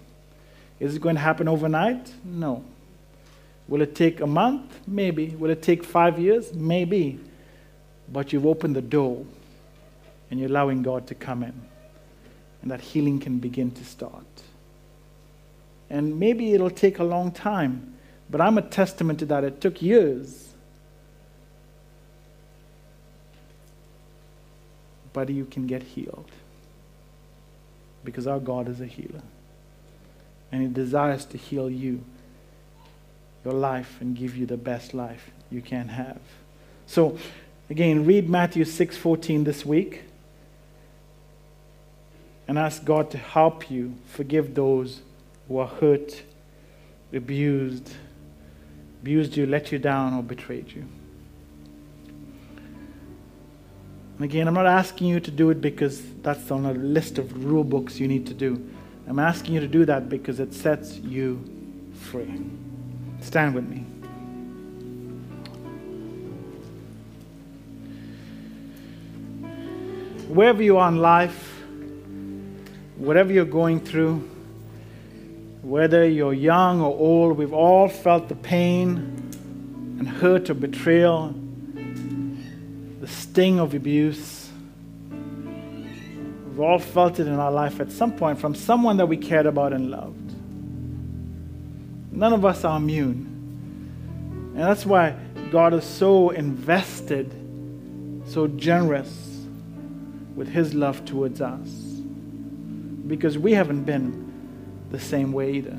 Is 0.79 0.95
it 0.95 1.01
going 1.01 1.15
to 1.15 1.21
happen 1.21 1.47
overnight? 1.47 2.13
No. 2.23 2.63
Will 3.67 3.81
it 3.81 3.95
take 3.95 4.21
a 4.21 4.27
month? 4.27 4.79
Maybe. 4.87 5.29
Will 5.29 5.49
it 5.49 5.61
take 5.61 5.83
five 5.83 6.19
years? 6.19 6.53
Maybe. 6.53 7.19
But 8.11 8.31
you've 8.31 8.45
opened 8.45 8.75
the 8.75 8.81
door 8.81 9.25
and 10.29 10.39
you're 10.39 10.49
allowing 10.49 10.83
God 10.83 11.07
to 11.07 11.15
come 11.15 11.43
in. 11.43 11.53
And 12.61 12.71
that 12.71 12.81
healing 12.81 13.19
can 13.19 13.39
begin 13.39 13.71
to 13.71 13.85
start. 13.85 14.25
And 15.89 16.19
maybe 16.19 16.53
it'll 16.53 16.69
take 16.69 16.99
a 16.99 17.03
long 17.03 17.31
time, 17.31 17.93
but 18.29 18.41
I'm 18.41 18.57
a 18.57 18.61
testament 18.61 19.19
to 19.19 19.25
that. 19.27 19.43
It 19.43 19.61
took 19.61 19.81
years. 19.81 20.49
But 25.13 25.29
you 25.29 25.45
can 25.45 25.67
get 25.67 25.83
healed 25.83 26.29
because 28.05 28.27
our 28.27 28.39
God 28.39 28.69
is 28.69 28.79
a 28.79 28.85
healer. 28.85 29.23
And 30.51 30.61
He 30.61 30.67
desires 30.67 31.25
to 31.25 31.37
heal 31.37 31.69
you 31.69 32.03
your 33.43 33.53
life 33.53 33.97
and 33.99 34.15
give 34.15 34.35
you 34.35 34.45
the 34.45 34.57
best 34.57 34.93
life 34.93 35.31
you 35.51 35.61
can 35.61 35.89
have. 35.89 36.19
So, 36.87 37.17
again, 37.69 38.05
read 38.05 38.29
Matthew 38.29 38.63
6:14 38.63 39.43
this 39.43 39.65
week 39.65 40.03
and 42.47 42.57
ask 42.57 42.83
God 42.85 43.09
to 43.11 43.17
help 43.17 43.69
you 43.71 43.95
forgive 44.07 44.55
those 44.55 45.01
who 45.47 45.57
are 45.57 45.67
hurt, 45.67 46.23
abused, 47.13 47.93
abused 49.01 49.37
you, 49.37 49.45
let 49.45 49.71
you 49.71 49.79
down, 49.79 50.13
or 50.13 50.23
betrayed 50.23 50.71
you. 50.71 50.85
Again, 54.23 54.47
I'm 54.47 54.53
not 54.53 54.65
asking 54.65 55.07
you 55.07 55.19
to 55.19 55.31
do 55.31 55.49
it 55.49 55.59
because 55.59 56.01
that's 56.21 56.49
on 56.49 56.65
a 56.65 56.73
list 56.73 57.17
of 57.17 57.43
rule 57.43 57.63
books 57.63 57.99
you 57.99 58.07
need 58.07 58.25
to 58.27 58.33
do. 58.33 58.65
I'm 59.07 59.19
asking 59.19 59.55
you 59.55 59.59
to 59.59 59.67
do 59.67 59.85
that 59.85 60.07
because 60.09 60.39
it 60.39 60.53
sets 60.53 60.97
you 60.97 61.43
free. 61.93 62.41
Stand 63.19 63.53
with 63.53 63.67
me. 63.67 63.85
Wherever 70.27 70.63
you 70.63 70.77
are 70.77 70.89
in 70.89 70.97
life, 70.97 71.61
whatever 72.97 73.31
you're 73.31 73.45
going 73.45 73.79
through, 73.79 74.27
whether 75.61 76.07
you're 76.07 76.33
young 76.33 76.81
or 76.81 76.97
old, 76.97 77.37
we've 77.37 77.53
all 77.53 77.87
felt 77.89 78.29
the 78.29 78.35
pain 78.35 78.95
and 79.99 80.07
hurt 80.07 80.49
or 80.49 80.53
betrayal, 80.53 81.35
sting 83.35 83.59
of 83.59 83.73
abuse. 83.73 84.49
We've 86.47 86.61
all 86.61 86.79
felt 86.79 87.19
it 87.19 87.27
in 87.27 87.33
our 87.33 87.51
life 87.51 87.81
at 87.81 87.91
some 87.91 88.15
point 88.15 88.39
from 88.39 88.55
someone 88.55 88.95
that 88.95 89.07
we 89.07 89.17
cared 89.17 89.45
about 89.45 89.73
and 89.73 89.91
loved. 89.91 90.33
None 92.13 92.31
of 92.31 92.45
us 92.45 92.63
are 92.63 92.77
immune. 92.77 94.53
And 94.55 94.63
that's 94.63 94.85
why 94.85 95.17
God 95.51 95.73
is 95.73 95.83
so 95.83 96.29
invested, 96.29 97.29
so 98.25 98.47
generous 98.47 99.45
with 100.33 100.47
His 100.47 100.73
love 100.73 101.03
towards 101.03 101.41
us. 101.41 101.67
Because 103.05 103.37
we 103.37 103.51
haven't 103.51 103.83
been 103.83 104.31
the 104.91 104.99
same 104.99 105.33
way 105.33 105.55
either. 105.55 105.77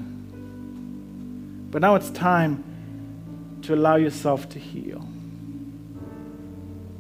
But 1.71 1.81
now 1.81 1.95
it's 1.95 2.11
time 2.11 2.63
to 3.63 3.75
allow 3.75 3.97
yourself 3.97 4.47
to 4.51 4.59
heal. 4.59 5.09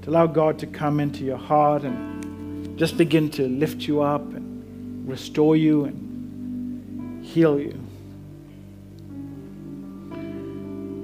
To 0.06 0.12
allow 0.12 0.28
God 0.28 0.60
to 0.60 0.68
come 0.68 1.00
into 1.00 1.24
your 1.24 1.36
heart 1.36 1.82
and 1.82 2.78
just 2.78 2.96
begin 2.96 3.28
to 3.30 3.48
lift 3.48 3.82
you 3.88 4.02
up 4.02 4.20
and 4.20 5.08
restore 5.08 5.56
you 5.56 5.84
and 5.84 7.24
heal 7.26 7.58
you. 7.58 7.72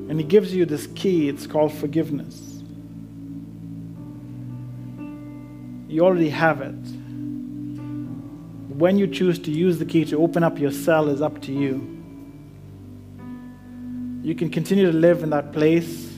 And 0.09 0.20
He 0.20 0.24
gives 0.24 0.55
you 0.55 0.66
this 0.66 0.86
key, 0.94 1.28
it's 1.28 1.48
called 1.48 1.72
forgiveness. 1.72 2.62
You 5.88 6.05
already 6.05 6.30
have 6.30 6.61
it. 6.61 6.78
When 8.68 8.98
you 8.98 9.09
choose 9.09 9.40
to 9.40 9.50
use 9.50 9.80
the 9.80 9.84
key 9.84 10.05
to 10.05 10.22
open 10.22 10.44
up 10.44 10.61
your 10.61 10.70
cell 10.70 11.09
is 11.09 11.20
up 11.20 11.42
to 11.42 11.53
you. 11.53 12.05
You 14.22 14.36
can 14.36 14.48
continue 14.48 14.86
to 14.86 14.96
live 14.96 15.24
in 15.24 15.30
that 15.30 15.53
place 15.53 16.11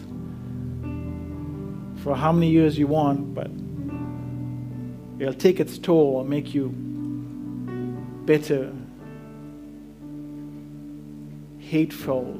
for 2.05 2.15
how 2.15 2.31
many 2.31 2.51
years 2.51 2.79
you 2.79 2.87
want, 2.87 3.35
but 3.35 3.51
it'll 5.19 5.33
take 5.33 5.59
its 5.59 5.79
toll 5.79 6.21
and 6.21 6.29
make 6.29 6.53
you 6.53 6.69
bitter, 8.27 8.71
hateful, 11.59 12.39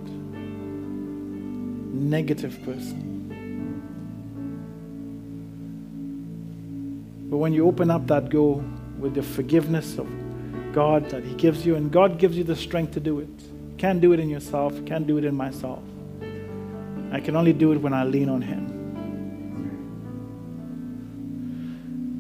negative 1.95 2.63
person. 2.63 3.13
But 7.31 7.39
when 7.39 7.55
you 7.55 7.67
open 7.67 7.91
up 7.91 8.07
that 8.09 8.29
door 8.29 8.63
with 8.99 9.15
the 9.15 9.23
forgiveness 9.23 9.97
of 9.97 10.07
God 10.75 11.09
that 11.09 11.25
He 11.25 11.33
gives 11.37 11.65
you, 11.65 11.75
and 11.77 11.91
God 11.91 12.19
gives 12.19 12.37
you 12.37 12.45
the 12.45 12.55
strength 12.55 12.93
to 12.93 13.01
do 13.01 13.21
it. 13.21 13.29
You 13.29 13.75
can't 13.79 14.03
do 14.03 14.13
it 14.13 14.21
in 14.21 14.29
yourself, 14.29 14.75
can't 14.85 15.07
do 15.07 15.17
it 15.17 15.25
in 15.25 15.35
myself. 15.35 15.83
I 17.13 17.21
can 17.21 17.35
only 17.35 17.55
do 17.55 17.73
it 17.73 17.79
when 17.79 17.95
I 17.95 18.05
lean 18.05 18.29
on 18.29 18.43
Him. 18.43 18.84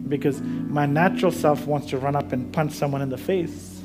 Because 0.09 0.41
my 0.41 0.87
natural 0.87 1.33
self 1.33 1.67
wants 1.67 1.89
to 1.89 1.99
run 1.99 2.15
up 2.17 2.33
and 2.33 2.53
punch 2.53 2.73
someone 2.73 3.03
in 3.03 3.09
the 3.09 3.19
face. 3.19 3.81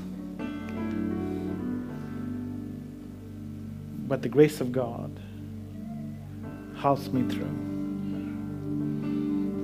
But 4.08 4.22
the 4.22 4.30
grace 4.30 4.60
of 4.60 4.72
God 4.72 5.20
helps 6.78 7.08
me 7.10 7.22
through. 7.34 7.68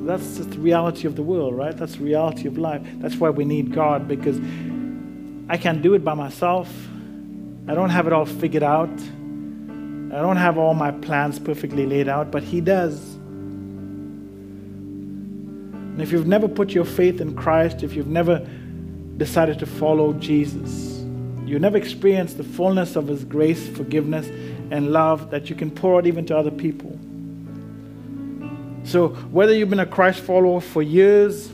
That's 0.05 0.37
just 0.37 0.51
the 0.51 0.59
reality 0.59 1.07
of 1.07 1.15
the 1.15 1.23
world, 1.23 1.55
right? 1.57 1.75
That's 1.75 1.95
the 1.95 2.03
reality 2.03 2.47
of 2.47 2.59
life. 2.59 2.81
That's 2.97 3.15
why 3.15 3.31
we 3.31 3.43
need 3.43 3.73
God 3.73 4.07
because 4.07 4.37
I 5.49 5.57
can't 5.57 5.81
do 5.81 5.95
it 5.95 6.03
by 6.03 6.13
myself. 6.13 6.71
I 7.67 7.73
don't 7.73 7.89
have 7.89 8.05
it 8.05 8.13
all 8.13 8.25
figured 8.25 8.61
out. 8.61 8.89
I 8.89 10.21
don't 10.21 10.37
have 10.37 10.59
all 10.59 10.75
my 10.75 10.91
plans 10.91 11.39
perfectly 11.39 11.87
laid 11.87 12.07
out, 12.07 12.29
but 12.29 12.43
He 12.43 12.61
does. 12.61 13.17
And 15.95 16.01
if 16.01 16.11
you've 16.11 16.27
never 16.27 16.49
put 16.49 16.71
your 16.71 16.83
faith 16.83 17.21
in 17.21 17.37
Christ, 17.37 17.81
if 17.81 17.93
you've 17.93 18.05
never 18.05 18.45
decided 19.15 19.59
to 19.59 19.65
follow 19.65 20.11
Jesus, 20.11 21.05
you 21.45 21.57
never 21.57 21.77
experienced 21.77 22.35
the 22.35 22.43
fullness 22.43 22.97
of 22.97 23.07
His 23.07 23.23
grace, 23.23 23.65
forgiveness, 23.69 24.27
and 24.71 24.91
love 24.91 25.31
that 25.31 25.49
you 25.49 25.55
can 25.55 25.71
pour 25.71 25.97
out 25.97 26.05
even 26.05 26.25
to 26.25 26.37
other 26.37 26.51
people. 26.51 26.99
So, 28.83 29.07
whether 29.31 29.53
you've 29.53 29.69
been 29.69 29.79
a 29.79 29.85
Christ 29.85 30.19
follower 30.19 30.59
for 30.59 30.81
years 30.81 31.49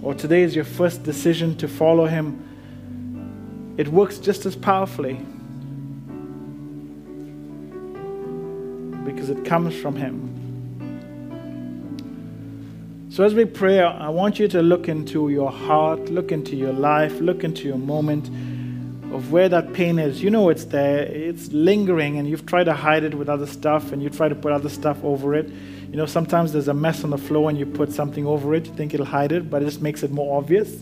or 0.00 0.14
today 0.14 0.40
is 0.40 0.56
your 0.56 0.64
first 0.64 1.02
decision 1.02 1.54
to 1.58 1.68
follow 1.68 2.06
Him, 2.06 3.74
it 3.76 3.88
works 3.88 4.16
just 4.16 4.46
as 4.46 4.56
powerfully 4.56 5.20
because 9.04 9.28
it 9.28 9.44
comes 9.44 9.76
from 9.76 9.96
Him. 9.96 10.39
So, 13.20 13.26
as 13.26 13.34
we 13.34 13.44
pray, 13.44 13.80
I 13.80 14.08
want 14.08 14.38
you 14.38 14.48
to 14.48 14.62
look 14.62 14.88
into 14.88 15.28
your 15.28 15.50
heart, 15.50 16.08
look 16.08 16.32
into 16.32 16.56
your 16.56 16.72
life, 16.72 17.20
look 17.20 17.44
into 17.44 17.68
your 17.68 17.76
moment 17.76 18.28
of 19.12 19.30
where 19.30 19.46
that 19.46 19.74
pain 19.74 19.98
is. 19.98 20.22
You 20.22 20.30
know 20.30 20.48
it's 20.48 20.64
there, 20.64 21.02
it's 21.02 21.52
lingering, 21.52 22.16
and 22.16 22.26
you've 22.26 22.46
tried 22.46 22.64
to 22.64 22.72
hide 22.72 23.04
it 23.04 23.12
with 23.14 23.28
other 23.28 23.44
stuff, 23.44 23.92
and 23.92 24.02
you 24.02 24.08
try 24.08 24.30
to 24.30 24.34
put 24.34 24.52
other 24.52 24.70
stuff 24.70 25.04
over 25.04 25.34
it. 25.34 25.50
You 25.90 25.98
know, 25.98 26.06
sometimes 26.06 26.54
there's 26.54 26.68
a 26.68 26.72
mess 26.72 27.04
on 27.04 27.10
the 27.10 27.18
floor, 27.18 27.50
and 27.50 27.58
you 27.58 27.66
put 27.66 27.92
something 27.92 28.24
over 28.24 28.54
it, 28.54 28.64
you 28.64 28.72
think 28.72 28.94
it'll 28.94 29.04
hide 29.04 29.32
it, 29.32 29.50
but 29.50 29.60
it 29.60 29.66
just 29.66 29.82
makes 29.82 30.02
it 30.02 30.10
more 30.10 30.38
obvious. 30.38 30.70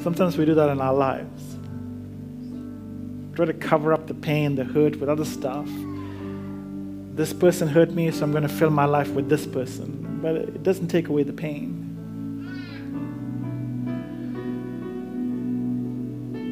sometimes 0.00 0.38
we 0.38 0.44
do 0.44 0.54
that 0.54 0.68
in 0.68 0.80
our 0.80 0.94
lives. 0.94 1.56
Try 3.34 3.46
to 3.46 3.52
cover 3.52 3.92
up 3.92 4.06
the 4.06 4.14
pain, 4.14 4.54
the 4.54 4.62
hurt 4.62 4.94
with 5.00 5.08
other 5.08 5.24
stuff. 5.24 5.68
This 7.18 7.32
person 7.32 7.66
hurt 7.66 7.90
me, 7.90 8.12
so 8.12 8.22
I'm 8.22 8.30
going 8.30 8.44
to 8.44 8.48
fill 8.48 8.70
my 8.70 8.84
life 8.84 9.10
with 9.10 9.28
this 9.28 9.44
person. 9.44 10.20
But 10.22 10.36
it 10.36 10.62
doesn't 10.62 10.86
take 10.86 11.08
away 11.08 11.24
the 11.24 11.32
pain. 11.32 11.84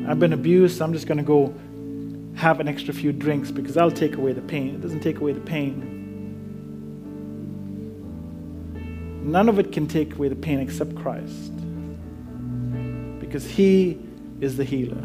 I've 0.09 0.19
been 0.19 0.33
abused, 0.33 0.79
so 0.79 0.85
I'm 0.85 0.93
just 0.93 1.07
going 1.07 1.19
to 1.19 1.25
go 1.25 1.55
have 2.35 2.59
an 2.59 2.67
extra 2.67 2.93
few 2.93 3.13
drinks 3.13 3.53
because 3.53 3.75
that'll 3.75 3.93
take 3.93 4.17
away 4.17 4.33
the 4.33 4.41
pain. 4.41 4.75
It 4.75 4.81
doesn't 4.81 5.03
take 5.03 5.21
away 5.21 5.35
the 5.35 5.41
pain. 5.41 5.93
None 9.23 9.49
of 9.49 9.61
it 9.61 9.71
can 9.71 9.87
take 9.87 10.17
away 10.17 10.27
the 10.27 10.35
pain 10.35 10.59
except 10.59 10.97
Christ 10.97 11.53
because 13.21 13.47
He 13.49 14.01
is 14.41 14.57
the 14.57 14.65
healer. 14.65 15.01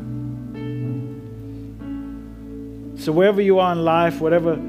So, 3.00 3.12
wherever 3.12 3.42
you 3.42 3.60
are 3.60 3.74
in 3.74 3.86
life, 3.86 4.20
whatever 4.22 4.60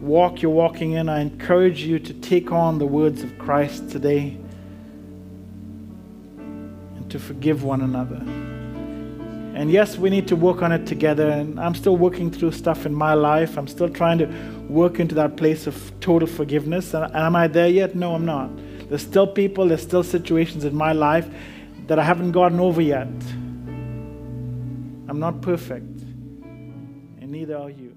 walk 0.00 0.42
you're 0.42 0.50
walking 0.50 0.92
in, 0.92 1.08
I 1.08 1.20
encourage 1.20 1.82
you 1.82 1.98
to 1.98 2.14
take 2.14 2.52
on 2.52 2.78
the 2.78 2.86
words 2.86 3.22
of 3.22 3.38
Christ 3.38 3.90
today 3.90 4.36
and 6.38 7.10
to 7.10 7.18
forgive 7.18 7.64
one 7.64 7.80
another. 7.80 8.22
And 9.54 9.72
yes, 9.72 9.98
we 9.98 10.08
need 10.08 10.28
to 10.28 10.36
work 10.36 10.62
on 10.62 10.70
it 10.70 10.86
together. 10.86 11.28
And 11.28 11.58
I'm 11.58 11.74
still 11.74 11.96
working 11.96 12.30
through 12.30 12.52
stuff 12.52 12.86
in 12.86 12.94
my 12.94 13.14
life. 13.14 13.58
I'm 13.58 13.66
still 13.66 13.88
trying 13.88 14.18
to 14.18 14.26
work 14.68 15.00
into 15.00 15.16
that 15.16 15.36
place 15.36 15.66
of 15.66 15.92
total 16.00 16.28
forgiveness. 16.28 16.94
And 16.94 17.12
am 17.14 17.34
I 17.34 17.48
there 17.48 17.68
yet? 17.68 17.96
No, 17.96 18.14
I'm 18.14 18.24
not. 18.24 18.50
There's 18.88 19.02
still 19.02 19.26
people, 19.26 19.68
there's 19.68 19.82
still 19.82 20.04
situations 20.04 20.64
in 20.64 20.74
my 20.74 20.92
life 20.92 21.28
that 21.88 21.98
I 21.98 22.04
haven't 22.04 22.32
gotten 22.32 22.60
over 22.60 22.80
yet. 22.80 23.08
I'm 25.08 25.18
not 25.18 25.40
perfect, 25.40 26.02
and 27.20 27.32
neither 27.32 27.56
are 27.56 27.70
you. 27.70 27.96